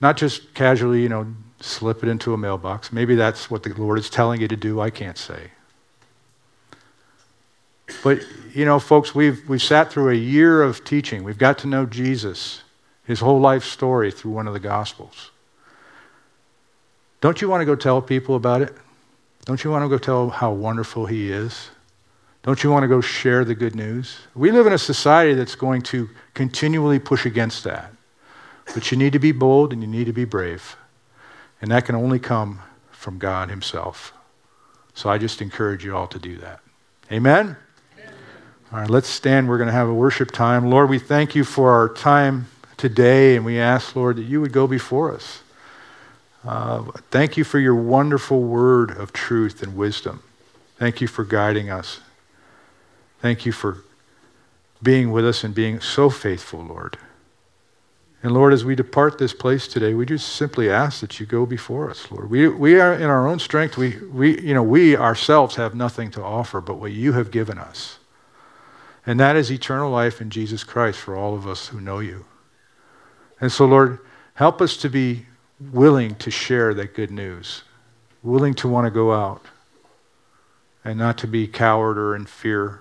Not 0.00 0.16
just 0.16 0.54
casually, 0.54 1.02
you 1.02 1.08
know, 1.08 1.26
slip 1.60 2.02
it 2.02 2.08
into 2.08 2.34
a 2.34 2.38
mailbox. 2.38 2.92
Maybe 2.92 3.14
that's 3.14 3.50
what 3.50 3.62
the 3.62 3.72
Lord 3.74 3.98
is 3.98 4.10
telling 4.10 4.40
you 4.40 4.48
to 4.48 4.56
do. 4.56 4.80
I 4.80 4.90
can't 4.90 5.18
say. 5.18 5.52
But, 8.02 8.20
you 8.52 8.64
know, 8.64 8.78
folks, 8.78 9.14
we've, 9.14 9.48
we've 9.48 9.62
sat 9.62 9.90
through 9.90 10.10
a 10.10 10.14
year 10.14 10.62
of 10.62 10.84
teaching. 10.84 11.24
We've 11.24 11.38
got 11.38 11.58
to 11.58 11.66
know 11.66 11.86
Jesus, 11.86 12.62
his 13.04 13.20
whole 13.20 13.40
life 13.40 13.64
story 13.64 14.10
through 14.10 14.32
one 14.32 14.46
of 14.46 14.52
the 14.52 14.60
Gospels. 14.60 15.30
Don't 17.20 17.40
you 17.40 17.48
want 17.48 17.62
to 17.62 17.64
go 17.64 17.74
tell 17.74 18.00
people 18.02 18.36
about 18.36 18.62
it? 18.62 18.74
Don't 19.48 19.64
you 19.64 19.70
want 19.70 19.82
to 19.82 19.88
go 19.88 19.96
tell 19.96 20.28
how 20.28 20.52
wonderful 20.52 21.06
he 21.06 21.32
is? 21.32 21.70
Don't 22.42 22.62
you 22.62 22.70
want 22.70 22.82
to 22.82 22.86
go 22.86 23.00
share 23.00 23.46
the 23.46 23.54
good 23.54 23.74
news? 23.74 24.18
We 24.34 24.52
live 24.52 24.66
in 24.66 24.74
a 24.74 24.78
society 24.78 25.32
that's 25.32 25.54
going 25.54 25.80
to 25.84 26.10
continually 26.34 26.98
push 26.98 27.24
against 27.24 27.64
that. 27.64 27.90
But 28.74 28.90
you 28.90 28.98
need 28.98 29.14
to 29.14 29.18
be 29.18 29.32
bold 29.32 29.72
and 29.72 29.80
you 29.80 29.88
need 29.88 30.04
to 30.04 30.12
be 30.12 30.26
brave. 30.26 30.76
And 31.62 31.70
that 31.70 31.86
can 31.86 31.94
only 31.94 32.18
come 32.18 32.60
from 32.90 33.16
God 33.16 33.48
Himself. 33.48 34.12
So 34.92 35.08
I 35.08 35.16
just 35.16 35.40
encourage 35.40 35.82
you 35.82 35.96
all 35.96 36.08
to 36.08 36.18
do 36.18 36.36
that. 36.36 36.60
Amen? 37.10 37.56
Amen. 37.96 38.14
All 38.70 38.80
right, 38.80 38.90
let's 38.90 39.08
stand. 39.08 39.48
We're 39.48 39.56
going 39.56 39.68
to 39.68 39.72
have 39.72 39.88
a 39.88 39.94
worship 39.94 40.30
time. 40.30 40.68
Lord, 40.68 40.90
we 40.90 40.98
thank 40.98 41.34
you 41.34 41.42
for 41.42 41.70
our 41.70 41.88
time 41.88 42.48
today, 42.76 43.34
and 43.34 43.46
we 43.46 43.58
ask, 43.58 43.96
Lord, 43.96 44.16
that 44.16 44.24
you 44.24 44.42
would 44.42 44.52
go 44.52 44.66
before 44.66 45.14
us. 45.14 45.40
Uh, 46.48 46.82
thank 47.10 47.36
you 47.36 47.44
for 47.44 47.58
your 47.58 47.74
wonderful 47.74 48.40
word 48.40 48.90
of 48.90 49.12
truth 49.12 49.62
and 49.62 49.76
wisdom. 49.76 50.22
Thank 50.78 51.02
you 51.02 51.06
for 51.06 51.22
guiding 51.22 51.68
us. 51.68 52.00
Thank 53.20 53.44
you 53.44 53.52
for 53.52 53.84
being 54.82 55.12
with 55.12 55.26
us 55.26 55.44
and 55.44 55.54
being 55.54 55.80
so 55.80 56.08
faithful, 56.08 56.64
Lord. 56.64 56.96
And 58.22 58.32
Lord, 58.32 58.54
as 58.54 58.64
we 58.64 58.74
depart 58.74 59.18
this 59.18 59.34
place 59.34 59.68
today, 59.68 59.92
we 59.92 60.06
just 60.06 60.26
simply 60.26 60.70
ask 60.70 61.02
that 61.02 61.20
you 61.20 61.26
go 61.26 61.44
before 61.44 61.90
us, 61.90 62.10
Lord. 62.10 62.30
We, 62.30 62.48
we 62.48 62.80
are 62.80 62.94
in 62.94 63.10
our 63.10 63.28
own 63.28 63.40
strength. 63.40 63.76
We, 63.76 63.98
we, 64.06 64.40
you 64.40 64.54
know, 64.54 64.62
we 64.62 64.96
ourselves 64.96 65.56
have 65.56 65.74
nothing 65.74 66.10
to 66.12 66.24
offer 66.24 66.62
but 66.62 66.76
what 66.76 66.92
you 66.92 67.12
have 67.12 67.30
given 67.30 67.58
us. 67.58 67.98
And 69.04 69.20
that 69.20 69.36
is 69.36 69.52
eternal 69.52 69.90
life 69.90 70.18
in 70.18 70.30
Jesus 70.30 70.64
Christ 70.64 70.98
for 70.98 71.14
all 71.14 71.34
of 71.34 71.46
us 71.46 71.66
who 71.66 71.78
know 71.78 71.98
you. 71.98 72.24
And 73.38 73.52
so, 73.52 73.66
Lord, 73.66 73.98
help 74.32 74.62
us 74.62 74.78
to 74.78 74.88
be 74.88 75.26
willing 75.60 76.14
to 76.16 76.30
share 76.30 76.74
that 76.74 76.94
good 76.94 77.10
news, 77.10 77.62
willing 78.22 78.54
to 78.54 78.68
want 78.68 78.86
to 78.86 78.90
go 78.90 79.12
out 79.12 79.42
and 80.84 80.98
not 80.98 81.18
to 81.18 81.26
be 81.26 81.46
coward 81.46 81.98
or 81.98 82.14
in 82.14 82.26
fear, 82.26 82.80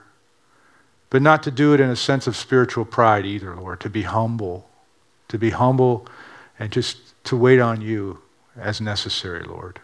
but 1.10 1.22
not 1.22 1.44
to 1.44 1.52
do 1.52 1.74
it 1.74 1.80
in 1.80 1.90
a 1.90 1.96
sense 1.96 2.28
of 2.28 2.36
spiritual 2.36 2.86
pride 2.86 3.26
either, 3.26 3.56
Lord, 3.56 3.80
to 3.82 3.90
be 3.90 4.04
humble 4.04 4.68
to 5.28 5.38
be 5.38 5.50
humble 5.50 6.08
and 6.60 6.72
just 6.72 6.98
to 7.26 7.36
wait 7.36 7.60
on 7.60 7.82
you 7.82 8.20
as 8.56 8.82
necessary, 8.82 9.44
Lord. 9.44 9.80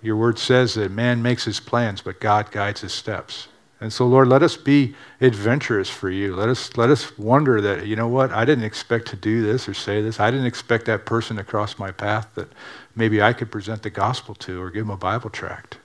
Your 0.00 0.16
word 0.16 0.38
says 0.38 0.74
that 0.74 0.92
man 0.92 1.22
makes 1.22 1.44
his 1.44 1.58
plans, 1.58 2.02
but 2.02 2.20
God 2.20 2.50
guides 2.50 2.82
his 2.82 2.92
steps. 2.92 3.48
And 3.80 3.92
so, 3.92 4.06
Lord, 4.06 4.26
let 4.26 4.42
us 4.42 4.56
be 4.56 4.94
adventurous 5.20 5.88
for 5.88 6.10
you. 6.10 6.34
Let 6.34 6.48
us, 6.48 6.76
let 6.76 6.90
us 6.90 7.16
wonder 7.16 7.60
that, 7.60 7.86
you 7.86 7.94
know 7.94 8.08
what, 8.08 8.32
I 8.32 8.44
didn't 8.44 8.64
expect 8.64 9.06
to 9.08 9.16
do 9.16 9.42
this 9.42 9.68
or 9.68 9.74
say 9.74 10.02
this. 10.02 10.18
I 10.18 10.32
didn't 10.32 10.46
expect 10.46 10.86
that 10.86 11.06
person 11.06 11.36
to 11.36 11.44
cross 11.44 11.78
my 11.78 11.92
path 11.92 12.28
that 12.34 12.48
maybe 12.96 13.22
I 13.22 13.32
could 13.32 13.52
present 13.52 13.84
the 13.84 13.90
gospel 13.90 14.34
to 14.36 14.60
or 14.60 14.70
give 14.70 14.84
them 14.84 14.94
a 14.94 14.96
Bible 14.96 15.30
tract. 15.30 15.78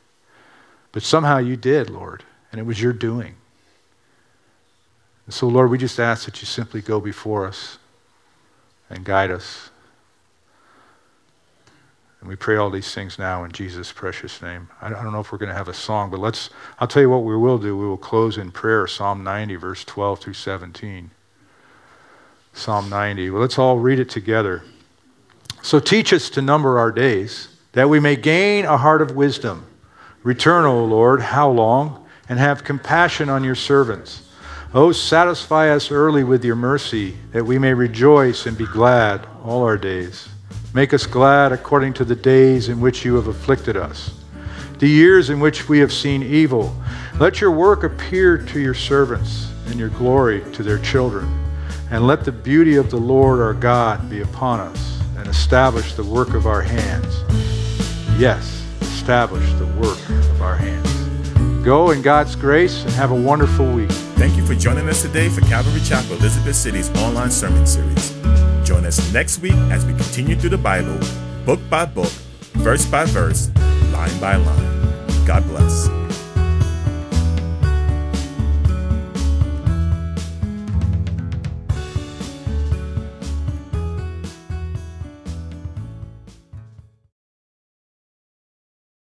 But 0.92 1.04
somehow 1.04 1.38
you 1.38 1.56
did, 1.56 1.90
Lord, 1.90 2.24
and 2.52 2.60
it 2.60 2.66
was 2.66 2.82
your 2.82 2.94
doing. 2.94 3.36
And 5.26 5.34
so, 5.34 5.48
Lord, 5.48 5.70
we 5.70 5.78
just 5.78 6.00
ask 6.00 6.26
that 6.26 6.42
you 6.42 6.48
simply 6.48 6.82
go 6.82 7.00
before 7.00 7.46
us 7.46 7.78
and 8.90 9.06
guide 9.06 9.32
us. 9.32 9.70
And 12.24 12.30
we 12.30 12.38
pray 12.38 12.56
all 12.56 12.70
these 12.70 12.94
things 12.94 13.20
now 13.20 13.44
in 13.44 13.52
Jesus' 13.52 13.92
precious 13.92 14.42
name. 14.42 14.70
I 14.82 14.88
don't 14.88 15.12
know 15.12 15.20
if 15.20 15.34
we're 15.34 15.38
going 15.38 15.50
to 15.52 15.58
have 15.58 15.68
a 15.68 15.74
song, 15.74 16.10
but 16.10 16.22
let's, 16.22 16.50
I'll 16.80 16.88
tell 16.88 17.02
you 17.02 17.10
what 17.10 17.26
we 17.26 17.36
will 17.36 17.58
do. 17.58 17.76
We 17.76 17.86
will 17.86 17.98
close 17.98 18.38
in 18.38 18.50
prayer, 18.50 18.88
Psalm 18.88 19.26
90, 19.26 19.58
verse 19.58 19.84
12 19.84 20.20
through 20.22 20.36
17. 20.36 21.12
Psalm 22.54 22.90
90. 22.90 23.30
Well, 23.30 23.42
let's 23.42 23.60
all 23.60 23.78
read 23.78 24.00
it 24.00 24.10
together. 24.10 24.64
So 25.62 25.82
teach 25.82 26.14
us 26.14 26.30
to 26.30 26.42
number 26.42 26.80
our 26.80 26.94
days, 26.94 27.50
that 27.74 27.90
we 27.90 28.00
may 28.00 28.16
gain 28.16 28.64
a 28.64 28.78
heart 28.78 29.02
of 29.02 29.18
wisdom. 29.18 29.66
Return, 30.24 30.64
O 30.64 30.86
Lord, 30.86 31.20
how 31.20 31.50
long? 31.50 32.08
And 32.30 32.40
have 32.40 32.64
compassion 32.64 33.28
on 33.28 33.44
your 33.44 33.54
servants. 33.56 34.30
Oh, 34.74 34.94
satisfy 34.94 35.72
us 35.72 35.92
early 35.92 36.24
with 36.24 36.46
your 36.46 36.56
mercy, 36.56 37.18
that 37.34 37.46
we 37.46 37.60
may 37.60 37.74
rejoice 37.74 38.46
and 38.46 38.58
be 38.58 38.66
glad 38.66 39.28
all 39.44 39.64
our 39.64 39.78
days. 39.78 40.30
Make 40.74 40.92
us 40.92 41.06
glad 41.06 41.52
according 41.52 41.94
to 41.94 42.06
the 42.06 42.16
days 42.16 42.68
in 42.68 42.82
which 42.82 43.06
you 43.06 43.14
have 43.16 43.28
afflicted 43.28 43.78
us, 43.78 44.12
the 44.80 44.88
years 44.88 45.30
in 45.30 45.40
which 45.40 45.70
we 45.70 45.78
have 45.80 45.94
seen 45.94 46.24
evil. 46.24 46.76
Let 47.20 47.40
your 47.40 47.52
work 47.52 47.84
appear 47.84 48.40
to 48.40 48.60
your 48.60 48.74
servants, 48.74 49.52
and 49.68 49.80
your 49.80 49.90
glory 49.90 50.44
to 50.54 50.64
their 50.64 50.80
children. 50.80 51.46
And 51.92 52.08
let 52.08 52.26
the 52.26 52.32
beauty 52.32 52.76
of 52.78 52.90
the 52.90 52.98
Lord 52.98 53.40
our 53.40 53.54
God 53.54 54.10
be 54.10 54.22
upon 54.22 54.60
us, 54.60 55.00
and 55.16 55.28
establish 55.28 55.94
the 55.94 56.04
work 56.04 56.34
of 56.34 56.48
our 56.48 56.64
hands. 56.64 57.24
Yes, 58.20 58.66
establish 58.82 59.48
the 59.54 59.68
work 59.80 60.00
of 60.10 60.42
our 60.42 60.56
hands. 60.56 61.64
Go 61.64 61.92
in 61.92 62.02
God's 62.02 62.36
grace 62.36 62.84
and 62.84 62.92
have 62.94 63.12
a 63.12 63.16
wonderful 63.16 63.72
week. 63.72 63.92
Thank 63.92 64.36
you 64.36 64.46
for 64.46 64.56
joining 64.56 64.90
us 64.90 65.04
today 65.04 65.30
for 65.30 65.42
Calvary 65.42 65.82
Chapel 65.82 66.18
Elizabeth 66.18 66.56
City's 66.56 66.90
online 66.98 67.32
sermon 67.32 67.68
series. 67.68 68.13
Join 68.84 68.88
us 68.90 69.14
next 69.14 69.40
week 69.40 69.54
as 69.72 69.86
we 69.86 69.94
continue 69.94 70.36
through 70.36 70.50
the 70.50 70.58
Bible, 70.58 71.00
book 71.46 71.62
by 71.70 71.86
book, 71.86 72.12
verse 72.56 72.86
by 72.86 73.06
verse, 73.06 73.50
line 73.94 74.20
by 74.20 74.36
line. 74.36 75.26
God 75.26 75.48
bless. 75.48 76.03